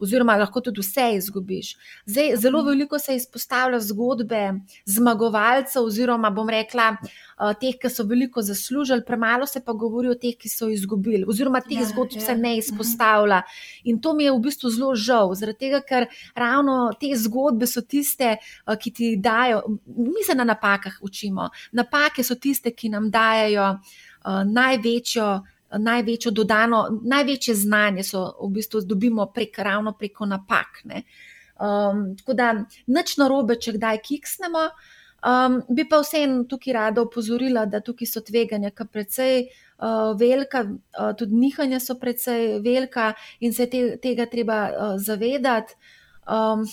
Oziroma, 0.00 0.36
lahko 0.40 0.62
tudi 0.64 0.80
vse 0.80 1.10
izgubiš. 1.18 1.74
Zdaj, 2.06 2.36
zelo 2.40 2.62
mhm. 2.62 2.68
veliko 2.68 2.98
se 2.98 3.16
izpostavlja 3.16 3.80
zgodbe 3.80 4.52
zmagovalcev, 4.86 5.84
oziroma 5.84 6.30
bom 6.30 6.48
rekla, 6.48 6.94
teh, 7.60 7.76
ki 7.80 7.90
so 7.92 8.06
veliko 8.08 8.42
zaslužili, 8.42 9.04
premalo 9.06 9.46
se 9.46 9.60
pa 9.64 9.72
govori 9.72 10.08
o 10.08 10.16
teh, 10.16 10.38
ki 10.40 10.48
so 10.48 10.70
izgubili. 10.72 11.26
Oziroma, 11.28 11.60
teh 11.60 11.82
ja, 11.82 11.88
zgodb 11.92 12.16
ja. 12.16 12.24
se 12.24 12.36
ne 12.36 12.54
mhm. 12.54 12.58
izpostavlja. 12.64 13.42
In 13.84 14.00
to 14.00 14.14
mi 14.16 14.24
je 14.24 14.32
v 14.32 14.40
bistvu 14.48 14.72
zelo 14.72 14.94
žal, 14.96 15.34
zaradi 15.36 15.66
tega, 15.66 15.82
ker 15.84 16.08
ravno 16.34 16.80
te 17.00 17.12
zgodbe 17.16 17.68
so 17.68 17.84
tiste, 17.84 18.38
ki 18.80 18.96
ti 18.96 19.14
dajo, 19.20 19.62
mi 19.86 20.24
se 20.26 20.34
na 20.34 20.48
napakah 20.48 20.96
učimo. 21.04 21.50
Napake 21.76 22.24
so 22.24 22.40
tiste, 22.40 22.72
ki 22.72 22.88
nam 22.88 23.12
dajo 23.12 23.74
največjo 24.46 25.28
največjo 25.78 26.30
dodano, 26.30 26.86
največje 27.02 27.54
znanje 27.54 28.04
so 28.04 28.24
v 28.42 28.50
bistvu 28.54 28.80
dobimo 28.80 29.26
prek, 29.34 29.58
ravno 29.58 29.92
preko 29.92 30.26
napak. 30.26 30.82
Um, 30.84 32.16
tako 32.16 32.34
da 32.34 32.52
nič 32.86 33.16
narobe, 33.20 33.58
če 33.60 33.76
kdaj 33.78 34.02
kiksnemo. 34.06 34.70
Um, 35.20 35.60
bi 35.68 35.84
pa 35.88 36.00
vseeno 36.00 36.46
tukaj 36.48 36.72
rada 36.72 37.02
opozorila, 37.02 37.66
da 37.68 37.82
tukaj 37.84 38.08
so 38.08 38.22
tveganja, 38.24 38.70
ki 38.70 38.84
so 38.86 38.92
precej 38.92 39.34
uh, 39.44 40.12
velika, 40.16 40.64
uh, 40.64 41.10
tudi 41.18 41.36
nihanja 41.36 41.80
so 41.80 41.98
precej 42.00 42.60
velika 42.64 43.12
in 43.40 43.52
se 43.52 43.66
te, 43.68 43.98
tega 44.02 44.26
treba 44.26 44.62
uh, 44.70 44.94
zavedati. 44.96 45.76
Um, 46.24 46.64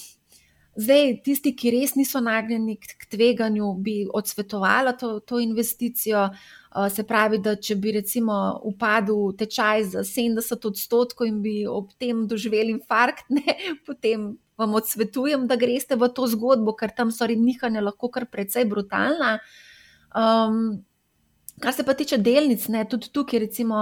Zdaj, 0.77 1.11
tisti, 1.25 1.55
ki 1.57 1.71
res 1.73 1.95
niso 1.97 2.19
nagnjeni 2.21 2.75
k 2.77 3.07
tveganju, 3.09 3.71
bi 3.81 3.95
odsvetovala 4.13 4.93
to, 4.99 5.15
to 5.25 5.39
investicijo. 5.41 6.27
Se 6.93 7.01
pravi, 7.07 7.39
da 7.41 7.55
če 7.57 7.79
bi 7.81 7.95
recimo 7.95 8.35
upadel 8.69 9.31
tečaj 9.39 9.87
za 9.95 10.03
70 10.05 10.67
odstotkov 10.69 11.25
in 11.25 11.39
bi 11.41 11.55
ob 11.65 11.89
tem 11.97 12.27
doživeli 12.29 12.75
infarkt, 12.75 13.25
ne, 13.39 13.55
potem 13.87 14.35
vam 14.57 14.77
odsvetujem, 14.77 15.47
da 15.49 15.57
greste 15.57 15.97
v 15.97 16.11
to 16.13 16.27
zgodbo, 16.29 16.75
ker 16.77 16.93
tam 16.93 17.09
so 17.13 17.25
nihanja 17.25 17.81
lahko 17.81 18.11
kar 18.13 18.27
precej 18.29 18.69
brutalna. 18.69 19.39
Um, 20.13 20.85
Kar 21.59 21.73
se 21.73 21.83
pa 21.83 21.93
tiče 21.97 22.19
delnic, 22.21 22.67
ne, 22.69 22.83
tudi 22.85 23.07
tukaj, 23.09 23.39
recimo, 23.39 23.79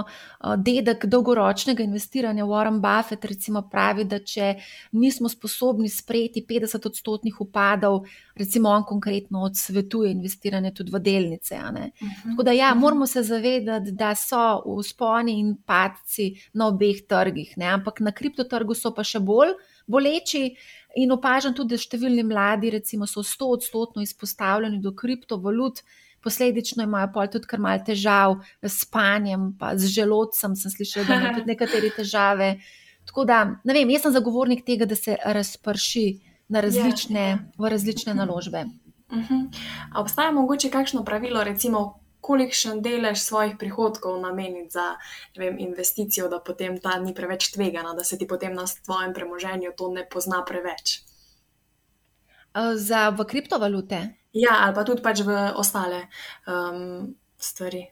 dedek 0.64 1.06
dolgoročnega 1.12 1.84
investiranja 1.84 2.46
Warren 2.48 2.78
Buffett 2.80 3.26
recimo, 3.28 3.66
pravi, 3.72 4.06
da 4.08 4.22
če 4.24 4.54
nismo 4.96 5.28
sposobni 5.30 5.90
sprejeti 5.92 6.46
50-odstotnih 6.48 7.42
upadov, 7.44 8.06
recimo 8.40 8.72
on 8.72 8.86
konkretno 8.88 9.44
odsvetuje 9.50 10.14
investiranje 10.16 10.72
tudi 10.78 10.94
v 10.94 11.02
delnice. 11.04 11.56
Uh 11.56 11.72
mhm. 11.72 11.92
-huh. 12.06 12.30
Tako 12.30 12.44
da, 12.44 12.52
ja, 12.52 12.72
-huh. 12.72 12.80
moramo 12.80 13.08
se 13.08 13.24
zavedati, 13.24 13.92
da 13.92 14.16
so 14.16 14.62
usponi 14.66 15.40
in 15.40 15.56
padci 15.66 16.50
na 16.54 16.68
obeh 16.68 17.02
trgih, 17.08 17.58
ne, 17.58 17.66
ampak 17.66 18.00
na 18.00 18.12
kriptotrgu 18.12 18.74
so 18.74 18.94
pa 18.94 19.04
še 19.04 19.20
bolj 19.20 19.52
boleči. 19.88 20.56
In 20.96 21.12
opažam 21.12 21.54
tudi, 21.54 21.76
da 21.76 21.78
številni 21.78 22.24
mladi, 22.24 22.70
recimo, 22.70 23.08
so 23.08 23.20
100-odstotno 23.20 24.02
izpostavljeni 24.02 24.80
do 24.80 24.94
kriptovalut 24.96 25.82
posledično 26.26 26.84
imajo 26.84 27.12
pa 27.14 27.28
tudi 27.32 27.48
kar 27.48 27.62
malo 27.62 27.84
težav 27.86 28.40
s 28.62 28.82
spanjem, 28.84 29.52
pa 29.60 29.76
z 29.78 29.92
želodcem. 29.94 30.56
Sem 30.58 30.74
slišala, 30.74 31.06
da 31.08 31.20
imajo 31.20 31.34
tudi 31.40 31.54
nekatere 31.54 31.92
težave. 31.96 32.56
Tako 33.06 33.26
da, 33.30 33.44
ne 33.64 33.74
vem, 33.78 33.92
jaz 33.94 34.08
sem 34.08 34.16
zagovornik 34.16 34.66
tega, 34.66 34.88
da 34.90 34.98
se 34.98 35.18
razprši 35.26 36.08
na 36.50 36.62
različne, 36.66 37.22
ja, 37.22 37.36
ja. 37.36 37.38
v 37.58 37.70
različne 37.70 38.14
-huh. 38.14 38.18
naložbe. 38.18 38.66
Uh 39.10 39.18
-huh. 39.18 39.46
Obstaja 40.02 40.32
mogoče 40.32 40.70
kakšno 40.70 41.04
pravilo, 41.06 41.44
recimo, 41.44 42.00
kolikšen 42.22 42.82
delež 42.82 43.22
svojih 43.22 43.54
prihodkov 43.60 44.18
nameniti 44.22 44.74
za 44.74 44.98
vem, 45.38 45.60
investicijo, 45.60 46.30
da 46.30 46.40
potem 46.40 46.80
ta 46.82 46.98
ni 47.00 47.14
preveč 47.14 47.52
tvegana, 47.54 47.94
da 47.94 48.04
se 48.04 48.18
ti 48.18 48.28
potem 48.28 48.54
na 48.54 48.68
svojem 48.68 49.14
premoženju 49.14 49.72
to 49.78 49.92
ne 49.94 50.08
pozna 50.10 50.42
preveč? 50.48 51.02
Za 52.76 53.10
v 53.10 53.26
kriptovalute? 53.26 54.16
Ja, 54.36 54.60
ali 54.66 54.76
pa 54.76 54.84
tudi 54.84 55.04
pač 55.04 55.24
v 55.24 55.36
ostale 55.56 56.08
um, 56.48 57.14
stvari. 57.40 57.86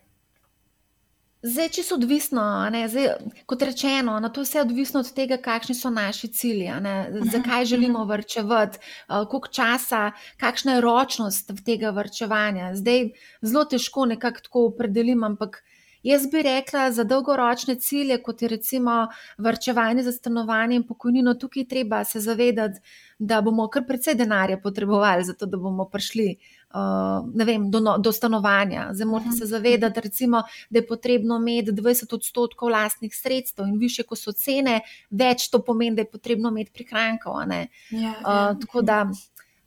Zdaj, 1.44 1.70
če 1.76 1.84
so 1.84 1.96
odvisno, 2.00 2.44
Zdaj, 2.72 3.08
kot 3.52 3.64
rečeno, 3.68 4.16
na 4.24 4.30
to 4.32 4.46
vse 4.46 4.62
je 4.62 4.64
odvisno 4.64 5.02
od 5.04 5.10
tega, 5.16 5.36
kakšni 5.44 5.76
so 5.76 5.92
naši 5.92 6.30
cilji, 6.32 6.70
mhm, 6.72 7.28
zakaj 7.32 7.66
želimo 7.68 8.04
mhm. 8.04 8.12
vrčevati, 8.12 8.80
uh, 8.80 9.28
koliko 9.28 9.52
časa, 9.52 10.12
kakšna 10.40 10.78
je 10.78 10.84
ročnost 10.84 11.52
tega 11.66 11.92
vrčevanja. 11.96 12.72
Zdaj, 12.80 13.10
zelo 13.42 13.66
težko 13.66 14.06
nekako 14.12 14.48
tako 14.48 14.66
opredelim, 14.72 15.24
ampak 15.24 15.64
Jaz 16.04 16.28
bi 16.32 16.42
rekla, 16.44 16.92
za 16.92 17.04
dolgoročne 17.04 17.76
cilje, 17.76 18.18
kot 18.24 18.42
je 18.42 18.48
recimo 18.48 19.08
vrčevanje 19.38 20.04
za 20.04 20.12
stanovanje 20.12 20.76
in 20.76 20.84
pokojnino, 20.88 21.34
tukaj 21.34 21.68
treba 21.68 22.04
se 22.04 22.20
zavedati, 22.20 22.80
da 23.20 23.42
bomo 23.42 23.68
kar 23.72 23.86
precej 23.88 24.16
denarja 24.20 24.58
potrebovali, 24.64 25.24
zato 25.24 25.46
da 25.46 25.58
bomo 25.58 25.86
prišli 25.90 26.36
uh, 26.74 27.46
vem, 27.46 27.70
do, 27.72 27.80
no, 27.80 27.98
do 27.98 28.12
stanovanja. 28.12 28.90
Zdaj 28.94 29.08
uh 29.08 29.14
-huh. 29.14 29.40
se 29.40 29.46
zavedati, 29.46 30.02
recimo, 30.02 30.44
da 30.70 30.80
je 30.80 30.88
potrebno 30.88 31.38
imeti 31.38 31.72
20 31.72 32.16
odstotkov 32.16 32.70
lastnih 32.70 33.16
sredstev 33.16 33.68
in 33.68 33.78
više, 33.78 34.04
ko 34.04 34.16
so 34.16 34.32
cene, 34.32 34.82
več 35.10 35.50
to 35.50 35.64
pomeni, 35.64 35.96
da 35.96 36.02
je 36.02 36.12
potrebno 36.12 36.50
imeti 36.50 36.72
prihrankov. 36.72 37.34
Ja, 37.34 37.68
ja. 37.90 38.10
uh, 38.10 38.60
tako 38.60 38.82
da 38.82 39.12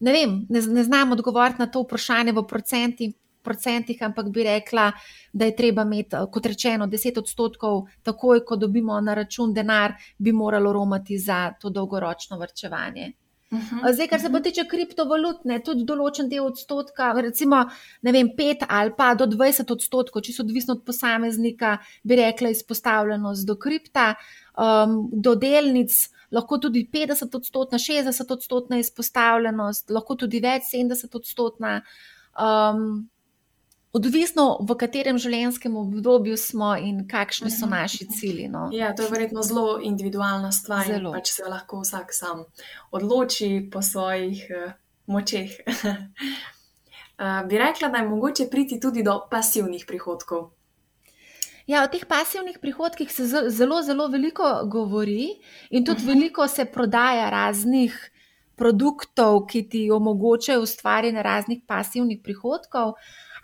ne 0.01 0.13
vem, 0.13 0.47
ne, 0.49 0.61
ne 0.61 0.85
znam 0.85 1.13
odgovoriti 1.13 1.59
na 1.59 1.67
to 1.67 1.83
vprašanje 1.83 2.33
v 2.33 2.47
procentih. 2.47 3.15
Procentih, 3.47 4.03
ampak 4.03 4.33
bi 4.35 4.45
rekla, 4.47 4.91
da 5.33 5.49
je 5.49 5.57
treba 5.57 5.87
imeti, 5.87 6.25
kot 6.33 6.49
rečeno, 6.53 6.91
10 6.91 7.21
odstotkov, 7.23 7.85
takoj, 8.03 8.43
ko 8.45 8.59
dobimo 8.61 8.99
na 9.01 9.15
račun 9.15 9.55
denar, 9.55 9.95
bi 10.19 10.33
moralo 10.33 10.73
romati 10.73 11.19
za 11.19 11.53
to 11.61 11.71
dolgoročno 11.71 12.39
vrčevanje. 12.43 13.13
Uh 13.51 13.59
-huh, 13.59 13.93
Zdaj, 13.93 14.09
kar 14.09 14.21
se 14.21 14.33
pa 14.33 14.41
tiče 14.41 14.65
kriptovalut, 14.69 15.45
ne, 15.45 15.61
tudi 15.63 15.85
določen 15.85 16.29
del 16.29 16.45
odstotka, 16.45 17.13
recimo 17.13 17.61
vem, 18.03 18.29
5 18.39 18.65
ali 18.69 18.91
pa 18.97 19.15
do 19.15 19.27
20 19.27 19.71
odstotkov, 19.73 20.23
če 20.23 20.33
so 20.33 20.43
odvisno 20.43 20.75
od 20.75 20.83
posameznika, 20.85 21.79
bi 22.03 22.17
rekla 22.17 22.49
izpostavljenost 22.49 23.47
do 23.47 23.57
kripta, 23.57 24.15
um, 24.59 25.11
do 25.13 25.35
delnic, 25.35 26.11
lahko 26.31 26.59
tudi 26.59 26.89
50 26.93 27.37
odstotna, 27.37 27.79
60 27.79 28.33
odstotna 28.33 28.79
izpostavljenost, 28.79 29.91
lahko 29.91 30.15
tudi 30.15 30.41
več, 30.41 30.63
70 30.75 31.15
odstotna. 31.15 31.83
Um, 32.35 33.09
odvisno 33.93 34.47
v 34.61 34.77
katerem 34.79 35.19
življenjskem 35.19 35.77
obdobju 35.77 36.37
smo 36.37 36.75
in 36.77 37.05
kakšni 37.09 37.51
so 37.51 37.67
mhm. 37.67 37.75
naši 37.75 38.09
cilji. 38.09 38.49
No. 38.49 38.69
Ja, 38.73 38.95
to 38.95 39.07
je 39.07 39.13
verjetno 39.13 39.43
zelo 39.43 39.79
individualna 39.83 40.53
stvar. 40.53 40.87
Zelo. 40.87 41.13
Pač 41.13 41.33
se 41.37 41.47
lahko 41.49 41.81
vsak 41.85 42.15
sam 42.15 42.45
odloči 42.91 43.69
po 43.73 43.83
svojih 43.83 44.45
uh, 44.51 44.75
močeh. 45.07 45.51
uh, 45.77 47.41
bi 47.49 47.59
rekla, 47.59 47.89
da 47.89 48.03
je 48.03 48.09
mogoče 48.09 48.51
priti 48.51 48.81
tudi 48.81 49.07
do 49.07 49.21
pasivnih 49.31 49.87
prihodkov. 49.89 50.51
Ja, 51.67 51.83
o 51.83 51.89
teh 51.91 52.05
pasivnih 52.07 52.61
prihodkih 52.63 53.11
se 53.11 53.25
zelo, 53.27 53.81
zelo 53.83 54.07
veliko 54.07 54.47
govori, 54.71 55.33
in 55.71 55.85
tudi 55.85 56.03
uh 56.03 56.05
mhm. 56.05 56.11
-huh. 56.11 56.15
veliko 56.15 56.49
se 56.49 56.65
prodaja 56.65 57.31
raznih 57.31 58.13
produktov, 58.57 59.47
ki 59.47 59.69
ti 59.69 59.91
omogočajo 59.91 60.63
ustvarjanje 60.63 61.23
raznih 61.23 61.61
pasivnih 61.67 62.21
prihodkov. 62.25 62.95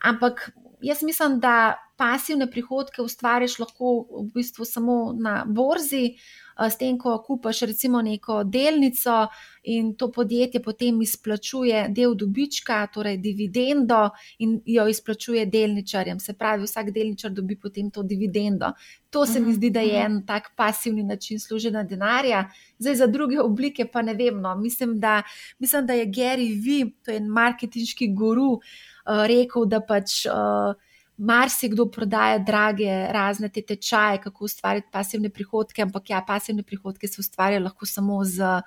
Ampak 0.03 0.51
jaz 0.83 1.03
mislim, 1.03 1.41
da 1.41 1.77
pasivne 1.97 2.51
prihodke 2.51 3.03
ustvariš 3.03 3.59
lahko 3.63 3.93
v 4.11 4.25
bistvu 4.35 4.65
samo 4.65 5.13
na 5.19 5.45
borzi, 5.47 6.05
eh, 6.07 6.42
s 6.59 6.77
tem, 6.77 6.99
ko 6.99 7.19
kupaš 7.27 7.61
recimo 7.61 8.03
neko 8.03 8.45
delnico 8.45 9.27
in 9.63 9.95
to 9.97 10.11
podjetje 10.13 10.63
potem 10.63 11.03
izplačuje 11.03 11.87
del 11.89 12.15
dobička, 12.15 12.87
torej 12.95 13.17
dividendo 13.23 14.11
in 14.39 14.61
jo 14.67 14.87
izplačuje 14.89 15.47
delničarjem. 15.47 16.21
Se 16.21 16.35
pravi, 16.35 16.65
vsak 16.65 16.91
delničar 16.91 17.31
dobi 17.31 17.57
potem 17.57 17.91
to 17.91 18.03
dividendo. 18.03 18.73
To 19.11 19.27
se 19.27 19.41
mi 19.41 19.47
mhm, 19.47 19.55
zdi, 19.55 19.71
da 19.71 19.81
je 19.81 20.03
mhm. 20.03 20.13
en 20.13 20.27
tak 20.27 20.53
pasivni 20.57 21.03
način 21.03 21.41
služenja 21.41 21.83
denarja. 21.83 22.49
Zdaj, 22.79 22.95
za 22.95 23.07
druge 23.07 23.41
oblike 23.41 23.87
pa 23.87 24.03
ne 24.03 24.15
vem. 24.15 24.41
No. 24.41 24.57
Mislim, 24.57 25.01
da, 25.01 25.23
mislim, 25.59 25.87
da 25.87 25.93
je 25.93 26.07
Gary 26.07 26.49
V, 26.55 26.91
to 27.05 27.11
je 27.11 27.17
en 27.17 27.29
marketinški 27.29 28.15
guru. 28.15 28.59
Eh, 29.07 29.27
rekel, 29.27 29.67
da 29.67 29.81
pač 29.81 30.27
uh, 30.27 30.75
marsikdo 31.23 31.87
prodaja 31.91 32.39
drage 32.39 32.91
razne 33.15 33.49
te 33.49 33.63
tečaje, 33.63 34.21
kako 34.25 34.45
ustvariti 34.45 34.89
pasivne 34.93 35.31
prihodke, 35.31 35.83
ampak 35.83 36.11
ja, 36.11 36.23
pasivne 36.27 36.63
prihodke 36.63 37.09
se 37.09 37.21
ustvarjajo 37.21 37.63
lahko 37.65 37.87
samo 37.87 38.25
z, 38.25 38.63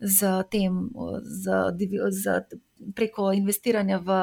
z 0.00 0.32
tem, 0.50 0.82
z, 1.22 1.62
z, 2.10 2.40
preko 2.96 3.30
investiranja 3.36 4.00
v 4.02 4.18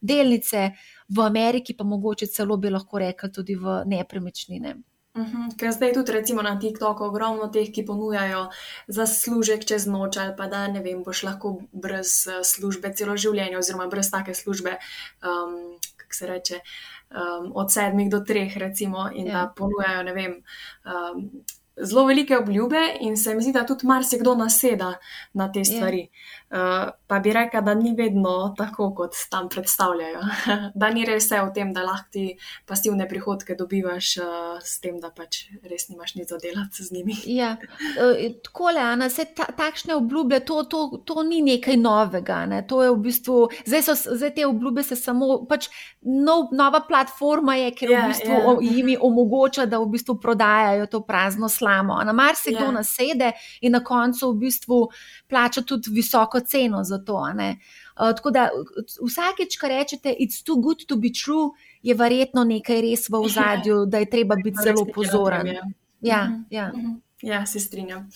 delnice, 0.00 0.70
v 1.08 1.26
Ameriki 1.26 1.74
pa 1.74 1.84
mogoče 1.84 2.26
celo 2.26 2.56
bi 2.56 2.70
lahko 2.70 3.02
rekli 3.02 3.32
tudi 3.32 3.58
v 3.58 3.82
nepremičnine. 3.86 4.76
Uhum, 5.12 5.50
ker 5.60 5.74
zdaj 5.76 5.90
tudi 5.92 6.12
recimo 6.12 6.40
na 6.40 6.54
TikToku 6.56 7.04
ogromno 7.04 7.50
teh, 7.52 7.68
ki 7.68 7.84
ponujajo 7.84 8.46
za 8.88 9.04
služek 9.06 9.66
čez 9.68 9.84
noč 9.84 10.16
ali 10.16 10.32
pa 10.36 10.46
da 10.48 10.62
ne 10.72 10.80
vem, 10.80 11.02
boš 11.04 11.22
lahko 11.28 11.50
brez 11.72 12.14
eh, 12.32 12.40
službe 12.40 12.94
celo 12.96 13.16
življenje 13.16 13.58
oziroma 13.60 13.90
brez 13.92 14.08
take 14.08 14.32
službe, 14.32 14.78
um, 15.20 15.76
kako 16.00 16.16
se 16.16 16.30
reče, 16.30 16.60
um, 17.12 17.52
od 17.54 17.72
sedmih 17.72 18.10
do 18.10 18.20
treh 18.20 18.56
recimo 18.56 19.10
in 19.14 19.26
ja. 19.26 19.32
da 19.32 19.52
ponujajo 19.56 20.02
ne 20.02 20.12
vem. 20.12 20.42
Um, 20.84 21.30
zelo 21.76 22.04
velike 22.06 22.36
obljube, 22.38 22.80
in 23.00 23.16
se 23.16 23.34
mi 23.34 23.42
zdi, 23.42 23.52
da 23.52 23.66
tudi 23.66 23.86
marsikdo 23.86 24.34
naseda 24.34 24.94
na 25.32 25.52
te 25.52 25.60
ja. 25.60 25.64
stvari. 25.64 25.98
Yeah. 25.98 26.41
Uh, 26.52 26.90
pa 27.06 27.16
bi 27.18 27.32
rekel, 27.32 27.62
da 27.64 27.72
ni 27.74 27.94
vedno 27.96 28.54
tako, 28.58 28.90
kot 28.94 29.14
tam 29.30 29.48
predstavljajo. 29.48 30.20
da 30.80 30.90
ni 30.92 31.06
res 31.08 31.24
vse 31.24 31.38
v 31.46 31.52
tem, 31.56 31.70
da 31.72 31.80
lahko 31.86 32.12
ti 32.12 32.24
pasivne 32.68 33.06
prihodke 33.08 33.56
dobivaš 33.56 34.08
uh, 34.20 34.58
s 34.60 34.74
tem, 34.84 34.98
da 35.00 35.08
pač 35.08 35.46
res 35.64 35.88
nimaš 35.88 36.12
nič 36.18 36.28
za 36.28 36.36
delati 36.42 36.84
z 36.84 36.92
njimi. 36.92 37.16
ja, 37.40 37.54
uh, 37.56 38.20
tako 38.44 38.74
le, 38.76 38.82
Ana, 38.84 39.08
se 39.08 39.24
ta, 39.32 39.46
takšne 39.56 39.96
obljube, 39.96 40.42
to, 40.44 40.58
to, 40.68 40.82
to 41.08 41.24
ni 41.24 41.40
nekaj 41.46 41.78
novega. 41.80 42.42
Ne? 42.44 42.60
To 42.68 42.82
je 42.84 42.92
v 42.92 43.00
bistvu, 43.00 43.38
zdaj, 43.64 43.86
so, 43.88 43.96
zdaj 44.20 44.34
te 44.36 44.44
obljube 44.46 44.84
se 44.84 45.00
samo, 45.00 45.46
pač 45.48 45.70
nov, 46.04 46.52
nova 46.52 46.82
platforma 46.84 47.56
je, 47.62 47.72
ker 47.80 47.94
yeah, 47.94 47.96
v 47.96 48.02
ja, 48.02 48.12
bistvu 48.12 48.36
yeah. 48.36 48.60
Ja. 48.60 48.76
jim 48.76 48.92
omogoča, 49.08 49.64
da 49.64 49.80
v 49.80 49.88
bistvu 49.96 50.18
prodajajo 50.20 50.84
to 50.92 51.00
prazno 51.00 51.48
slamo. 51.48 51.96
Na 52.04 52.12
marsikdo 52.12 52.60
yeah. 52.60 52.68
Ja. 52.68 52.76
nasede 52.76 53.32
in 53.64 53.72
na 53.72 53.80
koncu 53.80 54.34
v 54.34 54.40
bistvu 54.44 54.82
plača 55.32 55.64
tudi 55.64 55.96
visoko 55.96 56.41
ceno 56.44 56.84
za 56.84 56.98
to. 56.98 57.14
Uh, 57.14 58.10
tako 58.16 58.30
da 58.30 58.48
vsakeč, 59.08 59.58
ko 59.60 59.68
rečete, 59.68 60.14
it's 60.20 60.42
too 60.44 60.56
good 60.56 60.86
to 60.86 60.96
be 60.96 61.12
true, 61.24 61.50
je 61.82 61.94
verjetno 61.94 62.44
nekaj 62.44 62.80
res 62.80 63.08
v 63.08 63.20
ozadju, 63.20 63.86
da 63.86 63.98
je 63.98 64.10
treba 64.10 64.36
biti 64.36 64.58
zelo 64.64 64.86
pozoren. 64.94 65.48
Ja, 66.00 66.24
mhm, 66.24 66.42
ja. 66.50 66.72
Mhm. 66.74 67.00
Ja, 67.22 67.46
se 67.46 67.60
strinjam. 67.60 68.10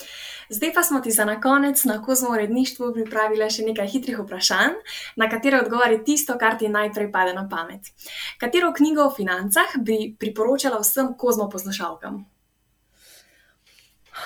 Zdaj 0.51 0.72
pa 0.74 0.83
smo 0.83 1.01
ti 1.01 1.11
za 1.11 1.24
na 1.24 1.41
konec 1.41 1.85
na 1.85 2.03
kozmo 2.03 2.33
uredništvu 2.35 2.93
pripravili 2.93 3.47
še 3.51 3.62
nekaj 3.62 3.87
hitrih 3.93 4.18
vprašanj, 4.18 4.74
na 5.16 5.29
katere 5.31 5.61
odgovori 5.62 6.01
tisto, 6.05 6.35
kar 6.39 6.59
ti 6.59 6.68
najprej 6.68 7.12
pade 7.12 7.35
na 7.35 7.47
pamet. 7.49 7.93
Katero 8.39 8.72
knjigo 8.74 9.07
o 9.07 9.12
financah 9.14 9.79
bi 9.79 10.16
priporočala 10.18 10.81
vsem 10.83 11.14
kozmo 11.18 11.47
poslušalkam? 11.51 12.24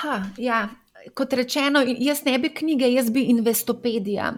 Ha, 0.01 0.17
ja. 0.39 0.69
Kot 1.15 1.33
rečeno, 1.33 1.81
jaz 1.99 2.25
ne 2.25 2.39
bi 2.39 2.49
knjige, 2.55 2.89
jaz 2.93 3.11
bi 3.11 3.23
Investopedija. 3.33 4.33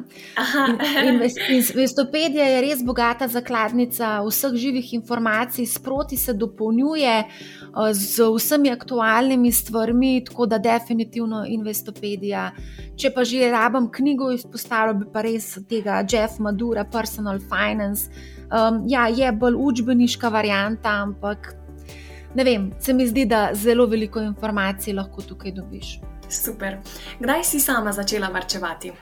Investopedija 1.75 2.45
je 2.45 2.61
res 2.63 2.85
bogata 2.87 3.27
zakladnica 3.29 4.21
vseh 4.23 4.55
živih 4.55 4.93
informacij, 4.95 5.67
sproti 5.67 6.17
se 6.17 6.35
dopolnjuje 6.35 7.25
z 7.93 8.29
vsemi 8.37 8.71
aktualnimi 8.71 9.53
stvarmi, 9.53 10.25
tako 10.25 10.47
da 10.47 10.59
definitivno 10.59 11.43
Investopedija. 11.49 12.51
Če 12.97 13.11
pa 13.11 13.25
že 13.25 13.51
rabim 13.51 13.91
knjigo, 13.91 14.31
izpostavljam 14.31 15.03
bi 15.03 15.11
pa 15.13 15.27
res 15.27 15.59
tega 15.69 16.05
Jeff 16.07 16.39
Madura, 16.39 16.85
Personal 16.85 17.41
Finance. 17.41 18.11
Um, 18.53 18.85
ja, 18.89 19.09
je 19.09 19.33
bolj 19.33 19.59
učbeniška 19.59 20.29
varianta, 20.29 20.95
ampak 21.03 21.55
ne 22.35 22.45
vem, 22.45 22.71
se 22.81 22.93
mi 22.93 23.07
zdi, 23.07 23.27
da 23.27 23.51
zelo 23.55 23.87
veliko 23.87 24.21
informacij 24.21 24.95
lahko 24.95 25.23
tukaj 25.23 25.53
dobiš. 25.53 25.99
Super. 26.33 26.79
Kdaj 27.21 27.45
si 27.45 27.61
sama 27.61 27.93
začela 27.93 28.29
varčevati? 28.29 28.93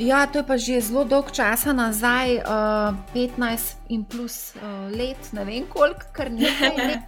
Ja, 0.00 0.24
to 0.26 0.40
je 0.40 0.46
pa 0.48 0.56
že 0.56 0.80
zelo 0.80 1.04
dolg 1.04 1.28
čas 1.28 1.68
nazaj, 1.68 2.40
uh, 2.40 2.96
eh, 3.12 3.36
15 3.36 3.92
in 3.92 4.00
plus 4.04 4.56
uh, 4.56 4.88
let, 4.88 5.20
ne 5.36 5.44
vem 5.44 5.68
koliko, 5.68 6.08
kar 6.16 6.32
nekaj 6.32 6.72
let. 6.88 7.04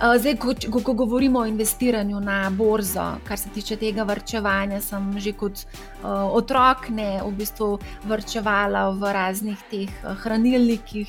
Uh, 0.00 0.18
zdaj, 0.18 0.34
ko, 0.42 0.50
ko, 0.72 0.80
ko 0.82 0.92
govorimo 0.98 1.38
o 1.38 1.46
investiranju 1.46 2.18
na 2.20 2.50
borzo, 2.50 3.20
kar 3.22 3.38
se 3.38 3.54
tiče 3.54 3.76
tega 3.76 4.02
vrčevanja, 4.02 4.80
sem 4.82 5.14
že 5.22 5.30
kot 5.30 5.62
uh, 5.62 6.26
otrok 6.34 6.90
ne 6.90 7.22
v 7.22 7.30
bistvu 7.38 7.78
vrčevala 8.02 8.90
v 8.90 9.14
raznih 9.14 9.62
teh 9.70 9.90
uh, 10.02 10.18
hranilnikih 10.26 11.06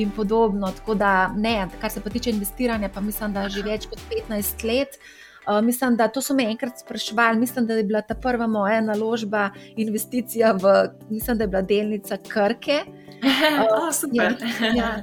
in 0.00 0.16
podobno. 0.16 0.72
Tako 0.80 0.94
da, 0.96 1.28
ne, 1.36 1.68
kar 1.80 1.92
se 1.92 2.00
pa 2.00 2.08
tiče 2.08 2.30
investiranja, 2.32 2.88
pa 2.88 3.04
mislim, 3.04 3.36
da 3.36 3.50
že 3.52 3.66
več 3.68 3.90
kot 3.90 4.00
15 4.08 4.64
let. 4.64 4.96
Uh, 4.96 5.19
mislim, 5.62 5.96
da 5.96 6.08
to 6.08 6.22
so 6.22 6.34
me 6.34 6.44
enkrat 6.50 6.78
sprašvali. 6.78 7.38
Mislim, 7.38 7.66
da 7.66 7.74
je 7.74 7.84
bila 7.84 8.00
ta 8.00 8.14
prva 8.14 8.46
moja 8.46 8.80
naložba, 8.80 9.50
investicija 9.76 10.52
v, 10.52 10.88
mislim, 11.10 11.38
da 11.38 11.44
je 11.44 11.48
bila 11.48 11.62
delnica 11.62 12.16
Krke. 12.28 12.84
Oh, 13.70 13.92
super. 13.92 14.36
Ja, 14.60 15.02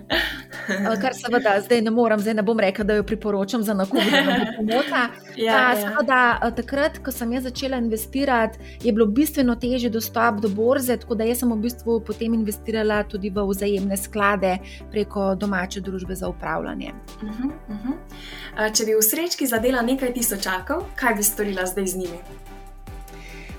ja. 0.69 0.95
Kar 1.01 1.13
seveda 1.13 1.61
zdaj 1.61 1.81
ne 1.81 1.91
morem, 1.91 2.19
zdaj 2.19 2.33
ne 2.33 2.43
bom 2.43 2.59
rekel, 2.59 2.85
da 2.85 2.97
jo 2.97 3.03
priporočam 3.03 3.63
za 3.63 3.73
nakup, 3.73 3.99
da 4.11 4.21
ne 4.21 4.37
bo 4.39 4.45
pomota. 4.57 5.03
Ja, 5.35 5.73
ja. 5.77 6.01
Da, 6.05 6.51
takrat, 6.55 6.97
ko 7.05 7.11
sem 7.11 7.33
jaz 7.33 7.43
začela 7.43 7.77
investirati, 7.77 8.59
je 8.83 8.93
bilo 8.93 9.05
bistveno 9.05 9.55
težje 9.55 9.89
dostop 9.89 10.41
do 10.41 10.49
borze, 10.49 10.97
tako 10.97 11.15
da 11.15 11.27
sem 11.35 11.51
v 11.51 11.59
bistvu 11.61 11.99
potem 12.05 12.33
investirala 12.33 13.03
tudi 13.03 13.29
v 13.29 13.45
vzajemne 13.49 13.97
sklade 13.97 14.57
preko 14.91 15.35
domače 15.35 15.81
družbe 15.81 16.15
za 16.15 16.29
upravljanje. 16.29 16.93
Uh 17.21 17.29
-huh, 17.29 17.51
uh 17.69 17.75
-huh. 17.85 18.73
Če 18.73 18.85
bi 18.85 18.95
v 18.95 19.01
srečki 19.01 19.47
zadela 19.47 19.81
nekaj 19.81 20.13
tisočakov, 20.37 20.85
kaj 20.95 21.15
bi 21.15 21.23
storila 21.23 21.65
zdaj 21.65 21.87
z 21.87 21.97
njimi? 21.97 22.19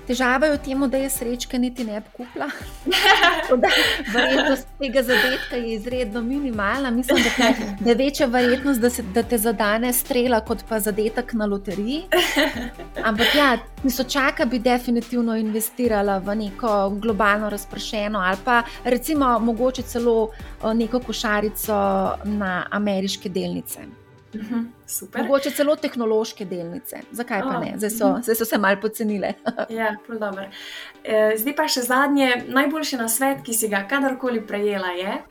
Težava 0.09 0.47
je 0.47 0.53
v 0.55 0.59
tem, 0.65 0.83
da 0.89 0.97
je 0.97 1.09
srečka 1.09 1.57
niti 1.57 1.83
ne 1.85 1.99
bi 2.01 2.07
kupila. 2.17 2.47
Verjetnost 4.13 4.65
tega 4.79 5.03
zadetka 5.03 5.55
je 5.55 5.75
izredno 5.75 6.21
minimalna. 6.21 6.89
Mislim, 6.91 7.21
da, 7.23 7.45
je, 7.45 7.75
da 7.79 7.89
je 7.89 7.95
večja 7.95 8.25
verjetnost, 8.25 8.81
da, 8.81 8.89
se, 8.89 9.03
da 9.03 9.23
te 9.23 9.37
zadane 9.37 9.93
strela, 9.93 10.39
kot 10.41 10.65
pa 10.69 10.79
zadetek 10.79 11.33
na 11.33 11.45
loteriji. 11.45 12.07
Ampak 13.03 13.35
ja, 13.37 13.57
tisočaka 13.83 14.45
bi 14.45 14.59
definitivno 14.59 15.37
investirala 15.37 16.17
v 16.17 16.35
neko 16.35 16.89
globalno 16.89 17.49
razpršeno 17.49 18.19
ali 18.19 18.37
pa 18.45 18.63
recimo 18.83 19.39
mogoče 19.39 19.81
celo 19.81 20.29
eh, 20.31 20.73
neko 20.73 20.99
košarico 20.99 21.77
na 22.23 22.65
ameriške 22.71 23.29
delnice. 23.29 23.98
Mhm, 24.33 24.65
Mogoče 25.17 25.51
celo 25.51 25.75
tehnološke 25.75 26.45
delnice. 26.45 27.01
Zakaj 27.11 27.41
pa 27.41 27.59
ne? 27.59 27.73
Zdaj 27.77 27.89
so, 27.89 28.11
mhm. 28.11 28.21
zdaj 28.23 28.35
so 28.35 28.45
se 28.45 28.57
malo 28.57 28.77
pocenile. 28.81 29.33
ja, 29.79 29.95
e, 31.03 31.33
zdaj 31.37 31.55
pa 31.55 31.67
še 31.67 31.81
zadnje, 31.81 32.31
najboljši 32.47 32.97
na 32.97 33.09
svet, 33.09 33.41
ki 33.45 33.53
si 33.53 33.69
ga 33.71 33.85
kadarkoli 33.89 34.41
prejela, 34.45 34.93
je. 34.97 35.21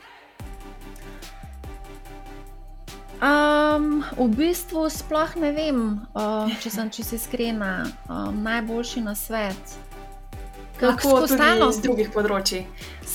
Um, 3.19 4.05
v 4.15 4.29
bistvu 4.31 4.85
sploh 4.95 5.33
ne 5.43 5.51
vem, 5.51 5.79
uh, 6.15 6.47
če 6.63 6.71
sem 6.71 6.91
čisto 6.95 7.19
iskrena, 7.19 7.83
um, 8.07 8.43
najboljši 8.47 9.03
na 9.03 9.15
svet. 9.19 9.79
Kako 10.81 11.27
stalo 11.27 11.73
z 11.73 11.83
drugih 11.83 12.11
področji, 12.15 12.63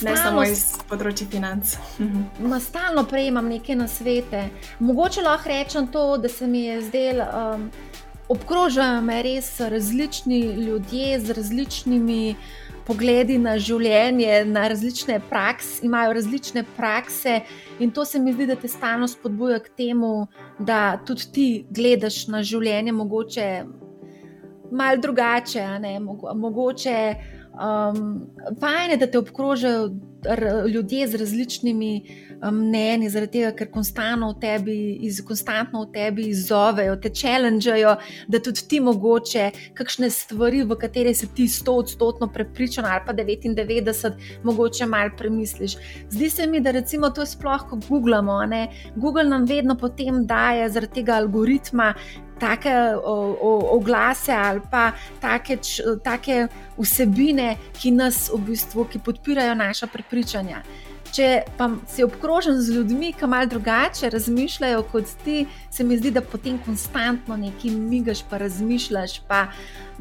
ne 0.03 0.15
samo 0.19 0.43
iz 0.43 0.65
področja 0.89 1.27
financ. 1.31 1.77
Ma 2.43 2.59
stalno 2.59 3.05
prejemam 3.07 3.47
neke 3.47 3.75
nasvete. 3.79 4.49
Mogoče 4.83 5.23
lahko 5.23 5.51
rečem 5.51 5.87
to, 5.93 6.17
da 6.19 6.29
se 6.29 6.47
mi 6.47 6.65
je 6.65 6.81
zdelo, 6.89 7.27
um, 7.31 7.69
obkrožajo 8.33 9.01
me 9.05 9.21
res 9.23 9.55
različni 9.59 10.41
ljudje 10.65 11.19
z 11.23 11.37
različnimi 11.37 12.35
pogledi 12.83 13.37
na 13.39 13.55
življenje, 13.55 14.43
na 14.49 14.65
različne 14.67 15.21
prakse, 15.29 15.85
imajo 15.87 16.17
različne 16.17 16.65
prakse 16.75 17.39
in 17.79 17.91
to 17.95 18.03
se 18.05 18.19
mi 18.19 18.33
zdi, 18.35 18.49
da 18.49 18.57
te 18.59 18.67
stalno 18.67 19.07
spodbuja 19.07 19.61
k 19.63 19.71
temu, 19.77 20.27
da 20.59 20.97
tudi 21.07 21.29
ti 21.31 21.47
gledaš 21.71 22.25
na 22.27 22.43
življenje 22.43 22.91
mogoče 22.91 23.47
malo 24.73 24.97
drugače, 24.97 25.63
mogoče. 26.35 26.97
Um, 27.53 28.29
fajn 28.59 28.91
je, 28.91 28.97
da 28.97 29.07
te 29.07 29.19
obkrožajo 29.19 29.89
ljudje 30.73 31.07
z 31.07 31.15
različnimi 31.15 32.01
mnenji, 32.51 33.09
zaradi 33.09 33.39
tega, 33.39 33.51
ker 33.57 33.69
konstantno 33.71 34.31
v 34.33 34.39
tebi, 34.41 34.77
iz, 35.07 35.21
konstantno 35.25 35.83
v 35.85 35.91
tebi 35.93 36.27
izzovejo, 36.31 36.95
te 37.01 37.11
challengeajo, 37.13 37.95
da 38.27 38.41
tudi 38.43 38.65
ti 38.69 38.79
mogoče 38.83 39.49
kakšne 39.77 40.09
stvari, 40.09 40.63
v 40.67 40.77
katere 40.79 41.13
si 41.13 41.29
ti 41.35 41.47
sto 41.47 41.77
odstotno 41.83 42.27
prepričan, 42.33 42.85
ali 42.85 43.03
pa 43.05 43.13
99, 43.13 44.19
mogoče 44.43 44.85
malo 44.85 45.15
premisliš. 45.17 45.77
Zdi 46.09 46.29
se 46.29 46.47
mi, 46.47 46.59
da 46.59 46.71
recimo 46.71 47.09
to 47.09 47.25
sploh, 47.25 47.67
ko 47.69 47.79
googlamo. 47.89 48.45
Ne? 48.45 48.67
Google 48.95 49.23
nam 49.23 49.45
vedno 49.45 49.77
potem 49.77 50.25
daje 50.27 50.69
zaradi 50.69 51.01
tega 51.01 51.17
algoritma 51.21 51.93
take 52.39 52.73
oglase 53.71 54.31
ali 54.31 54.61
pa 54.71 54.91
take, 55.21 55.57
take 56.03 56.47
vsebine, 56.77 57.55
ki 57.79 57.91
nas 57.91 58.29
v 58.33 58.41
bistvu 58.49 58.87
ki 58.91 58.99
podpirajo 58.99 59.55
naša 59.55 59.87
prepričanja. 59.87 60.63
Če 61.13 61.43
pa 61.59 61.67
si 61.85 62.01
obkrožen 62.01 62.57
z 62.57 62.73
ljudmi, 62.73 63.11
ki 63.13 63.27
malo 63.29 63.45
drugače 63.45 64.09
razmišljajo 64.09 64.81
kot 64.89 65.11
ti, 65.21 65.43
se 65.69 65.83
mi 65.85 65.97
zdi, 65.99 66.09
da 66.15 66.23
potem 66.25 66.57
konstantno 66.65 67.37
nekaj 67.37 67.75
migaš, 67.77 68.23
pa 68.29 68.39
razmišljaš, 68.41 69.19
pa 69.29 69.43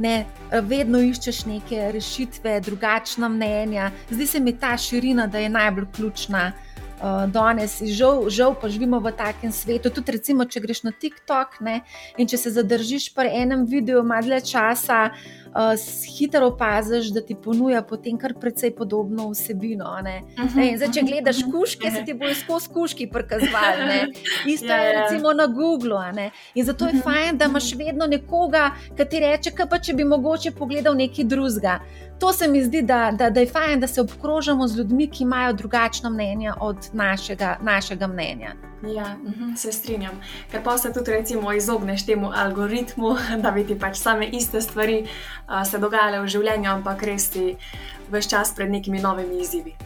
ne, 0.00 0.22
vedno 0.70 1.02
iščeš 1.04 1.44
neke 1.50 1.90
rešitve, 1.92 2.56
drugačna 2.64 3.28
mnenja. 3.28 3.90
Zdi 4.10 4.26
se 4.26 4.40
mi 4.40 4.56
ta 4.56 4.72
širina, 4.80 5.26
da 5.28 5.44
je 5.44 5.52
najbolj 5.52 5.90
ključna 5.98 6.46
uh, 6.54 7.28
danes, 7.28 7.76
žal, 7.92 8.24
žal 8.32 8.56
pa 8.56 8.72
živimo 8.72 9.00
v 9.04 9.12
takem 9.12 9.52
svetu. 9.52 9.92
Tudi, 9.92 10.16
recimo, 10.16 10.48
če 10.48 10.64
greš 10.64 10.84
na 10.88 10.96
TikTok 10.96 11.60
ne, 11.60 11.82
in 12.16 12.24
če 12.24 12.40
se 12.40 12.56
zadržiš 12.56 13.12
pri 13.12 13.36
enem 13.44 13.68
videu, 13.68 14.00
malo 14.00 14.30
dlje 14.30 14.40
časa, 14.54 15.04
uh, 15.12 15.41
hitro 16.18 16.46
opaziš, 16.46 17.12
da 17.12 17.20
ti 17.20 17.34
ponuja 17.34 17.82
potem 17.82 18.18
kar 18.18 18.34
precej 18.40 18.74
podobno 18.76 19.30
vsebino. 19.30 19.84
Uh 19.84 20.00
-huh, 20.00 20.57
ne, 20.57 20.76
zdaj, 20.76 20.92
če 20.92 21.00
gledaš 21.03 21.36
kuške, 21.53 21.90
se 21.90 22.05
ti 22.05 22.14
bojo 22.14 22.34
skozi 22.34 22.68
kuški 22.68 23.07
prikazovali. 23.11 24.12
Isto 24.55 24.66
je 24.66 24.72
yeah. 24.72 24.94
Ja. 24.94 25.00
recimo 25.03 25.32
na 25.32 25.46
Googlu. 25.46 25.96
In 26.55 26.64
zato 26.64 26.86
je 26.86 27.00
fajn, 27.03 27.38
da 27.38 27.44
imaš 27.44 27.74
vedno 27.74 28.07
nekoga, 28.07 28.70
ki 28.96 29.05
ti 29.05 29.20
reče, 29.20 29.50
kaj 29.50 29.68
pa 29.68 29.78
če 29.78 29.92
bi 29.92 30.05
mogoče 30.05 30.50
pogledal 30.50 30.96
nekaj 30.96 31.24
drugega 31.24 31.80
to 32.22 32.32
se 32.32 32.48
mi 32.48 32.64
zdi, 32.64 32.82
da, 32.82 33.11
da, 33.18 33.30
da 33.30 33.40
je 33.40 33.46
fajn, 33.46 33.80
da 33.80 33.86
se 33.86 34.00
obkrožamo 34.00 34.68
z 34.68 34.78
ljudmi, 34.78 35.09
ki 35.11 35.22
imajo 35.22 35.53
drugačno 35.53 36.11
mnenje 36.11 36.53
od 36.61 36.76
našega, 36.92 37.57
našega 37.62 38.07
mnenja. 38.07 38.71
Ja, 38.83 39.16
uh-huh, 39.24 39.57
se 39.57 39.72
strinjam. 39.72 40.18
Ker 40.51 40.62
pa 40.64 40.78
se 40.78 40.93
tudi 40.93 41.11
recimo, 41.11 41.53
izogneš 41.53 42.07
temu 42.07 42.33
algoritmu, 42.35 43.16
da 43.45 43.51
bi 43.51 43.66
ti 43.66 43.78
pač 43.78 44.01
same 44.03 44.26
iste 44.26 44.61
stvari 44.61 45.03
uh, 45.05 45.62
se 45.66 45.78
dogajale 45.78 46.22
v 46.22 46.30
življenju, 46.35 46.70
ampak 46.70 47.07
res 47.07 47.30
ti 47.30 47.53
vse 48.11 48.28
čas 48.28 48.55
pred 48.57 48.70
nekimi 48.70 48.99
novimi 48.99 49.41
izzivi. 49.41 49.76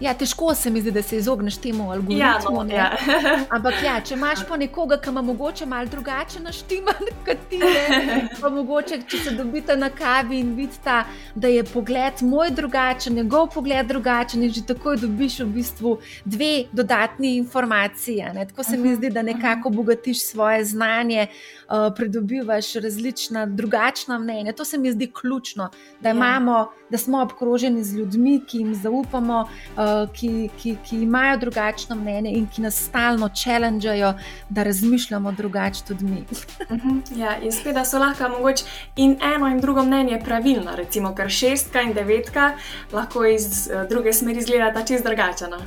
Ja, 0.00 0.12
težko 0.14 0.54
se 0.54 0.70
mi 0.70 0.80
zdi, 0.80 0.90
da 0.90 1.02
se 1.02 1.16
izogneš 1.16 1.56
temu 1.56 1.90
algoritmu. 1.90 2.18
Ja, 2.18 2.38
no, 2.50 2.64
ja. 2.74 2.90
Ampak, 3.56 3.74
ja, 3.84 3.94
če 4.04 4.14
imaš 4.14 4.42
pa 4.48 4.56
nekoga, 4.60 4.98
ki 5.00 5.08
ima 5.08 5.22
mogoče 5.22 5.66
malo 5.66 5.88
drugače 5.88 6.40
naštiman 6.44 7.08
kot 7.24 7.46
ti, 7.50 7.58
ne, 7.58 8.28
pa 8.40 8.50
mogoče, 8.52 9.00
če 9.08 9.22
se 9.24 9.34
dobite 9.38 9.76
na 9.76 9.88
kavi 9.90 10.40
in 10.40 10.52
vidite, 10.56 10.98
da 11.34 11.48
je 11.48 11.64
pogled 11.64 12.20
moj 12.20 12.52
drugačen, 12.52 13.16
njegov 13.16 13.48
pogled 13.54 13.88
drugačen, 13.88 14.44
in 14.44 14.52
že 14.52 14.66
takoj 14.68 15.00
dobiš 15.00 15.38
v 15.40 15.48
bistvu 15.56 15.96
dve 16.24 16.52
dodatni 16.72 17.36
informaciji. 17.36 18.24
Tako 18.50 18.64
se 18.64 18.76
mi 18.76 18.94
zdi, 18.96 19.10
da 19.10 19.22
nekako 19.22 19.70
bogatiš 19.70 20.26
svoje 20.26 20.64
znanje, 20.64 21.26
uh, 21.68 21.94
pridobivaš 21.96 22.74
različna, 22.74 23.46
drugačna 23.46 24.18
mnenja. 24.18 24.52
To 24.52 24.64
se 24.64 24.78
mi 24.78 24.92
zdi 24.92 25.12
ključno, 25.20 25.70
da, 26.00 26.08
ja. 26.08 26.14
imamo, 26.14 26.70
da 26.90 26.98
smo 26.98 27.22
obkroženi 27.22 27.84
z 27.84 27.96
ljudmi, 27.96 28.40
ki 28.46 28.58
jim 28.58 28.74
zaupamo. 28.74 29.40
Uh, 29.76 29.96
Eh, 29.96 30.06
ki, 30.12 30.50
ki, 30.58 30.76
ki 30.84 30.96
imajo 31.02 31.36
drugačno 31.36 31.96
mnenje 31.96 32.30
in 32.30 32.46
ki 32.46 32.62
nas 32.62 32.76
stalno 32.88 33.28
challengeajo, 33.28 34.14
da 34.48 34.62
razmišljamo 34.62 35.32
drugače 35.32 35.84
tudi 35.84 36.04
mi. 36.04 36.24
Mhm, 36.76 36.98
ja, 37.16 37.36
in 37.38 37.52
spet, 37.52 37.74
da 37.74 37.84
so 37.84 37.98
lahko 37.98 38.28
mogoče 38.28 38.64
in 38.96 39.16
eno 39.22 39.46
in 39.46 39.60
drugo 39.60 39.82
mnenje 39.82 40.20
pravilno, 40.24 40.76
recimo, 40.76 41.14
ker 41.14 41.30
šestka 41.30 41.82
in 41.82 41.92
devetka 41.94 42.52
lahko 42.92 43.24
iz 43.24 43.68
uh, 43.68 43.88
druge 43.88 44.12
smeri 44.12 44.38
izgledata 44.38 44.84
čist 44.84 45.04
drugačena. 45.04 45.58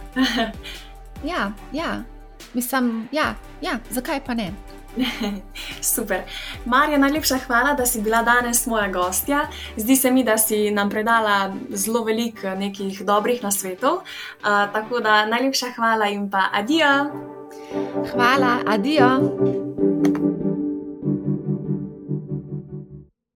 ja, 1.31 1.51
ja, 1.73 2.03
mislim, 2.53 3.07
ja, 3.11 3.35
ja, 3.61 3.79
zakaj 3.89 4.19
pa 4.25 4.33
ne? 4.33 4.51
Super. 5.95 6.21
Marja, 6.65 6.97
najlepša 6.97 7.37
hvala, 7.47 7.73
da 7.73 7.85
si 7.85 8.01
bila 8.01 8.23
danes 8.23 8.65
moja 8.67 8.87
gostja. 8.87 9.47
Zdi 9.77 9.95
se 9.95 10.11
mi, 10.11 10.23
da 10.23 10.37
si 10.37 10.71
nam 10.71 10.89
predala 10.89 11.53
zelo 11.69 12.03
veliko 12.03 12.55
nekih 12.55 13.05
dobrih 13.05 13.43
nasvetov. 13.43 13.93
Uh, 13.93 14.03
tako 14.73 14.99
da 14.99 15.25
najlepša 15.25 15.73
hvala 15.75 16.07
in 16.07 16.29
pa 16.29 16.49
adijo. 16.53 17.11
Hvala, 18.13 18.59
adijo. 18.67 20.28